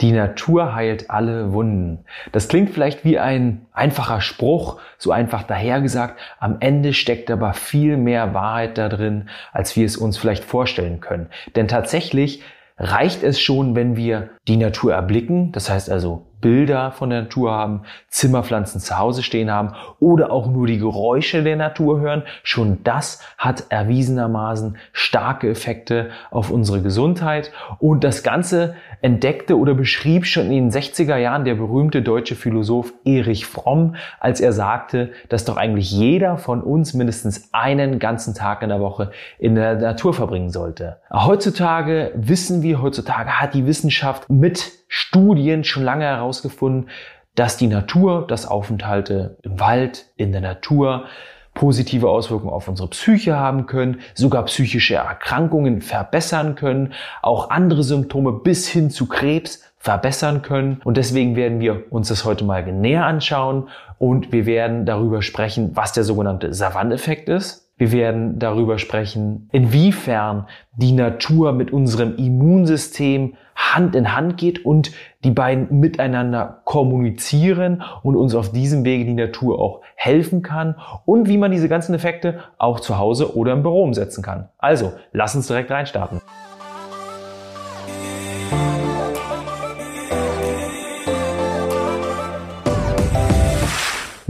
Die 0.00 0.12
Natur 0.12 0.74
heilt 0.74 1.10
alle 1.10 1.52
Wunden. 1.52 2.04
Das 2.32 2.48
klingt 2.48 2.70
vielleicht 2.70 3.04
wie 3.04 3.18
ein 3.18 3.66
einfacher 3.72 4.20
Spruch, 4.20 4.80
so 4.96 5.12
einfach 5.12 5.42
dahergesagt. 5.42 6.18
Am 6.38 6.56
Ende 6.60 6.94
steckt 6.94 7.30
aber 7.30 7.52
viel 7.52 7.96
mehr 7.96 8.32
Wahrheit 8.32 8.78
da 8.78 8.88
drin, 8.88 9.28
als 9.52 9.76
wir 9.76 9.84
es 9.84 9.96
uns 9.96 10.16
vielleicht 10.16 10.44
vorstellen 10.44 11.00
können. 11.00 11.28
Denn 11.54 11.68
tatsächlich 11.68 12.42
reicht 12.78 13.22
es 13.22 13.38
schon, 13.40 13.74
wenn 13.74 13.94
wir 13.96 14.30
die 14.48 14.56
Natur 14.56 14.94
erblicken, 14.94 15.52
das 15.52 15.68
heißt 15.68 15.90
also 15.90 16.29
Bilder 16.40 16.92
von 16.92 17.10
der 17.10 17.22
Natur 17.22 17.52
haben, 17.52 17.82
Zimmerpflanzen 18.08 18.80
zu 18.80 18.98
Hause 18.98 19.22
stehen 19.22 19.50
haben 19.50 19.74
oder 19.98 20.32
auch 20.32 20.46
nur 20.46 20.66
die 20.66 20.78
Geräusche 20.78 21.42
der 21.42 21.56
Natur 21.56 22.00
hören, 22.00 22.22
schon 22.42 22.82
das 22.84 23.22
hat 23.38 23.64
erwiesenermaßen 23.68 24.76
starke 24.92 25.48
Effekte 25.50 26.10
auf 26.30 26.50
unsere 26.50 26.82
Gesundheit. 26.82 27.52
Und 27.78 28.04
das 28.04 28.22
Ganze 28.22 28.74
entdeckte 29.02 29.58
oder 29.58 29.74
beschrieb 29.74 30.26
schon 30.26 30.46
in 30.50 30.70
den 30.70 30.70
60er 30.70 31.16
Jahren 31.16 31.44
der 31.44 31.54
berühmte 31.54 32.02
deutsche 32.02 32.34
Philosoph 32.36 32.92
Erich 33.04 33.46
Fromm, 33.46 33.96
als 34.18 34.40
er 34.40 34.52
sagte, 34.52 35.12
dass 35.28 35.44
doch 35.44 35.56
eigentlich 35.56 35.90
jeder 35.90 36.36
von 36.36 36.62
uns 36.62 36.94
mindestens 36.94 37.48
einen 37.52 37.98
ganzen 37.98 38.34
Tag 38.34 38.62
in 38.62 38.68
der 38.68 38.80
Woche 38.80 39.10
in 39.38 39.54
der 39.54 39.76
Natur 39.76 40.14
verbringen 40.14 40.50
sollte. 40.50 40.98
Heutzutage 41.12 42.12
wissen 42.14 42.62
wir, 42.62 42.82
heutzutage 42.82 43.40
hat 43.40 43.54
die 43.54 43.66
Wissenschaft 43.66 44.28
mit 44.28 44.72
Studien 44.92 45.62
schon 45.62 45.84
lange 45.84 46.04
herausgefunden, 46.30 46.88
dass 47.34 47.56
die 47.56 47.66
Natur, 47.66 48.26
dass 48.26 48.46
Aufenthalte 48.46 49.36
im 49.42 49.60
Wald, 49.60 50.06
in 50.16 50.32
der 50.32 50.40
Natur 50.40 51.06
positive 51.54 52.08
Auswirkungen 52.08 52.52
auf 52.52 52.68
unsere 52.68 52.88
Psyche 52.88 53.36
haben 53.36 53.66
können, 53.66 54.00
sogar 54.14 54.44
psychische 54.44 54.94
Erkrankungen 54.94 55.80
verbessern 55.80 56.54
können, 56.54 56.92
auch 57.22 57.50
andere 57.50 57.82
Symptome 57.82 58.32
bis 58.32 58.68
hin 58.68 58.90
zu 58.90 59.06
Krebs 59.06 59.62
verbessern 59.76 60.42
können. 60.42 60.80
Und 60.84 60.96
deswegen 60.96 61.34
werden 61.36 61.60
wir 61.60 61.84
uns 61.90 62.08
das 62.08 62.24
heute 62.24 62.44
mal 62.44 62.64
näher 62.64 63.04
anschauen 63.04 63.68
und 63.98 64.32
wir 64.32 64.46
werden 64.46 64.86
darüber 64.86 65.22
sprechen, 65.22 65.72
was 65.74 65.92
der 65.92 66.04
sogenannte 66.04 66.54
Savanneffekt 66.54 67.28
ist. 67.28 67.69
Wir 67.80 67.92
werden 67.92 68.38
darüber 68.38 68.78
sprechen, 68.78 69.48
inwiefern 69.52 70.46
die 70.76 70.92
Natur 70.92 71.52
mit 71.52 71.72
unserem 71.72 72.14
Immunsystem 72.16 73.36
Hand 73.56 73.96
in 73.96 74.14
Hand 74.14 74.36
geht 74.36 74.66
und 74.66 74.92
die 75.24 75.30
beiden 75.30 75.80
miteinander 75.80 76.60
kommunizieren 76.66 77.82
und 78.02 78.16
uns 78.16 78.34
auf 78.34 78.52
diesem 78.52 78.84
Wege 78.84 79.06
die 79.06 79.14
Natur 79.14 79.58
auch 79.58 79.80
helfen 79.94 80.42
kann 80.42 80.74
und 81.06 81.26
wie 81.26 81.38
man 81.38 81.52
diese 81.52 81.70
ganzen 81.70 81.94
Effekte 81.94 82.40
auch 82.58 82.80
zu 82.80 82.98
Hause 82.98 83.34
oder 83.34 83.54
im 83.54 83.62
Büro 83.62 83.82
umsetzen 83.82 84.22
kann. 84.22 84.50
Also, 84.58 84.92
lass 85.12 85.34
uns 85.34 85.46
direkt 85.46 85.70
reinstarten. 85.70 86.20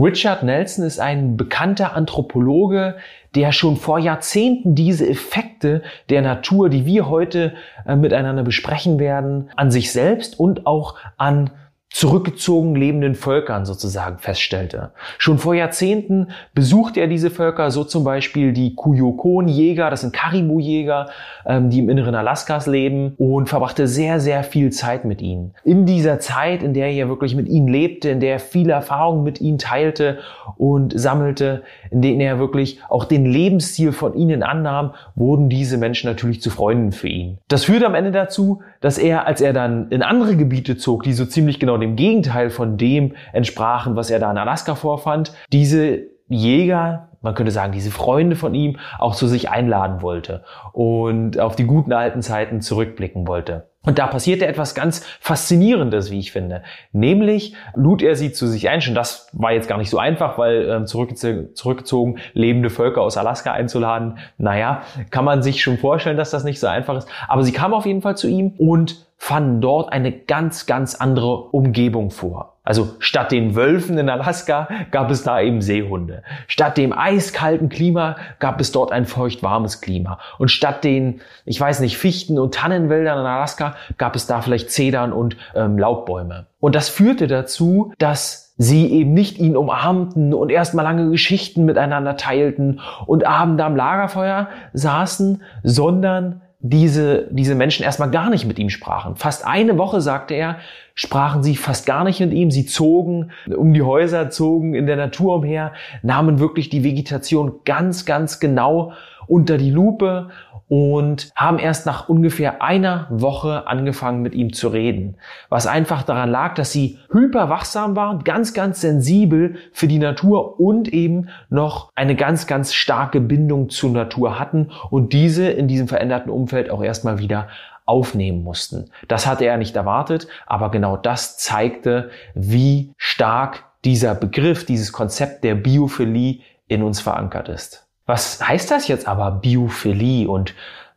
Richard 0.01 0.41
Nelson 0.41 0.83
ist 0.83 0.99
ein 0.99 1.37
bekannter 1.37 1.95
Anthropologe, 1.95 2.95
der 3.35 3.51
schon 3.51 3.77
vor 3.77 3.99
Jahrzehnten 3.99 4.75
diese 4.75 5.07
Effekte 5.07 5.83
der 6.09 6.21
Natur, 6.21 6.69
die 6.69 6.85
wir 6.85 7.09
heute 7.09 7.53
äh, 7.85 7.95
miteinander 7.95 8.43
besprechen 8.43 8.99
werden, 8.99 9.49
an 9.55 9.71
sich 9.71 9.91
selbst 9.91 10.39
und 10.39 10.67
auch 10.67 10.95
an 11.17 11.51
zurückgezogen 11.91 12.73
lebenden 12.73 13.15
Völkern 13.15 13.65
sozusagen 13.65 14.17
feststellte. 14.17 14.91
Schon 15.17 15.37
vor 15.37 15.53
Jahrzehnten 15.53 16.27
besuchte 16.53 17.01
er 17.01 17.07
diese 17.07 17.29
Völker, 17.29 17.69
so 17.69 17.83
zum 17.83 18.05
Beispiel 18.05 18.53
die 18.53 18.75
Kuyokon-Jäger, 18.75 19.89
das 19.89 19.99
sind 19.99 20.13
Karibu-Jäger, 20.13 21.09
ähm, 21.45 21.69
die 21.69 21.79
im 21.79 21.89
Inneren 21.89 22.15
Alaskas 22.15 22.65
leben 22.65 23.13
und 23.17 23.49
verbrachte 23.49 23.87
sehr, 23.87 24.21
sehr 24.21 24.45
viel 24.45 24.71
Zeit 24.71 25.03
mit 25.03 25.21
ihnen. 25.21 25.53
In 25.65 25.85
dieser 25.85 26.21
Zeit, 26.21 26.63
in 26.63 26.73
der 26.73 26.89
er 26.89 27.09
wirklich 27.09 27.35
mit 27.35 27.49
ihnen 27.49 27.67
lebte, 27.67 28.09
in 28.09 28.21
der 28.21 28.33
er 28.33 28.39
viele 28.39 28.71
Erfahrungen 28.71 29.25
mit 29.25 29.41
ihnen 29.41 29.57
teilte 29.57 30.19
und 30.55 30.97
sammelte, 30.97 31.63
in 31.91 32.01
denen 32.01 32.21
er 32.21 32.39
wirklich 32.39 32.79
auch 32.87 33.03
den 33.03 33.25
Lebensstil 33.25 33.91
von 33.91 34.13
ihnen 34.15 34.43
annahm, 34.43 34.93
wurden 35.15 35.49
diese 35.49 35.77
Menschen 35.77 36.09
natürlich 36.09 36.41
zu 36.41 36.51
Freunden 36.51 36.93
für 36.93 37.09
ihn. 37.09 37.37
Das 37.49 37.65
führte 37.65 37.85
am 37.85 37.95
Ende 37.95 38.11
dazu, 38.11 38.61
dass 38.79 38.97
er, 38.97 39.27
als 39.27 39.41
er 39.41 39.51
dann 39.51 39.89
in 39.89 40.03
andere 40.03 40.37
Gebiete 40.37 40.77
zog, 40.77 41.03
die 41.03 41.11
so 41.11 41.25
ziemlich 41.25 41.59
genau 41.59 41.80
dem 41.81 41.95
Gegenteil 41.95 42.49
von 42.49 42.77
dem 42.77 43.15
entsprachen, 43.33 43.95
was 43.95 44.09
er 44.09 44.19
da 44.19 44.31
in 44.31 44.37
Alaska 44.37 44.75
vorfand, 44.75 45.33
diese 45.51 46.03
Jäger, 46.27 47.09
man 47.21 47.35
könnte 47.35 47.51
sagen, 47.51 47.73
diese 47.73 47.91
Freunde 47.91 48.35
von 48.35 48.55
ihm 48.55 48.77
auch 48.97 49.15
zu 49.15 49.27
sich 49.27 49.49
einladen 49.49 50.01
wollte 50.01 50.43
und 50.73 51.39
auf 51.39 51.55
die 51.55 51.65
guten 51.65 51.93
alten 51.93 52.21
Zeiten 52.21 52.61
zurückblicken 52.61 53.27
wollte. 53.27 53.71
Und 53.83 53.97
da 53.97 54.05
passierte 54.05 54.45
etwas 54.45 54.75
ganz 54.75 55.03
Faszinierendes, 55.19 56.11
wie 56.11 56.19
ich 56.19 56.31
finde. 56.31 56.61
Nämlich 56.91 57.55
lud 57.73 58.03
er 58.03 58.15
sie 58.15 58.31
zu 58.31 58.45
sich 58.45 58.69
ein. 58.69 58.79
Schon 58.79 58.93
das 58.93 59.27
war 59.33 59.53
jetzt 59.53 59.67
gar 59.67 59.79
nicht 59.79 59.89
so 59.89 59.97
einfach, 59.97 60.37
weil 60.37 60.69
ähm, 60.69 60.85
zurückgezogen, 60.85 61.55
zurückgezogen 61.55 62.19
lebende 62.33 62.69
Völker 62.69 63.01
aus 63.01 63.17
Alaska 63.17 63.51
einzuladen. 63.53 64.19
Naja, 64.37 64.83
kann 65.09 65.25
man 65.25 65.41
sich 65.41 65.63
schon 65.63 65.79
vorstellen, 65.79 66.17
dass 66.17 66.29
das 66.29 66.43
nicht 66.43 66.59
so 66.59 66.67
einfach 66.67 66.95
ist. 66.95 67.09
Aber 67.27 67.43
sie 67.43 67.53
kam 67.53 67.73
auf 67.73 67.87
jeden 67.87 68.03
Fall 68.03 68.15
zu 68.15 68.27
ihm 68.27 68.53
und 68.59 69.07
fanden 69.23 69.61
dort 69.61 69.93
eine 69.93 70.11
ganz, 70.11 70.65
ganz 70.65 70.95
andere 70.95 71.43
Umgebung 71.51 72.09
vor. 72.09 72.57
Also 72.63 72.95
statt 72.97 73.31
den 73.31 73.53
Wölfen 73.53 73.99
in 73.99 74.09
Alaska 74.09 74.67
gab 74.89 75.11
es 75.11 75.21
da 75.21 75.39
eben 75.39 75.61
Seehunde. 75.61 76.23
Statt 76.47 76.75
dem 76.75 76.91
eiskalten 76.91 77.69
Klima 77.69 78.15
gab 78.39 78.59
es 78.59 78.71
dort 78.71 78.91
ein 78.91 79.05
feucht-warmes 79.05 79.79
Klima. 79.79 80.17
Und 80.39 80.49
statt 80.49 80.83
den, 80.83 81.21
ich 81.45 81.61
weiß 81.61 81.81
nicht, 81.81 81.99
Fichten 81.99 82.39
und 82.39 82.55
Tannenwäldern 82.55 83.19
in 83.19 83.25
Alaska 83.27 83.75
gab 83.99 84.15
es 84.15 84.25
da 84.25 84.41
vielleicht 84.41 84.71
Zedern 84.71 85.13
und 85.13 85.37
ähm, 85.53 85.77
Laubbäume. 85.77 86.47
Und 86.59 86.73
das 86.73 86.89
führte 86.89 87.27
dazu, 87.27 87.93
dass 87.99 88.55
sie 88.57 88.87
eben 88.91 89.13
nicht 89.13 89.37
ihn 89.37 89.55
umarmten 89.55 90.33
und 90.33 90.49
erstmal 90.49 90.83
lange 90.83 91.11
Geschichten 91.11 91.63
miteinander 91.65 92.17
teilten 92.17 92.79
und 93.05 93.27
abend 93.27 93.61
am 93.61 93.75
Lagerfeuer 93.75 94.49
saßen, 94.73 95.43
sondern 95.61 96.41
diese, 96.63 97.27
diese 97.31 97.55
Menschen 97.55 97.83
erstmal 97.83 98.11
gar 98.11 98.29
nicht 98.29 98.45
mit 98.45 98.59
ihm 98.59 98.69
sprachen. 98.69 99.15
Fast 99.15 99.45
eine 99.45 99.77
Woche, 99.77 99.99
sagte 99.99 100.35
er, 100.35 100.57
sprachen 100.93 101.41
sie 101.41 101.55
fast 101.55 101.87
gar 101.87 102.03
nicht 102.03 102.19
mit 102.19 102.33
ihm. 102.33 102.51
Sie 102.51 102.65
zogen 102.65 103.31
um 103.55 103.73
die 103.73 103.81
Häuser, 103.81 104.29
zogen 104.29 104.75
in 104.75 104.85
der 104.85 104.95
Natur 104.95 105.35
umher, 105.35 105.73
nahmen 106.03 106.39
wirklich 106.39 106.69
die 106.69 106.83
Vegetation 106.83 107.61
ganz, 107.65 108.05
ganz 108.05 108.39
genau 108.39 108.93
unter 109.27 109.57
die 109.57 109.71
Lupe 109.71 110.29
und 110.71 111.33
haben 111.35 111.59
erst 111.59 111.85
nach 111.85 112.07
ungefähr 112.07 112.61
einer 112.61 113.05
Woche 113.09 113.67
angefangen 113.67 114.21
mit 114.21 114.33
ihm 114.33 114.53
zu 114.53 114.69
reden. 114.69 115.17
Was 115.49 115.67
einfach 115.67 116.03
daran 116.03 116.31
lag, 116.31 116.55
dass 116.55 116.71
sie 116.71 116.97
hyperwachsam 117.11 117.97
waren, 117.97 118.23
ganz, 118.23 118.53
ganz 118.53 118.79
sensibel 118.79 119.57
für 119.73 119.89
die 119.89 119.99
Natur 119.99 120.61
und 120.61 120.87
eben 120.87 121.27
noch 121.49 121.91
eine 121.93 122.15
ganz, 122.15 122.47
ganz 122.47 122.73
starke 122.73 123.19
Bindung 123.19 123.69
zur 123.69 123.89
Natur 123.89 124.39
hatten 124.39 124.69
und 124.89 125.11
diese 125.11 125.49
in 125.49 125.67
diesem 125.67 125.89
veränderten 125.89 126.31
Umfeld 126.31 126.69
auch 126.69 126.81
erstmal 126.81 127.19
wieder 127.19 127.49
aufnehmen 127.85 128.41
mussten. 128.41 128.91
Das 129.09 129.27
hatte 129.27 129.43
er 129.43 129.57
nicht 129.57 129.75
erwartet, 129.75 130.29
aber 130.47 130.71
genau 130.71 130.95
das 130.95 131.37
zeigte, 131.37 132.11
wie 132.33 132.93
stark 132.95 133.65
dieser 133.83 134.15
Begriff, 134.15 134.65
dieses 134.65 134.93
Konzept 134.93 135.43
der 135.43 135.55
Biophilie 135.55 136.39
in 136.69 136.81
uns 136.81 137.01
verankert 137.01 137.49
ist. 137.49 137.90
Was 138.11 138.45
heißt 138.45 138.69
das 138.69 138.89
jetzt 138.89 139.07
aber 139.07 139.31
Biophilie 139.31 140.27
und 140.27 140.53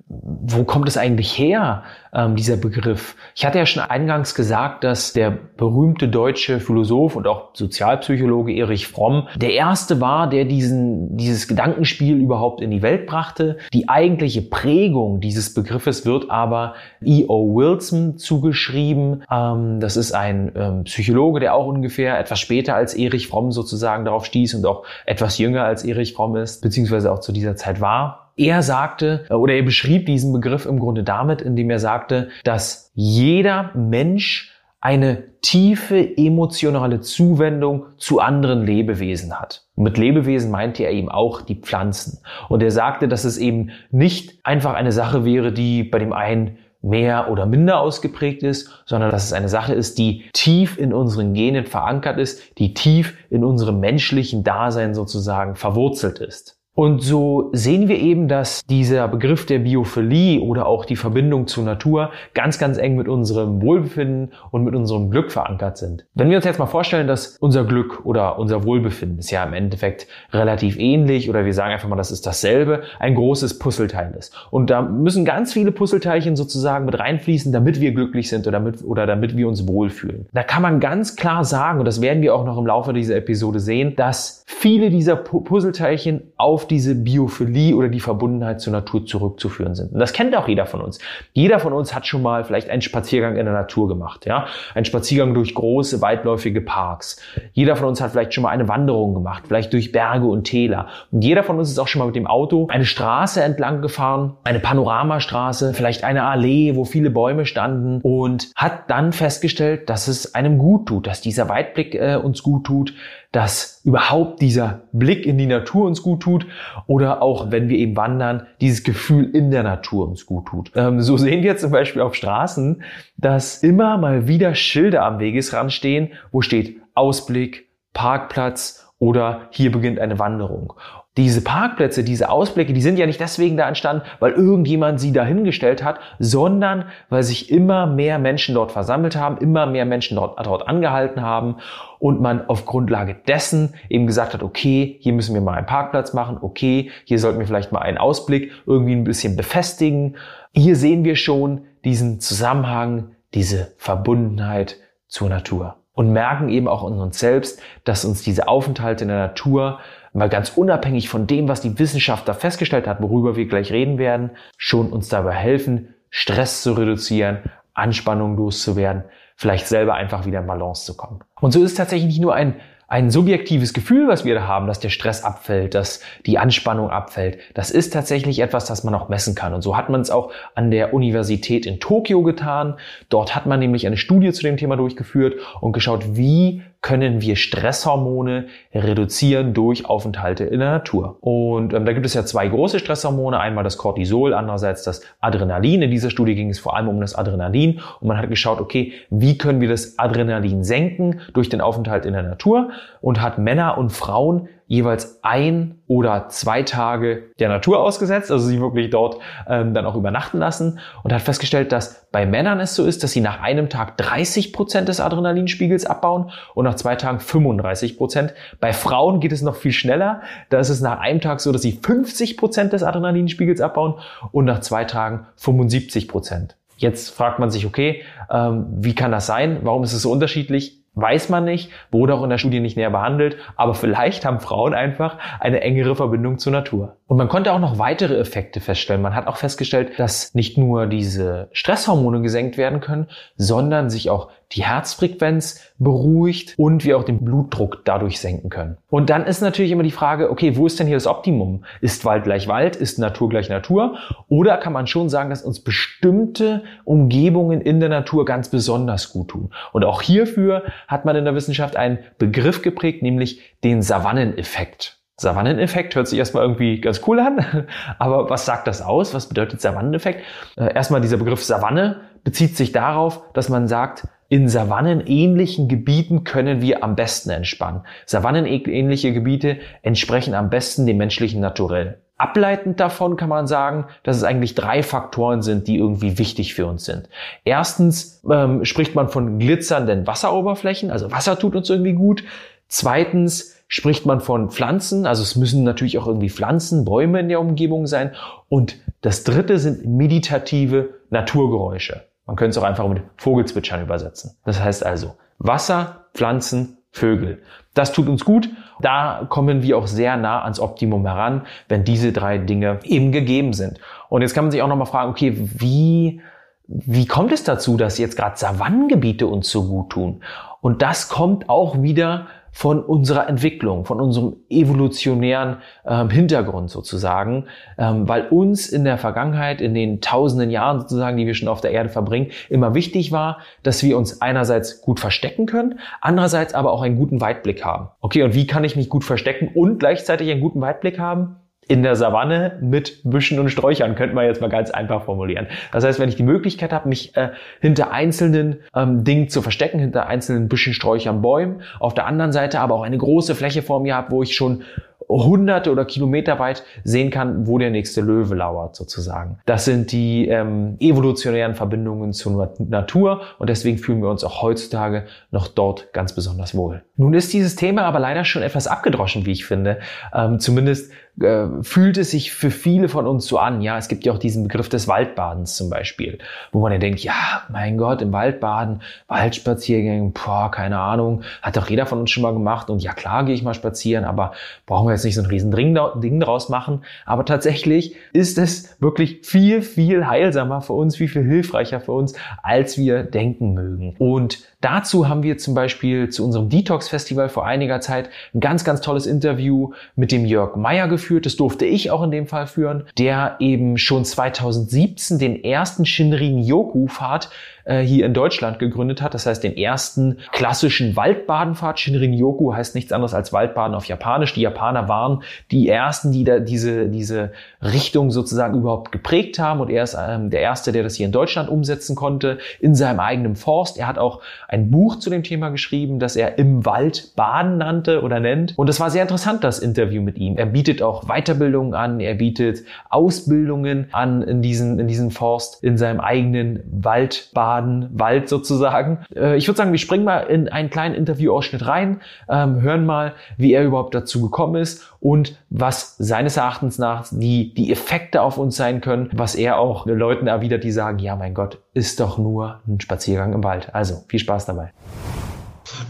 wo 0.07 0.65
kommt 0.65 0.87
es 0.87 0.99
eigentlich 0.99 1.39
her, 1.39 1.83
ähm, 2.13 2.37
dieser 2.37 2.59
Begriff? 2.59 3.17
Ich 3.35 3.47
hatte 3.47 3.59
ja 3.59 3.65
schon 3.65 3.83
eingangs 3.83 4.35
gesagt, 4.35 4.85
dass 4.85 5.15
der 5.15 5.31
berühmte 5.31 6.09
deutsche 6.09 6.61
Philosoph 6.61 7.17
und 7.17 7.27
auch 7.27 7.51
Sozialpsychologe 7.55 8.53
Erich 8.53 8.87
Fromm 8.87 9.29
der 9.35 9.55
erste 9.55 10.03
war, 10.03 10.29
der 10.29 10.45
diesen, 10.45 11.17
dieses 11.17 11.49
Gedankenspiel 11.49 12.17
überhaupt 12.17 12.61
in 12.61 12.71
die 12.71 12.83
Welt 12.83 13.07
brachte. 13.07 13.57
Die 13.73 13.89
eigentliche 13.89 14.43
Prägung 14.43 15.21
dieses 15.21 15.55
Begriffes 15.55 16.05
wird 16.05 16.31
aber 16.31 16.75
E.O. 17.03 17.55
Wilson 17.55 18.19
zugeschrieben. 18.19 19.23
Ähm, 19.31 19.81
das 19.81 19.97
ist 19.97 20.13
ein 20.13 20.53
ähm, 20.55 20.85
Psychologe, 20.85 21.41
der 21.41 21.55
auch 21.55 21.67
ungefähr 21.67 22.19
etwas 22.19 22.41
später 22.41 22.75
als 22.75 22.93
Erich 22.95 23.29
Fromm 23.29 23.53
sozusagen 23.53 24.05
darauf 24.05 24.27
stieß 24.27 24.55
und 24.55 24.67
auch 24.67 24.85
etwas 25.07 25.39
jünger 25.39 25.65
als 25.65 25.83
Erich 25.83 26.13
Fromm 26.13 26.37
ist, 26.37 26.61
beziehungsweise 26.61 27.11
auch 27.11 27.21
zu 27.21 27.33
dieser 27.33 27.57
Zeit 27.57 27.81
war. 27.81 28.24
Er 28.37 28.63
sagte, 28.63 29.27
äh, 29.31 29.35
oder 29.35 29.55
er 29.55 29.63
beschrieb 29.63 30.07
diesen 30.07 30.33
Begriff 30.33 30.67
im 30.67 30.79
Grunde 30.79 31.05
damit, 31.05 31.41
indem 31.41 31.71
er 31.71 31.79
sagte, 31.79 32.29
dass 32.45 32.91
jeder 32.95 33.71
Mensch 33.75 34.51
eine 34.81 35.25
tiefe 35.41 36.17
emotionale 36.19 37.01
Zuwendung 37.01 37.87
zu 37.97 38.21
anderen 38.21 38.67
Lebewesen 38.67 39.41
hat. 39.41 39.67
Und 39.77 39.85
mit 39.85 39.97
Lebewesen 39.97 40.51
meinte 40.51 40.83
er 40.83 40.93
eben 40.93 41.09
auch 41.09 41.41
die 41.41 41.55
Pflanzen. 41.55 42.19
Und 42.51 42.63
er 42.63 42.71
sagte, 42.71 43.09
dass 43.09 43.25
es 43.25 43.39
eben 43.39 43.71
nicht 43.91 44.45
einfach 44.45 44.75
eine 44.75 44.93
Sache 44.93 45.25
wäre, 45.25 45.53
die 45.53 45.85
bei 45.85 45.99
dem 45.99 46.13
einen 46.13 46.59
mehr 46.83 47.31
oder 47.31 47.47
minder 47.47 47.81
ausgeprägt 47.81 48.43
ist, 48.43 48.83
sondern 48.85 49.11
dass 49.11 49.25
es 49.25 49.33
eine 49.33 49.49
Sache 49.49 49.73
ist, 49.73 49.97
die 49.97 50.25
tief 50.35 50.77
in 50.79 50.93
unseren 50.93 51.33
Genen 51.33 51.65
verankert 51.65 52.19
ist, 52.19 52.59
die 52.59 52.75
tief 52.75 53.17
in 53.31 53.43
unserem 53.43 53.81
menschlichen 53.81 54.45
Dasein 54.45 54.93
sozusagen 54.93 55.57
verwurzelt 55.57 56.19
ist. 56.19 56.61
Und 56.77 57.03
so 57.03 57.51
sehen 57.53 57.87
wir 57.87 57.99
eben, 57.99 58.27
dass 58.27 58.67
dieser 58.67 59.07
Begriff 59.07 59.47
der 59.47 59.61
Biophilie 59.61 60.41
oder 60.41 60.67
auch 60.67 60.85
die 60.85 60.97
Verbindung 60.97 61.47
zur 61.47 61.63
Natur 61.63 62.11
ganz, 62.35 62.59
ganz 62.59 62.79
eng 62.79 62.97
mit 62.97 63.07
unserem 63.07 63.63
Wohlbefinden 63.63 64.33
und 64.51 64.65
mit 64.65 64.75
unserem 64.75 65.09
Glück 65.09 65.31
verankert 65.31 65.79
sind. 65.79 66.05
Wenn 66.15 66.31
wir 66.31 66.37
uns 66.37 66.45
jetzt 66.45 66.59
mal 66.59 66.67
vorstellen, 66.67 67.07
dass 67.07 67.37
unser 67.39 67.65
Glück 67.65 68.05
oder 68.05 68.41
unser 68.41 68.65
Wohlbefinden 68.65 69.21
ist 69.21 69.31
ja 69.31 69.45
im 69.45 69.53
Endeffekt 69.53 70.09
relativ 70.33 70.77
ähnlich 70.77 71.31
oder 71.31 71.45
wir 71.45 71.55
sagen 71.55 71.73
einfach 71.73 71.89
mal, 71.89 71.95
das 71.95 72.11
ist 72.11 72.27
dasselbe, 72.27 72.83
ein 72.99 73.15
großes 73.15 73.61
Puzzleteil 73.61 74.13
ist. 74.19 74.35
Und 74.51 74.69
da 74.69 74.83
müssen 74.83 75.25
ganz 75.25 75.53
viele 75.53 75.71
Puzzleteilchen 75.71 76.35
sozusagen 76.35 76.87
mit 76.87 76.99
reinfließen, 76.99 77.53
damit 77.53 77.81
wir 77.81 77.93
glücklich 77.93 78.29
sind 78.29 78.49
oder 78.49 78.59
damit, 78.59 78.83
oder 78.83 79.07
damit 79.07 79.37
wir 79.37 79.47
uns 79.47 79.69
wohlfühlen. 79.69 80.27
Da 80.33 80.43
kann 80.43 80.63
man 80.63 80.81
ganz 80.81 81.15
klar 81.15 81.45
sagen, 81.45 81.79
und 81.79 81.85
das 81.85 82.01
werden 82.01 82.21
wir 82.21 82.35
auch 82.35 82.45
noch 82.45 82.59
im 82.59 82.67
Laufe 82.67 82.93
dieser 82.93 83.15
Episode 83.15 83.61
sehen, 83.61 83.95
dass 83.95 84.45
viele 84.47 84.91
dieser 84.91 85.15
Puzzleteilchen 85.15 86.33
auf 86.37 86.64
diese 86.65 86.95
Biophilie 86.95 87.75
oder 87.75 87.89
die 87.89 88.01
Verbundenheit 88.01 88.61
zur 88.61 88.73
Natur 88.73 89.07
zurückzuführen 89.07 89.75
sind. 89.75 89.93
Und 89.93 90.01
das 90.01 90.13
kennt 90.13 90.37
auch 90.37 90.49
jeder 90.49 90.67
von 90.67 90.81
uns. 90.81 90.99
Jeder 91.33 91.59
von 91.59 91.73
uns 91.73 91.95
hat 91.95 92.07
schon 92.07 92.23
mal 92.23 92.45
vielleicht 92.45 92.69
einen 92.71 92.83
Spaziergang 92.83 93.37
in 93.37 93.45
der 93.45 93.55
Natur 93.55 93.89
gemacht, 93.89 94.27
ja? 94.27 94.47
Ein 94.75 94.85
Spaziergang 94.85 95.35
durch 95.35 95.55
große, 95.55 96.01
weitläufige 96.01 96.61
Parks. 96.61 97.21
Jeder 97.53 97.77
von 97.77 97.89
uns 97.89 98.01
hat 98.01 98.13
vielleicht 98.13 98.35
schon 98.35 98.43
mal 98.43 98.51
eine 98.51 98.69
Wanderung 98.69 99.15
gemacht, 99.15 99.45
vielleicht 99.47 99.73
durch 99.73 99.93
Berge 99.93 100.27
und 100.27 100.45
Täler. 100.45 100.89
Und 101.11 101.23
jeder 101.23 101.43
von 101.43 101.59
uns 101.59 101.71
ist 101.71 101.79
auch 101.79 101.89
schon 101.89 102.01
mal 102.01 102.07
mit 102.07 102.17
dem 102.17 102.27
Auto 102.27 102.69
eine 102.71 102.85
Straße 102.85 103.43
entlang 103.43 103.83
gefahren, 103.83 104.35
eine 104.45 104.61
Panoramastraße, 104.61 105.75
vielleicht 105.75 106.05
eine 106.05 106.25
Allee, 106.25 106.77
wo 106.77 106.85
viele 106.85 107.11
Bäume 107.11 107.47
standen 107.47 108.01
und 108.03 108.51
hat 108.55 108.91
dann 108.91 109.13
festgestellt, 109.13 109.89
dass 109.89 110.09
es 110.09 110.35
einem 110.35 110.59
gut 110.59 110.87
tut, 110.87 111.07
dass 111.07 111.21
dieser 111.21 111.49
Weitblick 111.49 111.95
äh, 111.95 112.17
uns 112.17 112.43
gut 112.43 112.65
tut, 112.65 112.95
dass 113.35 113.81
überhaupt 113.83 114.41
dieser 114.41 114.83
Blick 114.93 115.27
in 115.27 115.39
die 115.39 115.47
Natur 115.47 115.87
uns 115.87 116.03
gut 116.03 116.21
tut 116.21 116.47
oder 116.87 117.21
auch 117.21 117.51
wenn 117.51 117.69
wir 117.69 117.77
eben 117.77 117.97
wandern, 117.97 118.47
dieses 118.61 118.85
Gefühl 118.85 119.29
in 119.35 119.51
der 119.51 119.65
Natur 119.65 120.07
uns 120.07 120.25
gut 120.25 120.47
tut. 120.47 120.71
Ähm, 120.77 121.01
so 121.01 121.17
sehen 121.17 121.43
wir 121.43 121.57
zum 121.57 121.73
Beispiel 121.73 122.01
auf 122.01 122.15
Straßen, 122.15 122.85
dass 123.17 123.65
immer 123.65 123.99
mal 123.99 124.29
wieder 124.29 124.55
Schilder 124.55 125.03
am 125.05 125.19
Wegesrand 125.19 125.73
stehen, 125.73 126.13
wo 126.31 126.43
steht 126.43 126.81
Ausblick, 126.95 127.69
Parkplatz 127.93 128.89
oder 129.01 129.49
hier 129.51 129.73
beginnt 129.73 129.99
eine 129.99 130.21
Wanderung 130.21 130.75
diese 131.17 131.43
Parkplätze, 131.43 132.03
diese 132.03 132.29
Ausblicke, 132.29 132.73
die 132.73 132.83
sind 132.83 132.99
ja 132.99 133.07
nicht 133.07 133.21
deswegen 133.21 133.57
da 133.57 133.69
entstanden, 133.69 134.03
weil 134.19 134.33
irgendjemand 134.33 135.01
sie 135.01 135.13
dahingestellt 135.13 135.85
hat, 135.85 136.01
sondern 136.19 136.87
weil 137.09 137.23
sich 137.23 137.53
immer 137.53 137.87
mehr 137.87 138.19
Menschen 138.19 138.55
dort 138.55 138.73
versammelt 138.73 139.15
haben, 139.15 139.39
immer 139.39 139.67
mehr 139.67 139.85
Menschen 139.85 140.17
dort, 140.17 140.45
dort 140.45 140.67
angehalten 140.67 141.23
haben 141.23 141.57
und 142.01 142.21
man 142.21 142.49
auf 142.49 142.67
Grundlage 142.67 143.15
dessen 143.29 143.75
eben 143.89 144.09
gesagt 144.09 144.35
hat, 144.35 144.43
okay, 144.43 144.97
hier 145.01 145.13
müssen 145.13 145.35
wir 145.35 145.41
mal 145.41 145.55
einen 145.55 145.67
Parkplatz 145.67 146.15
machen, 146.15 146.39
okay, 146.41 146.91
hier 147.05 147.21
sollten 147.21 147.39
wir 147.39 147.47
vielleicht 147.47 147.71
mal 147.71 147.81
einen 147.81 147.99
Ausblick 147.99 148.51
irgendwie 148.67 148.97
ein 148.97 149.05
bisschen 149.05 149.37
befestigen. 149.37 150.17
Hier 150.53 150.75
sehen 150.75 151.05
wir 151.05 151.15
schon 151.15 151.63
diesen 151.85 152.19
Zusammenhang, 152.19 153.13
diese 153.35 153.73
Verbundenheit 153.79 154.79
zur 155.07 155.29
Natur 155.29 155.77
und 155.93 156.13
merken 156.13 156.49
eben 156.49 156.67
auch 156.67 156.89
in 156.91 156.99
uns 156.99 157.21
selbst, 157.21 157.63
dass 157.85 158.05
uns 158.05 158.23
diese 158.23 158.49
Aufenthalte 158.49 159.05
in 159.05 159.09
der 159.09 159.19
Natur 159.19 159.79
mal 160.15 160.29
ganz 160.29 160.51
unabhängig 160.51 161.09
von 161.09 161.27
dem, 161.27 161.49
was 161.49 161.61
die 161.61 161.79
Wissenschaft 161.79 162.27
da 162.27 162.35
festgestellt 162.35 162.87
hat, 162.87 163.03
worüber 163.03 163.37
wir 163.37 163.47
gleich 163.47 163.73
reden 163.73 163.99
werden, 163.99 164.31
schon 164.57 164.91
uns 164.91 165.09
dabei 165.09 165.35
helfen, 165.35 165.95
Stress 166.09 166.63
zu 166.63 166.73
reduzieren, 166.73 167.39
Anspannung 167.75 168.37
loszuwerden, 168.37 169.05
vielleicht 169.37 169.67
selber 169.67 169.95
einfach 169.95 170.25
wieder 170.25 170.41
in 170.41 170.47
Balance 170.47 170.87
zu 170.87 170.97
kommen. 170.97 171.21
Und 171.41 171.53
so 171.53 171.63
ist 171.63 171.75
tatsächlich 171.75 172.07
nicht 172.07 172.23
nur 172.23 172.35
ein 172.35 172.55
ein 172.87 173.11
subjektives 173.11 173.73
Gefühl, 173.73 174.09
was 174.09 174.25
wir 174.25 174.35
da 174.35 174.47
haben, 174.47 174.67
dass 174.67 174.79
der 174.79 174.91
Stress 174.91 175.25
abfällt, 175.25 175.75
dass 175.75 176.01
die 176.27 176.39
Anspannung 176.39 176.91
abfällt, 176.91 177.39
das 177.55 177.71
ist 177.71 177.93
tatsächlich 177.93 178.41
etwas, 178.41 178.67
das 178.67 178.85
man 178.85 178.95
auch 178.95 179.09
messen 179.09 179.35
kann. 179.35 179.55
Und 179.55 179.63
so 179.63 179.77
hat 179.77 179.89
man 179.89 180.01
es 180.01 180.11
auch 180.11 180.31
an 180.55 180.71
der 180.71 180.93
Universität 180.93 181.67
in 181.67 181.81
Tokio 181.81 182.23
getan. 182.23 182.77
Dort 183.09 183.35
hat 183.35 183.47
man 183.47 183.59
nämlich 183.59 183.87
eine 183.87 183.97
Studie 183.97 184.33
zu 184.33 184.43
dem 184.43 184.57
Thema 184.57 184.77
durchgeführt 184.77 185.41
und 185.61 185.73
geschaut, 185.73 186.17
wie 186.17 186.63
können 186.85 187.23
wir 187.23 187.37
Stresshormone 187.37 188.45
reduzieren 188.75 189.55
durch 189.55 189.87
Aufenthalte 189.87 190.45
in 190.45 190.61
der 190.61 190.71
Natur. 190.71 191.17
Und 191.23 191.73
ähm, 191.73 191.87
da 191.87 191.95
gibt 191.95 192.05
es 192.05 192.13
ja 192.13 192.27
zwei 192.27 192.47
große 192.47 192.79
Stresshormone, 192.79 193.41
einmal 193.41 193.65
das 193.65 193.79
Cortisol, 193.79 194.35
andererseits 194.35 194.85
das 194.85 195.01
Adrenalin. 195.19 195.81
In 195.81 195.91
dieser 195.91 196.11
Studie 196.11 196.35
ging 196.35 196.51
es 196.51 196.59
vor 196.59 196.77
allem 196.77 196.89
um 196.89 197.01
das 197.01 197.15
Adrenalin 197.15 197.81
und 198.01 198.09
man 198.09 198.19
hat 198.19 198.29
geschaut, 198.29 198.61
okay, 198.61 198.93
wie 199.09 199.39
können 199.39 199.63
wir 199.63 199.69
das 199.71 199.99
Adrenalin 199.99 200.63
senken 200.63 201.23
durch 201.33 201.49
den 201.49 201.63
Aufenthalt 201.63 202.05
in 202.05 202.13
der 202.13 202.23
Natur 202.23 202.69
und 203.01 203.23
hat 203.23 203.39
Männer 203.39 203.79
und 203.79 203.91
Frauen 203.91 204.51
jeweils 204.67 205.19
ein 205.23 205.79
oder 205.87 206.29
zwei 206.29 206.63
Tage 206.63 207.25
der 207.39 207.49
Natur 207.49 207.81
ausgesetzt, 207.81 208.31
also 208.31 208.47
sie 208.47 208.61
wirklich 208.61 208.91
dort 208.91 209.19
ähm, 209.49 209.75
dann 209.75 209.85
auch 209.85 209.95
übernachten 209.95 210.39
lassen 210.39 210.79
und 211.03 211.13
hat 211.13 211.23
festgestellt, 211.23 211.73
dass 211.73 212.07
bei 212.11 212.25
Männern 212.27 212.61
es 212.61 212.75
so 212.75 212.85
ist, 212.85 213.03
dass 213.03 213.13
sie 213.13 213.21
nach 213.21 213.41
einem 213.41 213.69
Tag 213.69 213.97
30 213.99 214.53
Prozent 214.53 214.89
des 214.89 215.01
Adrenalinspiegels 215.01 215.85
abbauen 215.85 216.31
und 216.55 216.65
nach 216.65 216.77
zwei 216.77 216.97
Tagen 216.97 217.21
35 217.21 217.99
Prozent. 217.99 218.35
Bei 218.61 218.73
Frauen 218.73 219.21
geht 219.21 219.33
es 219.33 219.43
noch 219.43 219.57
viel 219.57 219.73
schneller. 219.73 220.23
Da 220.49 220.59
ist 220.59 220.71
es 220.71 220.81
nach 220.81 220.99
einem 221.01 221.21
Tag 221.21 221.41
so, 221.41 221.53
dass 221.53 221.63
sie 221.63 221.73
50 221.73 222.37
Prozent 222.37 222.73
des 222.73 222.83
Adrenalinspiegels 222.83 223.61
abbauen 223.61 223.95
und 224.33 224.47
nach 224.47 224.61
zwei 224.61 224.85
Tagen 224.85 225.27
75 225.37 226.09
Prozent. 226.09 226.57
Jetzt 226.77 227.11
fragt 227.11 227.39
man 227.39 227.51
sich, 227.51 227.67
okay, 227.67 228.03
ähm, 228.31 228.67
wie 228.79 228.95
kann 228.95 229.13
das 229.13 229.27
sein? 229.27 229.61
Warum 229.63 229.85
ist 229.85 229.93
es 229.93 230.03
so 230.03 230.11
unterschiedlich? 230.11 230.84
Weiß 230.97 231.29
man 231.29 231.45
nicht, 231.45 231.71
wurde 231.91 232.15
auch 232.15 232.23
in 232.23 232.31
der 232.31 232.39
Studie 232.39 232.61
nicht 232.61 232.77
näher 232.77 232.91
behandelt, 232.91 233.37
aber 233.57 233.75
vielleicht 233.75 234.25
haben 234.25 234.39
Frauen 234.39 234.75
einfach 234.75 235.19
eine 235.41 235.61
engere 235.61 235.97
Verbindung 235.97 236.39
zur 236.39 236.53
Natur. 236.53 236.97
Und 237.07 237.17
man 237.17 237.29
konnte 237.29 237.53
auch 237.53 237.59
noch 237.59 237.79
weitere 237.79 238.17
Effekte 238.19 238.61
feststellen. 238.61 239.03
Man 239.03 239.15
hat 239.15 239.27
auch 239.27 239.37
festgestellt, 239.37 239.99
dass 239.99 240.35
nicht 240.35 240.57
nur 240.57 240.87
diese 240.87 241.49
Stresshormone 241.53 242.23
gesenkt 242.23 242.57
werden 242.57 242.81
können, 242.81 243.09
sondern 243.37 243.91
sich 243.91 244.09
auch 244.09 244.31
die 244.55 244.65
Herzfrequenz 244.65 245.61
beruhigt 245.79 246.55
und 246.57 246.85
wir 246.85 246.97
auch 246.97 247.05
den 247.05 247.25
Blutdruck 247.25 247.85
dadurch 247.85 248.21
senken 248.21 248.51
können. 248.51 248.77
Und 248.89 249.11
dann 249.11 249.25
ist 249.27 249.41
natürlich 249.41 249.73
immer 249.73 249.83
die 249.83 249.91
Frage, 249.91 250.31
okay, 250.31 250.57
wo 250.57 250.67
ist 250.67 250.79
denn 250.79 250.87
hier 250.87 250.97
das 250.97 251.07
Optimum? 251.07 251.65
Ist 251.81 252.05
Wald 252.05 252.25
gleich 252.25 252.49
Wald? 252.49 252.77
Ist 252.77 252.99
Natur 252.99 253.29
gleich 253.29 253.49
Natur? 253.49 253.97
Oder 254.29 254.57
kann 254.59 254.73
man 254.73 254.87
schon 254.87 255.09
sagen, 255.09 255.31
dass 255.31 255.43
uns 255.43 255.61
bestimmte 255.61 256.63
Umgebungen 256.85 257.61
in 257.61 257.81
der 257.81 257.89
Natur 257.89 258.25
ganz 258.25 258.49
besonders 258.49 259.11
gut 259.11 259.29
tun? 259.29 259.51
Und 259.73 259.85
auch 259.85 260.03
hierfür 260.03 260.65
hat 260.87 261.05
man 261.05 261.17
in 261.17 261.25
der 261.25 261.35
Wissenschaft 261.35 261.77
einen 261.77 261.99
Begriff 262.19 262.63
geprägt, 262.63 263.03
nämlich 263.03 263.41
den 263.65 263.83
Savanneneffekt. 263.83 264.99
Savanneneffekt 265.17 265.95
hört 265.95 266.09
sich 266.09 266.19
erstmal 266.19 266.43
irgendwie 266.43 266.81
ganz 266.81 267.01
cool 267.07 267.21
an, 267.21 267.67
aber 267.99 268.31
was 268.31 268.47
sagt 268.47 268.67
das 268.67 268.83
aus? 268.83 269.15
Was 269.15 269.29
bedeutet 269.29 269.61
Savanneneffekt? 269.61 270.23
Äh, 270.57 270.75
erstmal 270.75 271.01
dieser 271.01 271.19
Begriff 271.19 271.45
Savanne 271.45 272.01
bezieht 272.25 272.57
sich 272.57 272.73
darauf, 272.73 273.23
dass 273.33 273.49
man 273.49 273.69
sagt, 273.69 274.09
in 274.35 274.49
savannenähnlichen 274.49 275.69
Gebieten 275.69 276.25
können 276.25 276.61
wir 276.61 276.83
am 276.83 276.97
besten 276.97 277.31
entspannen. 277.31 277.83
Savannenähnliche 278.05 279.13
Gebiete 279.13 279.59
entsprechen 279.83 280.35
am 280.35 280.51
besten 280.51 280.87
dem 280.87 280.97
menschlichen 280.97 281.41
Naturell. 281.41 282.01
Ableitend 282.17 282.81
davon 282.81 283.17
kann 283.17 283.29
man 283.29 283.47
sagen, 283.47 283.87
dass 284.03 284.17
es 284.17 284.25
eigentlich 284.25 284.57
drei 284.57 284.83
Faktoren 284.83 285.41
sind, 285.43 285.69
die 285.69 285.77
irgendwie 285.77 286.19
wichtig 286.19 286.53
für 286.55 286.67
uns 286.67 286.85
sind. 286.85 287.09
Erstens 287.45 288.25
ähm, 288.29 288.65
spricht 288.65 288.97
man 288.97 289.09
von 289.09 289.39
glitzernden 289.39 290.05
Wasseroberflächen, 290.05 290.91
also 290.91 291.13
Wasser 291.13 291.39
tut 291.39 291.55
uns 291.55 291.71
irgendwie 291.71 291.93
gut. 291.93 292.25
Zweitens 292.67 293.63
spricht 293.69 294.05
man 294.05 294.21
von 294.21 294.51
Pflanzen, 294.51 295.07
also 295.07 295.23
es 295.23 295.37
müssen 295.37 295.63
natürlich 295.63 295.97
auch 295.97 296.09
irgendwie 296.09 296.31
Pflanzen, 296.31 296.85
Bäume 296.85 297.21
in 297.21 297.29
der 297.29 297.39
Umgebung 297.39 297.87
sein. 297.87 298.11
Und 298.49 298.79
das 299.01 299.23
dritte 299.23 299.61
sind 299.61 299.87
meditative 299.87 300.95
Naturgeräusche. 301.11 302.03
Man 302.27 302.37
könnte 302.37 302.51
es 302.51 302.59
auch 302.59 302.67
einfach 302.67 302.89
mit 302.89 303.03
Vogelzwitschern 303.17 303.83
übersetzen. 303.83 304.37
Das 304.45 304.61
heißt 304.61 304.85
also 304.85 305.17
Wasser, 305.39 306.07
Pflanzen, 306.15 306.79
Vögel. 306.91 307.43
Das 307.75 307.93
tut 307.93 308.09
uns 308.09 308.25
gut. 308.25 308.49
Da 308.81 309.27
kommen 309.29 309.63
wir 309.63 309.77
auch 309.77 309.89
sehr 309.89 310.17
nah 310.17 310.43
ans 310.43 310.61
Optimum 310.61 311.05
heran, 311.07 311.47
wenn 311.69 311.85
diese 311.85 312.13
drei 312.13 312.39
Dinge 312.39 312.79
eben 312.85 313.11
gegeben 313.11 313.53
sind. 313.53 313.81
Und 314.09 314.23
jetzt 314.23 314.33
kann 314.33 314.45
man 314.45 314.53
sich 314.53 314.63
auch 314.63 314.69
nochmal 314.69 314.87
fragen, 314.87 315.11
okay, 315.11 315.37
wie, 315.37 316.21
wie 316.69 317.07
kommt 317.07 317.33
es 317.33 317.43
dazu, 317.43 317.77
dass 317.77 317.99
jetzt 317.99 318.17
gerade 318.17 318.37
Savannengebiete 318.37 319.27
uns 319.27 319.51
so 319.51 319.67
gut 319.69 319.91
tun? 319.91 320.23
Und 320.61 320.83
das 320.83 321.09
kommt 321.09 321.49
auch 321.49 321.83
wieder 321.83 322.29
von 322.55 322.83
unserer 322.85 323.29
Entwicklung, 323.29 323.85
von 323.85 324.01
unserem 324.01 324.37
evolutionären 324.49 325.57
ähm, 325.85 326.09
Hintergrund 326.09 326.71
sozusagen, 326.71 327.47
ähm, 327.79 328.09
weil 328.09 328.29
uns 328.29 328.69
in 328.69 328.85
der 328.85 328.97
Vergangenheit, 328.97 329.61
in 329.61 329.75
den 329.75 330.01
tausenden 330.01 330.51
Jahren 330.51 330.81
sozusagen, 330.81 331.17
die 331.17 331.27
wir 331.27 331.35
schon 331.35 331.49
auf 331.49 331.61
der 331.61 331.73
Erde 331.73 331.89
verbringen, 331.89 332.31
immer 332.49 332.73
wichtig 332.73 333.11
war, 333.11 333.39
dass 333.65 333.83
wir 333.83 333.99
uns 333.99 334.23
einerseits 334.23 334.81
gut 334.83 335.01
verstecken 335.01 335.47
können, 335.47 335.81
andererseits 336.01 336.55
aber 336.55 336.73
auch 336.73 336.83
einen 336.83 336.97
guten 336.97 337.21
Weitblick 337.21 337.65
haben. 337.65 337.89
Okay, 338.01 338.23
und 338.23 338.35
wie 338.35 338.47
kann 338.47 338.63
ich 338.63 338.77
mich 338.77 338.89
gut 338.89 339.03
verstecken 339.03 339.51
und 339.53 339.81
gleichzeitig 339.81 340.31
einen 340.31 340.41
guten 340.41 340.61
Weitblick 340.61 341.01
haben? 341.01 341.37
In 341.69 341.83
der 341.83 341.97
Savanne 341.97 342.59
mit 342.61 343.01
Büschen 343.05 343.39
und 343.39 343.49
Sträuchern, 343.49 343.95
könnte 343.95 344.15
man 344.15 344.27
jetzt 344.27 344.41
mal 344.41 344.51
ganz 344.51 344.71
einfach 344.71 345.05
formulieren. 345.05 345.47
Das 345.73 345.85
heißt, 345.85 345.99
wenn 345.99 346.09
ich 346.09 346.17
die 346.17 346.23
Möglichkeit 346.23 346.73
habe, 346.73 346.89
mich 346.89 347.17
äh, 347.17 347.31
hinter 347.61 347.93
einzelnen 347.93 348.61
ähm, 348.75 349.05
Dingen 349.05 349.29
zu 349.29 349.43
verstecken, 349.43 349.79
hinter 349.79 350.07
einzelnen 350.07 350.49
Büschen, 350.49 350.75
Sträuchern, 350.75 351.23
Bäumen, 351.23 351.63
auf 351.81 351.95
der 351.95 352.07
anderen 352.07 352.33
Seite 352.33 352.61
aber 352.61 352.75
auch 352.75 352.83
eine 352.83 352.99
große 352.99 353.35
Fläche 353.35 353.63
vor 353.63 353.81
mir 353.81 353.95
habe, 353.95 354.11
wo 354.11 354.23
ich 354.23 354.35
schon 354.35 354.65
hunderte 355.09 355.71
oder 355.71 355.85
Kilometer 355.85 356.39
weit 356.39 356.65
sehen 356.83 357.11
kann, 357.11 357.47
wo 357.47 357.59
der 357.59 357.71
nächste 357.71 358.01
Löwe 358.01 358.35
lauert 358.35 358.77
sozusagen. 358.77 359.39
Das 359.47 359.65
sind 359.65 359.93
die 359.93 360.29
ähm, 360.29 360.77
evolutionären 360.81 361.55
Verbindungen 361.55 362.13
zur 362.13 362.53
Natur 362.59 363.23
und 363.39 363.51
deswegen 363.51 363.79
fühlen 363.79 364.03
wir 364.03 364.11
uns 364.11 364.25
auch 364.25 364.43
heutzutage 364.43 365.05
noch 365.31 365.49
dort 365.49 365.93
ganz 365.93 366.15
besonders 366.15 366.57
wohl. 366.57 366.83
Nun 366.97 367.15
ist 367.15 367.33
dieses 367.33 367.57
Thema 367.57 367.83
aber 367.83 367.99
leider 367.99 368.25
schon 368.25 368.43
etwas 368.43 368.67
abgedroschen, 368.67 369.27
wie 369.27 369.33
ich 369.33 369.45
finde. 369.45 369.79
Ähm, 370.15 370.39
zumindest 370.41 370.93
äh, 371.21 371.47
fühlt 371.63 371.97
es 371.97 372.11
sich 372.11 372.33
für 372.33 372.51
viele 372.51 372.89
von 372.89 373.07
uns 373.07 373.27
so 373.27 373.39
an. 373.39 373.61
Ja, 373.61 373.79
es 373.79 373.89
gibt 373.89 374.05
ja 374.05 374.13
auch 374.13 374.19
diesen 374.19 374.45
Begriff 374.45 374.69
des 374.69 374.89
Waldbadens 374.89 375.57
zum 375.57 375.71
Beispiel, 375.71 376.19
wo 376.53 376.61
man 376.61 376.73
ja 376.73 376.79
denkt, 376.79 377.01
ja, 377.01 377.43
mein 377.51 377.79
Gott, 377.79 378.03
im 378.03 378.13
Waldbaden, 378.13 378.83
Waldspaziergänge, 379.07 380.11
boah, 380.11 380.51
keine 380.51 380.79
Ahnung, 380.79 381.23
hat 381.43 381.57
doch 381.57 381.71
jeder 381.71 381.87
von 381.87 382.01
uns 382.01 382.11
schon 382.11 382.23
mal 382.23 382.33
gemacht 382.33 382.69
und 382.71 382.83
ja 382.83 382.93
klar 382.93 383.25
gehe 383.25 383.35
ich 383.35 383.43
mal 383.43 383.55
spazieren, 383.55 384.05
aber 384.05 384.33
brauchen 384.67 384.89
wir 384.89 384.93
jetzt 384.93 385.05
nicht 385.05 385.15
so 385.15 385.23
ein 385.23 385.27
riesen 385.27 385.53
Ding 385.53 386.21
draus 386.21 386.49
machen. 386.49 386.83
Aber 387.07 387.25
tatsächlich 387.25 387.95
ist 388.13 388.39
es 388.39 388.77
wirklich 388.81 389.21
viel, 389.23 389.63
viel 389.63 390.07
heilsamer 390.07 390.63
für 390.63 390.73
uns, 390.73 390.97
viel, 390.97 391.09
viel 391.09 391.25
hilfreicher 391.25 391.81
für 391.81 391.93
uns, 391.93 392.15
als 392.43 392.77
wir 392.77 393.05
denken 393.05 393.55
mögen. 393.55 393.95
Und 393.99 394.41
dazu 394.65 395.09
haben 395.09 395.23
wir 395.23 395.37
zum 395.37 395.55
Beispiel 395.55 396.09
zu 396.09 396.25
unserem 396.25 396.49
Detox 396.49 396.89
Festival 396.89 397.29
vor 397.29 397.45
einiger 397.45 397.81
Zeit 397.81 398.09
ein 398.35 398.41
ganz, 398.41 398.65
ganz 398.65 398.81
tolles 398.81 399.07
Interview 399.07 399.73
mit 399.95 400.11
dem 400.11 400.25
Jörg 400.25 400.57
Meyer 400.57 400.89
geführt. 400.89 401.27
Das 401.27 401.37
durfte 401.37 401.67
ich 401.67 401.91
auch 401.91 402.03
in 402.03 402.11
dem 402.11 402.27
Fall 402.27 402.47
führen, 402.47 402.85
der 402.99 403.37
eben 403.41 403.77
schon 403.77 404.05
2017 404.05 405.19
den 405.19 405.45
ersten 405.45 405.85
Shinrin-Yoku-Pfad 405.85 407.29
äh, 407.65 407.81
hier 407.81 408.07
in 408.07 408.15
Deutschland 408.15 408.59
gegründet 408.59 409.03
hat. 409.03 409.15
Das 409.15 409.27
heißt, 409.27 409.43
den 409.43 409.57
ersten 409.57 410.19
klassischen 410.33 410.97
Waldbadenpfad. 410.97 411.79
Shinrin-Yoku 411.81 412.55
heißt 412.55 412.75
nichts 412.75 412.93
anderes 412.93 413.15
als 413.15 413.33
Waldbaden 413.33 413.75
auf 413.75 413.87
Japanisch. 413.87 414.35
Die 414.35 414.43
Japaner 414.43 414.89
waren 414.89 415.23
die 415.51 415.69
ersten, 415.69 416.13
die 416.13 416.25
da 416.25 416.39
diese, 416.39 416.89
diese 416.89 417.33
Richtung 417.63 418.11
sozusagen 418.11 418.59
überhaupt 418.59 418.93
geprägt 418.93 419.39
haben. 419.39 419.61
Und 419.61 419.71
er 419.71 419.85
ist 419.85 419.97
ähm, 419.99 420.31
der 420.31 420.41
erste, 420.41 420.73
der 420.73 420.83
das 420.83 420.95
hier 420.95 421.07
in 421.07 421.13
Deutschland 421.13 421.49
umsetzen 421.49 421.97
konnte, 421.97 422.39
in 422.61 422.75
seinem 422.75 423.01
eigenen 423.01 423.37
Forst. 423.37 423.79
Er 423.79 423.87
hat 423.87 423.99
auch 423.99 424.21
ein 424.49 424.71
Buch 424.71 424.97
zu 424.97 425.11
dem 425.11 425.23
Thema 425.23 425.49
geschrieben, 425.49 425.99
das 425.99 426.17
er 426.17 426.39
im 426.39 426.65
Wald 426.67 427.13
baden 427.17 427.59
nannte 427.59 428.03
oder 428.03 428.21
nennt. 428.21 428.59
Und 428.59 428.69
es 428.69 428.81
war 428.81 428.91
sehr 428.91 429.03
interessant, 429.03 429.43
das 429.43 429.59
Interview 429.59 430.03
mit 430.03 430.19
ihm. 430.19 430.37
Er 430.37 430.47
bietet 430.47 430.83
auch 430.83 431.05
Weiterbildungen 431.05 431.75
an, 431.75 432.01
er 432.01 432.15
bietet 432.15 432.65
Ausbildungen 432.91 433.89
an 433.93 434.23
in 434.23 434.43
diesen, 434.43 434.79
in 434.79 434.87
diesen 434.87 435.11
Forst, 435.11 435.63
in 435.65 435.79
seinem 435.79 436.01
eigenen 436.01 436.63
Waldbaden, 436.71 437.54
Wald 437.63 438.29
sozusagen. 438.29 438.99
Äh, 439.15 439.37
ich 439.37 439.47
würde 439.47 439.59
sagen, 439.59 439.73
wir 439.73 439.79
springen 439.79 440.05
mal 440.05 440.21
in 440.21 440.49
einen 440.49 440.71
kleinen 440.71 440.95
Interviewausschnitt 440.95 441.67
rein, 441.67 442.01
ähm, 442.29 442.61
hören 442.61 442.87
mal, 442.87 443.13
wie 443.37 443.53
er 443.53 443.65
überhaupt 443.65 443.95
dazu 443.95 444.23
gekommen 444.23 444.57
ist 444.61 444.91
und 445.01 445.39
was 445.51 445.97
seines 445.99 446.37
Erachtens 446.37 446.79
nach 446.79 447.07
die, 447.11 447.55
die 447.55 447.71
Effekte 447.73 448.23
auf 448.23 448.39
uns 448.39 448.57
sein 448.57 448.81
können, 448.81 449.11
was 449.13 449.35
er 449.35 449.59
auch 449.59 449.87
Leuten 449.87 450.27
erwidert, 450.27 450.65
die 450.65 450.73
sagen, 450.73 450.99
ja 450.99 451.17
mein 451.17 451.35
Gott, 451.35 451.59
ist 451.73 452.01
doch 452.01 452.19
nur 452.19 452.61
ein 452.67 452.81
Spaziergang 452.81 453.33
im 453.33 453.45
Wald. 453.45 453.75
Also 453.75 454.05
viel 454.09 454.21
Spaß 454.21 454.47
dabei. 454.47 454.73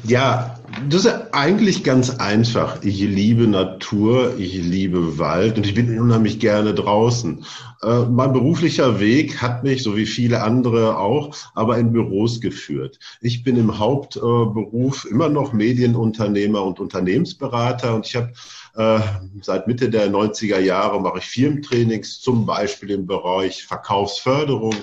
Ja, 0.05 0.59
das 0.89 1.05
ist 1.05 1.33
eigentlich 1.33 1.83
ganz 1.83 2.11
einfach. 2.11 2.83
Ich 2.83 3.01
liebe 3.01 3.47
Natur, 3.47 4.35
ich 4.39 4.55
liebe 4.55 5.19
Wald 5.19 5.57
und 5.57 5.67
ich 5.67 5.75
bin 5.75 5.99
unheimlich 5.99 6.39
gerne 6.39 6.75
draußen. 6.75 7.45
Äh, 7.83 8.05
mein 8.05 8.33
beruflicher 8.33 9.01
Weg 9.01 9.43
hat 9.43 9.65
mich, 9.65 9.83
so 9.83 9.97
wie 9.97 10.07
viele 10.07 10.43
andere 10.43 10.99
auch, 10.99 11.35
aber 11.55 11.79
in 11.79 11.93
Büros 11.93 12.41
geführt. 12.41 12.99
Ich 13.21 13.43
bin 13.43 13.57
im 13.57 13.79
Hauptberuf 13.79 15.07
immer 15.07 15.29
noch 15.29 15.53
Medienunternehmer 15.53 16.63
und 16.63 16.81
Unternehmensberater 16.81 17.95
und 17.95 18.07
ich 18.07 18.17
habe 18.17 18.33
äh, 18.77 19.01
seit 19.43 19.67
Mitte 19.67 19.91
der 19.91 20.11
90er 20.11 20.59
Jahre 20.59 21.01
mache 21.01 21.19
ich 21.19 21.27
Firmentrainings, 21.27 22.21
zum 22.21 22.47
Beispiel 22.47 22.91
im 22.91 23.07
Bereich 23.07 23.65
Verkaufsförderung 23.65 24.75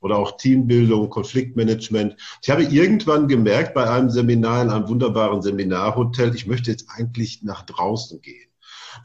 oder 0.00 0.16
auch 0.16 0.36
Teambildung, 0.36 1.10
Konfliktmanagement. 1.10 2.16
Ich 2.42 2.50
habe 2.50 2.64
irgendwann 2.64 3.28
gemerkt 3.28 3.74
bei 3.74 3.88
einem 3.88 4.10
Seminar 4.10 4.62
in 4.62 4.70
einem 4.70 4.88
wunderbaren 4.88 5.42
Seminarhotel, 5.42 6.34
ich 6.34 6.46
möchte 6.46 6.70
jetzt 6.70 6.88
eigentlich 6.88 7.42
nach 7.42 7.62
draußen 7.62 8.20
gehen 8.20 8.47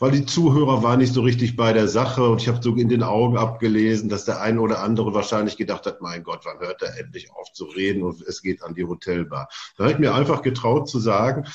weil 0.04 0.12
die 0.12 0.26
Zuhörer 0.26 0.84
waren 0.84 1.00
nicht 1.00 1.14
so 1.14 1.22
richtig 1.22 1.56
bei 1.56 1.72
der 1.72 1.88
Sache 1.88 2.28
und 2.28 2.42
ich 2.42 2.50
habe 2.50 2.60
so 2.62 2.76
in 2.76 2.90
den 2.90 3.04
Augen 3.04 3.38
abgelesen, 3.38 4.10
dass 4.10 4.26
der 4.26 4.42
eine 4.42 4.60
oder 4.60 4.84
andere 4.84 5.14
wahrscheinlich 5.14 5.56
gedacht 5.56 5.86
hat, 5.86 6.02
mein 6.02 6.24
Gott, 6.24 6.42
wann 6.44 6.60
hört 6.60 6.82
er 6.82 7.00
endlich 7.00 7.32
auf 7.32 7.54
zu 7.54 7.64
reden 7.64 8.04
und 8.04 8.22
es 8.24 8.42
geht 8.42 8.64
an 8.64 8.76
die 8.76 8.84
Hotelbar. 8.84 9.48
Da 9.78 9.86
habe 9.86 9.94
ich 9.94 10.00
mir 10.00 10.14
einfach 10.14 10.42
getraut 10.42 10.90
zu 10.90 11.00
sagen, 11.00 11.46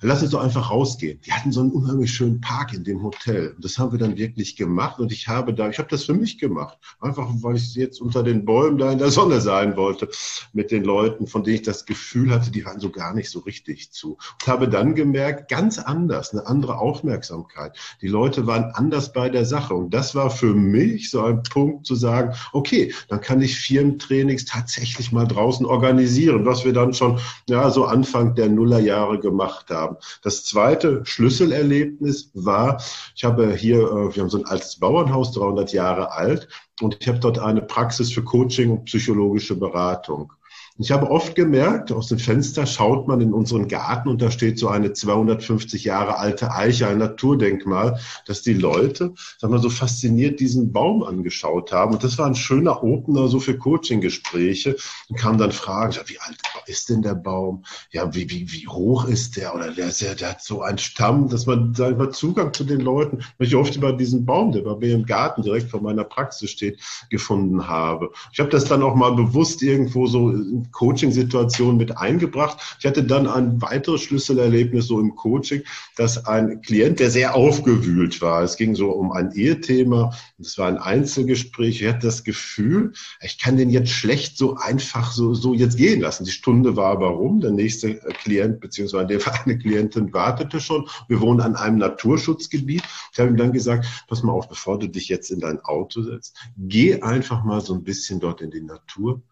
lass 0.00 0.22
uns 0.22 0.30
doch 0.30 0.42
einfach 0.42 0.70
rausgehen. 0.70 1.20
Die 1.20 1.32
hatten 1.32 1.52
so 1.52 1.60
einen 1.60 1.70
unheimlich 1.70 2.10
schönen 2.10 2.40
Park 2.40 2.72
in 2.72 2.82
dem 2.82 3.02
Hotel 3.02 3.52
und 3.54 3.62
das 3.62 3.78
haben 3.78 3.92
wir 3.92 3.98
dann 3.98 4.16
wirklich 4.16 4.56
gemacht 4.56 5.00
und 5.00 5.12
ich 5.12 5.28
habe 5.28 5.52
da, 5.52 5.68
ich 5.68 5.76
habe 5.76 5.90
das 5.90 6.04
für 6.04 6.14
mich 6.14 6.38
gemacht, 6.38 6.78
einfach 7.00 7.28
weil 7.42 7.56
ich 7.56 7.74
jetzt 7.74 8.00
unter 8.00 8.22
den 8.22 8.46
Bäumen 8.46 8.78
da 8.78 8.90
in 8.90 8.98
der 8.98 9.10
Sonne 9.10 9.42
sein 9.42 9.76
wollte 9.76 10.08
mit 10.54 10.70
den 10.70 10.82
Leuten, 10.82 11.26
von 11.26 11.44
denen 11.44 11.56
ich 11.56 11.62
das 11.62 11.84
Gefühl 11.84 12.30
hatte, 12.30 12.50
die 12.50 12.64
waren 12.64 12.80
so 12.80 12.88
gar 12.88 13.12
nicht 13.12 13.28
so 13.28 13.40
richtig 13.40 13.92
zu. 13.92 14.12
Und 14.12 14.46
habe 14.46 14.66
dann 14.66 14.94
gemerkt, 14.94 15.50
ganz 15.50 15.78
anders, 15.78 16.32
eine 16.32 16.46
andere 16.46 16.78
Aufmerksamkeit. 16.78 17.76
Die 18.00 18.08
Leute 18.08 18.46
waren 18.46 18.70
anders 18.74 19.12
bei 19.12 19.28
der 19.28 19.44
Sache. 19.44 19.74
Und 19.74 19.92
das 19.92 20.14
war 20.14 20.30
für 20.30 20.54
mich 20.54 21.10
so 21.10 21.22
ein 21.22 21.42
Punkt 21.42 21.86
zu 21.86 21.94
sagen, 21.94 22.34
okay, 22.52 22.92
dann 23.08 23.20
kann 23.20 23.42
ich 23.42 23.56
Firmentrainings 23.56 24.44
tatsächlich 24.44 25.12
mal 25.12 25.26
draußen 25.26 25.66
organisieren, 25.66 26.46
was 26.46 26.64
wir 26.64 26.72
dann 26.72 26.94
schon 26.94 27.18
ja, 27.48 27.70
so 27.70 27.84
Anfang 27.84 28.34
der 28.34 28.48
Nullerjahre 28.48 29.18
gemacht 29.18 29.70
haben. 29.70 29.96
Das 30.22 30.44
zweite 30.44 31.02
Schlüsselerlebnis 31.04 32.30
war, 32.34 32.82
ich 33.14 33.24
habe 33.24 33.54
hier, 33.54 33.78
äh, 33.78 34.14
wir 34.14 34.22
haben 34.22 34.30
so 34.30 34.38
ein 34.38 34.46
altes 34.46 34.76
Bauernhaus, 34.76 35.32
300 35.32 35.72
Jahre 35.72 36.12
alt, 36.12 36.48
und 36.80 36.96
ich 37.00 37.08
habe 37.08 37.18
dort 37.18 37.38
eine 37.40 37.62
Praxis 37.62 38.12
für 38.12 38.22
Coaching 38.22 38.70
und 38.70 38.84
psychologische 38.84 39.56
Beratung. 39.56 40.32
Ich 40.80 40.92
habe 40.92 41.10
oft 41.10 41.34
gemerkt, 41.34 41.90
aus 41.90 42.06
dem 42.06 42.20
Fenster 42.20 42.64
schaut 42.64 43.08
man 43.08 43.20
in 43.20 43.32
unseren 43.32 43.66
Garten 43.66 44.08
und 44.08 44.22
da 44.22 44.30
steht 44.30 44.60
so 44.60 44.68
eine 44.68 44.92
250 44.92 45.82
Jahre 45.82 46.18
alte 46.18 46.52
Eiche, 46.52 46.86
ein 46.86 46.98
Naturdenkmal, 46.98 47.98
dass 48.26 48.42
die 48.42 48.54
Leute, 48.54 49.12
sagen 49.38 49.52
wir 49.52 49.58
so 49.58 49.70
fasziniert 49.70 50.38
diesen 50.38 50.72
Baum 50.72 51.02
angeschaut 51.02 51.72
haben. 51.72 51.94
Und 51.94 52.04
das 52.04 52.16
war 52.16 52.26
ein 52.26 52.36
schöner 52.36 52.84
Opener 52.84 53.26
so 53.26 53.40
für 53.40 53.58
Coaching-Gespräche. 53.58 54.76
Und 55.08 55.18
kamen 55.18 55.38
dann 55.38 55.50
Fragen, 55.50 55.96
wie 56.06 56.20
alt 56.20 56.38
ist 56.66 56.90
denn 56.90 57.02
der 57.02 57.16
Baum? 57.16 57.64
Ja, 57.90 58.14
wie, 58.14 58.30
wie, 58.30 58.52
wie 58.52 58.68
hoch 58.68 59.04
ist 59.06 59.36
der? 59.36 59.56
Oder 59.56 59.72
der, 59.72 59.88
ist 59.88 60.00
ja, 60.00 60.14
der 60.14 60.30
hat 60.30 60.42
so 60.44 60.62
einen 60.62 60.78
Stamm, 60.78 61.28
dass 61.28 61.46
man, 61.46 61.74
sag 61.74 61.90
ich 61.90 61.98
mal, 61.98 62.10
Zugang 62.10 62.52
zu 62.52 62.62
den 62.62 62.80
Leuten, 62.80 63.24
weil 63.38 63.48
ich 63.48 63.56
oft 63.56 63.74
über 63.74 63.92
diesen 63.92 64.24
Baum, 64.24 64.52
der 64.52 64.60
bei 64.60 64.76
mir 64.76 64.94
im 64.94 65.06
Garten 65.06 65.42
direkt 65.42 65.72
vor 65.72 65.82
meiner 65.82 66.04
Praxis 66.04 66.52
steht, 66.52 66.78
gefunden 67.10 67.66
habe. 67.66 68.10
Ich 68.32 68.38
habe 68.38 68.50
das 68.50 68.66
dann 68.66 68.84
auch 68.84 68.94
mal 68.94 69.16
bewusst 69.16 69.60
irgendwo 69.60 70.06
so 70.06 70.32
Coaching-Situation 70.72 71.76
mit 71.76 71.96
eingebracht. 71.96 72.58
Ich 72.78 72.86
hatte 72.86 73.04
dann 73.04 73.26
ein 73.26 73.60
weiteres 73.62 74.02
Schlüsselerlebnis 74.02 74.86
so 74.86 75.00
im 75.00 75.14
Coaching, 75.14 75.62
dass 75.96 76.26
ein 76.26 76.62
Klient, 76.62 77.00
der 77.00 77.10
sehr 77.10 77.34
aufgewühlt 77.34 78.20
war, 78.20 78.42
es 78.42 78.56
ging 78.56 78.74
so 78.74 78.90
um 78.90 79.12
ein 79.12 79.32
Ehethema, 79.32 80.12
es 80.38 80.58
war 80.58 80.68
ein 80.68 80.78
Einzelgespräch, 80.78 81.82
ich 81.82 81.88
hatte 81.88 82.06
das 82.06 82.24
Gefühl, 82.24 82.92
ich 83.22 83.38
kann 83.38 83.56
den 83.56 83.70
jetzt 83.70 83.90
schlecht 83.90 84.38
so 84.38 84.56
einfach 84.56 85.12
so, 85.12 85.34
so 85.34 85.54
jetzt 85.54 85.76
gehen 85.76 86.00
lassen. 86.00 86.24
Die 86.24 86.30
Stunde 86.30 86.76
war 86.76 86.92
aber 86.92 87.08
rum, 87.08 87.40
der 87.40 87.50
nächste 87.50 87.96
Klient 88.22 88.60
beziehungsweise 88.60 89.06
der 89.06 89.20
eine 89.44 89.58
Klientin 89.58 90.12
wartete 90.12 90.60
schon. 90.60 90.88
Wir 91.08 91.20
wohnen 91.20 91.40
an 91.40 91.56
einem 91.56 91.78
Naturschutzgebiet. 91.78 92.82
Ich 93.12 93.18
habe 93.18 93.30
ihm 93.30 93.36
dann 93.36 93.52
gesagt, 93.52 93.86
pass 94.08 94.22
mal 94.22 94.32
auf, 94.32 94.48
bevor 94.48 94.78
du 94.78 94.88
dich 94.88 95.08
jetzt 95.08 95.30
in 95.30 95.40
dein 95.40 95.60
Auto 95.60 96.02
setzt, 96.02 96.36
geh 96.56 97.02
einfach 97.02 97.44
mal 97.44 97.60
so 97.60 97.74
ein 97.74 97.84
bisschen 97.84 98.20
dort 98.20 98.40
in 98.40 98.50
die 98.50 98.60
Natur 98.60 99.22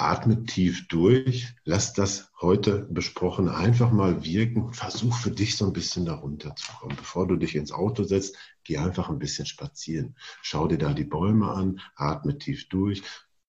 atme 0.00 0.44
tief 0.44 0.88
durch, 0.88 1.54
lass 1.64 1.92
das 1.92 2.30
heute 2.40 2.88
besprochen 2.90 3.48
einfach 3.48 3.92
mal 3.92 4.24
wirken 4.24 4.72
versuch 4.72 5.14
für 5.16 5.30
dich 5.30 5.56
so 5.56 5.66
ein 5.66 5.72
bisschen 5.72 6.06
darunter 6.06 6.56
zu 6.56 6.72
kommen. 6.72 6.96
Bevor 6.96 7.26
du 7.26 7.36
dich 7.36 7.54
ins 7.54 7.72
Auto 7.72 8.04
setzt, 8.04 8.36
geh 8.64 8.78
einfach 8.78 9.10
ein 9.10 9.18
bisschen 9.18 9.46
spazieren. 9.46 10.16
Schau 10.42 10.66
dir 10.66 10.78
da 10.78 10.94
die 10.94 11.04
Bäume 11.04 11.50
an, 11.50 11.80
atme 11.96 12.38
tief 12.38 12.68
durch, 12.68 13.02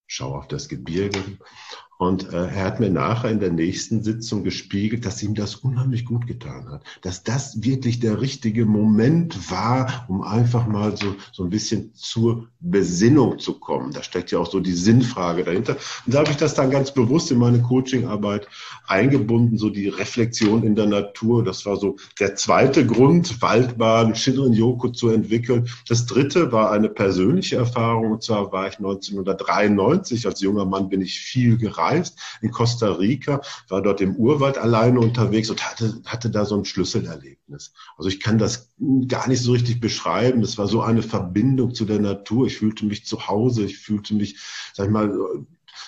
schau 0.08 0.36
auf 0.36 0.48
das 0.48 0.67
Gebirge 0.67 1.24
und 2.01 2.34
äh, 2.34 2.48
er 2.48 2.63
hat 2.63 2.79
mir 2.79 2.89
nachher 2.89 3.29
in 3.29 3.39
der 3.39 3.51
nächsten 3.51 4.01
Sitzung 4.01 4.43
gespiegelt, 4.43 5.05
dass 5.05 5.22
ihm 5.22 5.36
das 5.36 5.53
unheimlich 5.53 6.03
gut 6.03 6.25
getan 6.25 6.67
hat. 6.72 6.81
Dass 7.03 7.22
das 7.22 7.62
wirklich 7.62 8.00
der 8.00 8.22
richtige 8.22 8.65
Moment 8.65 9.51
war, 9.51 10.05
um 10.08 10.24
einfach 10.24 10.65
mal 10.65 10.98
so, 10.98 11.13
so 11.31 11.43
ein 11.43 11.51
bisschen 11.51 11.93
zur 11.93 12.48
Besinnung 12.60 13.38
zu 13.38 13.60
kommen. 13.60 13.93
Da 13.93 14.01
steckt 14.01 14.31
ja 14.31 14.39
auch 14.39 14.50
so 14.50 14.60
die 14.60 14.74
Sinnfrage 14.74 15.43
dahinter. 15.43 15.77
Und 16.08 16.15
da 16.15 16.22
habe 16.22 16.31
ich 16.31 16.38
das 16.38 16.55
dann 16.55 16.72
ganz 16.72 16.91
bewusst 16.91 17.29
in 17.29 17.38
meine 17.38 17.62
Coachingarbeit 17.62 18.48
eingebunden, 18.88 19.60
so 19.60 19.70
die 19.70 19.88
Reflexion 19.88 20.63
in 20.63 20.74
der 20.74 20.88
Natur. 20.88 21.43
Das 21.43 21.67
war 21.67 21.77
so 21.77 21.98
der 22.20 22.34
zweite 22.34 22.84
Grund, 22.84 23.43
Waldbaden, 23.43 24.15
Shinrin-Yoku 24.15 24.88
zu 24.88 25.10
entwickeln. 25.10 25.70
Das 25.88 26.08
dritte 26.08 26.51
war 26.51 26.72
eine 26.72 26.89
persönliche 26.89 27.58
Erfahrung. 27.58 28.13
Und 28.13 28.24
zwar 28.24 28.51
war 28.51 28.67
ich 28.67 28.79
1993, 28.79 30.25
als 30.25 30.41
junger 30.41 30.65
Mann 30.65 30.89
bin 30.89 31.01
ich 31.01 31.20
viel 31.20 31.60
gereist 31.60 31.90
gereist 31.91 32.19
in 32.41 32.51
Costa 32.51 32.91
Rica, 32.91 33.41
war 33.69 33.81
dort 33.81 34.01
im 34.01 34.15
Urwald 34.15 34.57
alleine 34.57 35.00
unterwegs 35.00 35.50
und 35.50 35.63
hatte, 35.63 36.01
hatte 36.05 36.29
da 36.29 36.45
so 36.45 36.57
ein 36.57 36.65
Schlüsselerlebnis. 36.65 37.74
Also 37.98 38.10
ich 38.10 38.19
kann 38.19 38.38
das 38.38 38.69
gar 39.07 39.27
nicht 39.27 39.41
so 39.41 39.51
richtig 39.51 39.79
beschreiben. 39.79 40.41
Das 40.41 40.57
war 40.57 40.67
so 40.67 40.81
eine 40.81 41.01
Verbindung 41.01 41.74
zu 41.74 41.86
der 41.86 42.00
Natur. 42.00 42.48
Ich 42.48 42.57
fühlte 42.57 42.86
mich 42.86 43.05
zu 43.05 43.27
Hause, 43.27 43.63
ich 43.63 43.77
fühlte 43.77 44.13
mich, 44.13 44.38
sag 44.74 44.86
ich 44.86 44.91
mal, 44.91 45.12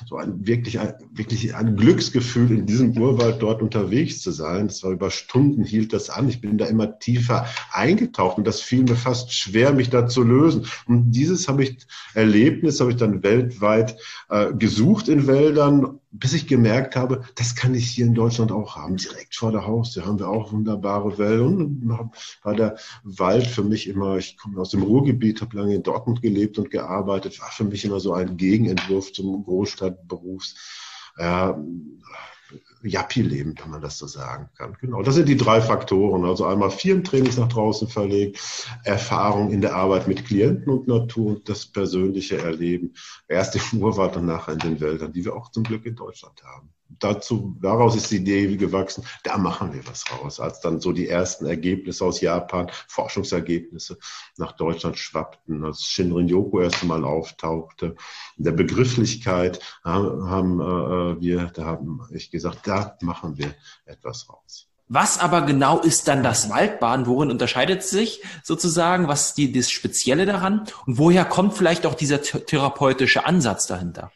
so 0.05 0.17
ein 0.17 0.45
wirklich, 0.45 0.79
ein, 0.79 0.93
wirklich 1.11 1.55
ein 1.55 1.75
Glücksgefühl, 1.75 2.51
in 2.51 2.65
diesem 2.65 2.97
Urwald 2.97 3.41
dort 3.41 3.61
unterwegs 3.61 4.21
zu 4.21 4.31
sein. 4.31 4.67
Das 4.67 4.83
war 4.83 4.91
über 4.91 5.11
Stunden 5.11 5.63
hielt 5.63 5.93
das 5.93 6.09
an. 6.09 6.29
Ich 6.29 6.41
bin 6.41 6.57
da 6.57 6.65
immer 6.65 6.99
tiefer 6.99 7.47
eingetaucht 7.71 8.37
und 8.37 8.47
das 8.47 8.61
fiel 8.61 8.83
mir 8.83 8.95
fast 8.95 9.33
schwer, 9.33 9.73
mich 9.73 9.89
da 9.89 10.07
zu 10.07 10.23
lösen. 10.23 10.65
Und 10.87 11.11
dieses 11.11 11.47
habe 11.47 11.63
ich, 11.63 11.77
Erlebnis 12.13 12.79
habe 12.79 12.91
ich 12.91 12.97
dann 12.97 13.23
weltweit 13.23 13.97
äh, 14.29 14.53
gesucht 14.53 15.09
in 15.09 15.27
Wäldern 15.27 15.99
bis 16.15 16.33
ich 16.33 16.45
gemerkt 16.47 16.95
habe, 16.95 17.23
das 17.35 17.55
kann 17.55 17.73
ich 17.73 17.89
hier 17.89 18.05
in 18.05 18.13
Deutschland 18.13 18.51
auch 18.51 18.75
haben. 18.75 18.97
Direkt 18.97 19.35
vor 19.35 19.51
der 19.51 19.65
Haustür 19.65 20.05
haben 20.05 20.19
wir 20.19 20.29
auch 20.29 20.51
wunderbare. 20.51 21.43
Und 21.43 21.89
war 22.43 22.55
der 22.55 22.77
Wald 23.03 23.47
für 23.47 23.63
mich 23.63 23.87
immer, 23.87 24.17
ich 24.17 24.37
komme 24.37 24.61
aus 24.61 24.69
dem 24.69 24.83
Ruhrgebiet, 24.83 25.41
habe 25.41 25.57
lange 25.57 25.73
in 25.75 25.81
Dortmund 25.83 26.21
gelebt 26.21 26.59
und 26.59 26.69
gearbeitet, 26.69 27.41
war 27.41 27.49
für 27.49 27.63
mich 27.63 27.83
immer 27.83 27.99
so 27.99 28.13
ein 28.13 28.37
Gegenentwurf 28.37 29.11
zum 29.11 29.43
Großstadtberufs. 29.43 30.55
Ja, 31.17 31.59
Yappi-Leben, 32.83 33.55
wenn 33.61 33.71
man 33.71 33.81
das 33.81 33.97
so 33.97 34.07
sagen 34.07 34.49
kann. 34.57 34.75
Genau, 34.79 35.01
das 35.01 35.15
sind 35.15 35.29
die 35.29 35.37
drei 35.37 35.61
Faktoren. 35.61 36.25
Also 36.25 36.45
einmal 36.45 36.71
Firmentrainings 36.71 37.37
nach 37.37 37.49
draußen 37.49 37.87
verlegt, 37.87 38.39
Erfahrung 38.83 39.51
in 39.51 39.61
der 39.61 39.75
Arbeit 39.75 40.07
mit 40.07 40.25
Klienten 40.25 40.71
und 40.71 40.87
Natur 40.87 41.27
und 41.27 41.49
das 41.49 41.65
persönliche 41.65 42.37
Erleben. 42.37 42.93
Erst 43.27 43.55
im 43.55 43.81
Urwald 43.81 44.17
und 44.17 44.25
nachher 44.25 44.53
in 44.53 44.59
den 44.59 44.79
Wäldern, 44.79 45.13
die 45.13 45.25
wir 45.25 45.35
auch 45.35 45.49
zum 45.51 45.63
Glück 45.63 45.85
in 45.85 45.95
Deutschland 45.95 46.43
haben 46.43 46.73
dazu, 46.99 47.55
daraus 47.61 47.95
ist 47.95 48.11
die 48.11 48.17
Idee 48.17 48.55
gewachsen, 48.55 49.03
da 49.23 49.37
machen 49.37 49.73
wir 49.73 49.85
was 49.87 50.05
raus. 50.11 50.39
Als 50.39 50.59
dann 50.61 50.79
so 50.79 50.91
die 50.91 51.07
ersten 51.07 51.45
Ergebnisse 51.45 52.05
aus 52.05 52.21
Japan, 52.21 52.71
Forschungsergebnisse 52.87 53.97
nach 54.37 54.53
Deutschland 54.53 54.97
schwappten, 54.97 55.63
als 55.65 55.83
Shinrin-Yoku 55.83 56.61
erst 56.61 56.81
einmal 56.81 57.03
auftauchte, 57.03 57.95
in 58.37 58.43
der 58.43 58.51
Begrifflichkeit 58.51 59.59
haben, 59.83 60.29
haben 60.29 60.59
äh, 60.59 61.21
wir, 61.21 61.51
da 61.53 61.65
haben 61.65 62.01
ich 62.11 62.31
gesagt, 62.31 62.67
da 62.67 62.97
machen 63.01 63.37
wir 63.37 63.53
etwas 63.85 64.29
raus. 64.29 64.67
Was 64.89 65.17
aber 65.17 65.41
genau 65.41 65.79
ist 65.79 66.07
dann 66.07 66.23
das 66.23 66.49
Waldbaden? 66.49 67.07
Worin 67.07 67.31
unterscheidet 67.31 67.83
sich 67.83 68.21
sozusagen? 68.43 69.07
Was 69.07 69.29
ist 69.29 69.37
die, 69.37 69.51
das 69.51 69.71
Spezielle 69.71 70.25
daran? 70.25 70.67
Und 70.85 70.97
woher 70.97 71.25
kommt 71.25 71.55
vielleicht 71.55 71.85
auch 71.85 71.95
dieser 71.95 72.21
therapeutische 72.21 73.25
Ansatz 73.25 73.65
dahinter? 73.65 74.11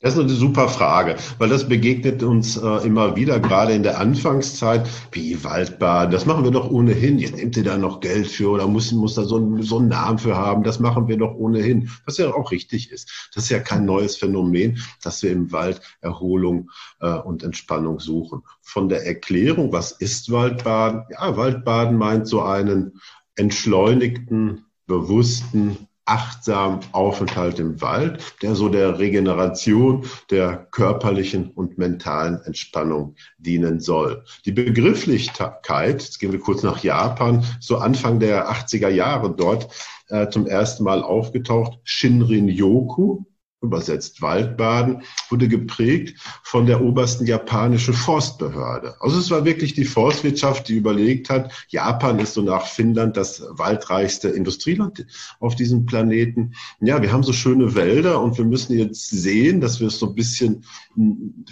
Das 0.00 0.12
ist 0.12 0.20
eine 0.20 0.28
super 0.28 0.68
Frage, 0.68 1.16
weil 1.38 1.48
das 1.48 1.70
begegnet 1.70 2.22
uns 2.22 2.58
äh, 2.58 2.86
immer 2.86 3.16
wieder, 3.16 3.40
gerade 3.40 3.72
in 3.72 3.82
der 3.82 3.98
Anfangszeit, 3.98 4.86
wie 5.12 5.42
Waldbaden, 5.42 6.12
das 6.12 6.26
machen 6.26 6.44
wir 6.44 6.50
doch 6.50 6.70
ohnehin. 6.70 7.18
Jetzt 7.18 7.36
nehmt 7.36 7.56
ihr 7.56 7.64
da 7.64 7.78
noch 7.78 8.00
Geld 8.00 8.26
für 8.26 8.50
oder 8.50 8.66
muss, 8.66 8.92
muss 8.92 9.14
da 9.14 9.24
so, 9.24 9.62
so 9.62 9.78
einen 9.78 9.88
Namen 9.88 10.18
für 10.18 10.36
haben, 10.36 10.64
das 10.64 10.80
machen 10.80 11.08
wir 11.08 11.16
doch 11.16 11.34
ohnehin. 11.34 11.90
Was 12.04 12.18
ja 12.18 12.30
auch 12.34 12.50
richtig 12.50 12.90
ist. 12.92 13.30
Das 13.34 13.44
ist 13.44 13.50
ja 13.50 13.58
kein 13.58 13.86
neues 13.86 14.18
Phänomen, 14.18 14.82
dass 15.02 15.22
wir 15.22 15.32
im 15.32 15.50
Wald 15.50 15.80
Erholung 16.02 16.70
äh, 17.00 17.14
und 17.14 17.42
Entspannung 17.42 17.98
suchen. 17.98 18.42
Von 18.60 18.90
der 18.90 19.06
Erklärung, 19.06 19.72
was 19.72 19.92
ist 19.92 20.30
Waldbaden? 20.30 21.04
Ja, 21.10 21.38
Waldbaden 21.38 21.96
meint 21.96 22.28
so 22.28 22.42
einen 22.42 23.00
entschleunigten, 23.34 24.66
bewussten, 24.86 25.88
achtsam 26.06 26.80
Aufenthalt 26.92 27.58
im 27.58 27.80
Wald, 27.82 28.22
der 28.42 28.54
so 28.54 28.68
der 28.68 28.98
Regeneration, 28.98 30.06
der 30.30 30.66
körperlichen 30.70 31.50
und 31.50 31.78
mentalen 31.78 32.40
Entspannung 32.44 33.16
dienen 33.38 33.80
soll. 33.80 34.24
Die 34.44 34.52
Begrifflichkeit, 34.52 36.02
jetzt 36.02 36.18
gehen 36.18 36.32
wir 36.32 36.40
kurz 36.40 36.62
nach 36.62 36.82
Japan, 36.82 37.44
so 37.60 37.78
Anfang 37.78 38.20
der 38.20 38.50
80er 38.50 38.88
Jahre 38.88 39.34
dort 39.34 39.68
äh, 40.08 40.28
zum 40.28 40.46
ersten 40.46 40.84
Mal 40.84 41.02
aufgetaucht, 41.02 41.78
Shinrin-yoku, 41.84 43.24
übersetzt 43.66 44.22
Waldbaden, 44.22 45.02
wurde 45.30 45.48
geprägt 45.48 46.18
von 46.42 46.66
der 46.66 46.82
obersten 46.82 47.26
japanischen 47.26 47.94
Forstbehörde. 47.94 48.96
Also 49.00 49.18
es 49.18 49.30
war 49.30 49.44
wirklich 49.44 49.74
die 49.74 49.84
Forstwirtschaft, 49.84 50.68
die 50.68 50.76
überlegt 50.76 51.30
hat, 51.30 51.52
Japan 51.68 52.18
ist 52.18 52.34
so 52.34 52.42
nach 52.42 52.66
Finnland 52.66 53.16
das 53.16 53.42
waldreichste 53.50 54.28
Industrieland 54.28 55.06
auf 55.40 55.54
diesem 55.54 55.86
Planeten. 55.86 56.54
Ja, 56.80 57.02
wir 57.02 57.12
haben 57.12 57.22
so 57.22 57.32
schöne 57.32 57.74
Wälder 57.74 58.22
und 58.22 58.38
wir 58.38 58.44
müssen 58.44 58.78
jetzt 58.78 59.08
sehen, 59.10 59.60
dass 59.60 59.80
wir 59.80 59.90
so 59.90 60.06
ein 60.06 60.14
bisschen 60.14 60.64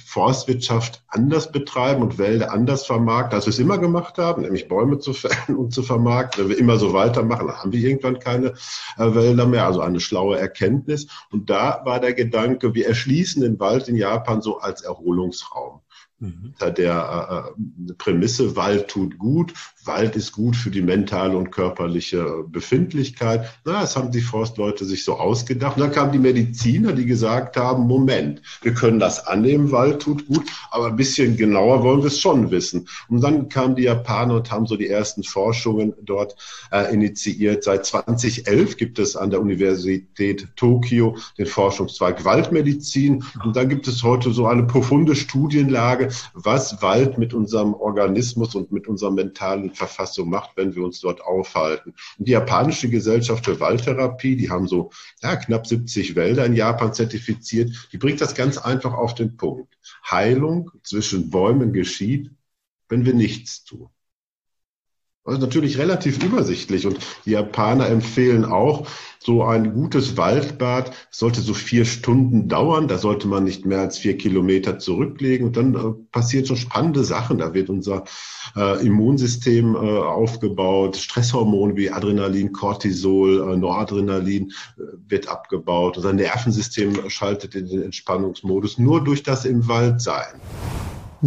Forstwirtschaft 0.04 1.02
anders 1.08 1.52
betreiben 1.52 2.02
und 2.02 2.18
Wälder 2.18 2.52
anders 2.52 2.86
vermarkten, 2.86 3.36
als 3.36 3.46
wir 3.46 3.50
es 3.50 3.58
immer 3.58 3.78
gemacht 3.78 4.18
haben, 4.18 4.42
nämlich 4.42 4.68
Bäume 4.68 4.98
zu 4.98 5.12
fällen 5.12 5.58
und 5.58 5.72
zu 5.72 5.82
vermarkten. 5.82 6.44
Wenn 6.44 6.50
wir 6.50 6.58
immer 6.58 6.78
so 6.78 6.92
weitermachen, 6.92 7.48
dann 7.48 7.56
haben 7.56 7.72
wir 7.72 7.80
irgendwann 7.80 8.18
keine 8.18 8.54
äh, 8.96 9.14
Wälder 9.14 9.46
mehr. 9.46 9.66
Also 9.66 9.80
eine 9.80 10.00
schlaue 10.00 10.38
Erkenntnis. 10.38 11.06
Und 11.30 11.50
da 11.50 11.82
war 11.84 12.00
der 12.04 12.14
Gedanke, 12.14 12.74
wir 12.74 12.86
erschließen 12.86 13.42
den 13.42 13.58
Wald 13.58 13.88
in 13.88 13.96
Japan 13.96 14.42
so 14.42 14.58
als 14.58 14.82
Erholungsraum. 14.82 15.80
Mhm. 16.18 16.54
Der 16.60 17.52
äh, 17.88 17.90
äh, 17.90 17.94
Prämisse, 17.94 18.56
Wald 18.56 18.88
tut 18.88 19.18
gut, 19.18 19.52
Wald 19.86 20.16
ist 20.16 20.32
gut 20.32 20.56
für 20.56 20.70
die 20.70 20.82
mentale 20.82 21.36
und 21.36 21.50
körperliche 21.50 22.44
Befindlichkeit. 22.48 23.46
Na, 23.64 23.82
das 23.82 23.96
haben 23.96 24.10
die 24.10 24.20
Forstleute 24.20 24.84
sich 24.84 25.04
so 25.04 25.14
ausgedacht. 25.14 25.76
Und 25.76 25.82
dann 25.82 25.92
kamen 25.92 26.12
die 26.12 26.18
Mediziner, 26.18 26.92
die 26.92 27.06
gesagt 27.06 27.56
haben, 27.56 27.86
Moment, 27.86 28.40
wir 28.62 28.74
können 28.74 28.98
das 28.98 29.26
annehmen, 29.26 29.72
Wald 29.72 30.02
tut 30.02 30.26
gut, 30.26 30.44
aber 30.70 30.86
ein 30.86 30.96
bisschen 30.96 31.36
genauer 31.36 31.82
wollen 31.82 32.00
wir 32.00 32.08
es 32.08 32.20
schon 32.20 32.50
wissen. 32.50 32.88
Und 33.08 33.20
dann 33.22 33.48
kamen 33.48 33.76
die 33.76 33.82
Japaner 33.82 34.36
und 34.36 34.50
haben 34.50 34.66
so 34.66 34.76
die 34.76 34.88
ersten 34.88 35.22
Forschungen 35.22 35.94
dort 36.02 36.36
äh, 36.72 36.92
initiiert. 36.92 37.64
Seit 37.64 37.84
2011 37.84 38.76
gibt 38.76 38.98
es 38.98 39.16
an 39.16 39.30
der 39.30 39.40
Universität 39.40 40.48
Tokio 40.56 41.16
den 41.38 41.46
Forschungszweig 41.46 42.24
Waldmedizin. 42.24 43.24
Und 43.44 43.56
da 43.56 43.64
gibt 43.64 43.88
es 43.88 44.02
heute 44.02 44.32
so 44.32 44.46
eine 44.46 44.64
profunde 44.64 45.14
Studienlage, 45.14 46.08
was 46.32 46.80
Wald 46.82 47.18
mit 47.18 47.34
unserem 47.34 47.74
Organismus 47.74 48.54
und 48.54 48.72
mit 48.72 48.88
unserem 48.88 49.14
mentalen 49.16 49.73
Verfassung 49.74 50.28
macht, 50.28 50.56
wenn 50.56 50.74
wir 50.74 50.82
uns 50.82 51.00
dort 51.00 51.20
aufhalten. 51.20 51.94
Und 52.18 52.28
die 52.28 52.32
japanische 52.32 52.88
Gesellschaft 52.88 53.44
für 53.44 53.60
Waldtherapie, 53.60 54.36
die 54.36 54.50
haben 54.50 54.66
so 54.66 54.90
ja, 55.22 55.36
knapp 55.36 55.66
70 55.66 56.16
Wälder 56.16 56.46
in 56.46 56.54
Japan 56.54 56.94
zertifiziert, 56.94 57.88
die 57.92 57.98
bringt 57.98 58.20
das 58.20 58.34
ganz 58.34 58.58
einfach 58.58 58.94
auf 58.94 59.14
den 59.14 59.36
Punkt. 59.36 59.76
Heilung 60.10 60.70
zwischen 60.82 61.30
Bäumen 61.30 61.72
geschieht, 61.72 62.30
wenn 62.88 63.04
wir 63.04 63.14
nichts 63.14 63.64
tun. 63.64 63.88
Also 65.24 65.40
natürlich 65.40 65.78
relativ 65.78 66.22
übersichtlich 66.22 66.86
und 66.86 66.98
die 67.24 67.30
Japaner 67.30 67.88
empfehlen 67.88 68.44
auch, 68.44 68.86
so 69.24 69.42
ein 69.42 69.72
gutes 69.72 70.18
Waldbad 70.18 70.92
sollte 71.10 71.40
so 71.40 71.54
vier 71.54 71.86
Stunden 71.86 72.46
dauern. 72.46 72.88
Da 72.88 72.98
sollte 72.98 73.26
man 73.26 73.44
nicht 73.44 73.64
mehr 73.64 73.80
als 73.80 73.96
vier 73.96 74.18
Kilometer 74.18 74.78
zurücklegen. 74.78 75.46
Und 75.46 75.56
dann 75.56 75.74
äh, 75.74 75.78
passiert 76.12 76.46
schon 76.46 76.58
spannende 76.58 77.04
Sachen. 77.04 77.38
Da 77.38 77.54
wird 77.54 77.70
unser 77.70 78.04
äh, 78.54 78.84
Immunsystem 78.84 79.76
äh, 79.76 79.78
aufgebaut. 79.78 80.96
Stresshormone 80.96 81.74
wie 81.74 81.90
Adrenalin, 81.90 82.52
Cortisol, 82.52 83.50
äh, 83.50 83.56
Noradrenalin 83.56 84.52
äh, 84.76 84.82
wird 85.08 85.28
abgebaut. 85.28 85.96
Unser 85.96 86.12
Nervensystem 86.12 87.08
schaltet 87.08 87.54
in 87.54 87.66
den 87.66 87.80
Entspannungsmodus 87.80 88.76
nur 88.76 89.02
durch 89.02 89.22
das 89.22 89.46
im 89.46 89.66
Wald 89.68 90.02
sein. 90.02 90.38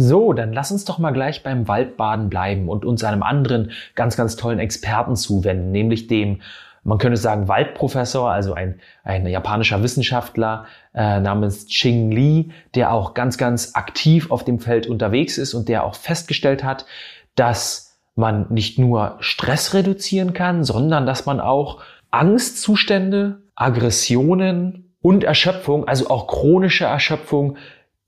So, 0.00 0.32
dann 0.32 0.52
lass 0.52 0.70
uns 0.70 0.84
doch 0.84 0.98
mal 0.98 1.10
gleich 1.10 1.42
beim 1.42 1.66
Waldbaden 1.66 2.28
bleiben 2.28 2.68
und 2.68 2.84
uns 2.84 3.02
einem 3.02 3.24
anderen 3.24 3.72
ganz, 3.96 4.16
ganz 4.16 4.36
tollen 4.36 4.60
Experten 4.60 5.16
zuwenden, 5.16 5.72
nämlich 5.72 6.06
dem, 6.06 6.40
man 6.84 6.98
könnte 6.98 7.16
sagen, 7.16 7.48
Waldprofessor, 7.48 8.30
also 8.30 8.54
ein, 8.54 8.78
ein 9.02 9.26
japanischer 9.26 9.82
Wissenschaftler 9.82 10.66
äh, 10.94 11.18
namens 11.18 11.66
Ching 11.66 12.12
Li, 12.12 12.52
der 12.76 12.92
auch 12.92 13.12
ganz, 13.12 13.38
ganz 13.38 13.74
aktiv 13.74 14.30
auf 14.30 14.44
dem 14.44 14.60
Feld 14.60 14.86
unterwegs 14.86 15.36
ist 15.36 15.52
und 15.52 15.68
der 15.68 15.82
auch 15.82 15.96
festgestellt 15.96 16.62
hat, 16.62 16.86
dass 17.34 17.98
man 18.14 18.46
nicht 18.50 18.78
nur 18.78 19.16
Stress 19.18 19.74
reduzieren 19.74 20.32
kann, 20.32 20.62
sondern 20.62 21.06
dass 21.06 21.26
man 21.26 21.40
auch 21.40 21.82
Angstzustände, 22.12 23.40
Aggressionen 23.56 24.94
und 25.02 25.24
Erschöpfung, 25.24 25.88
also 25.88 26.08
auch 26.08 26.28
chronische 26.28 26.84
Erschöpfung 26.84 27.56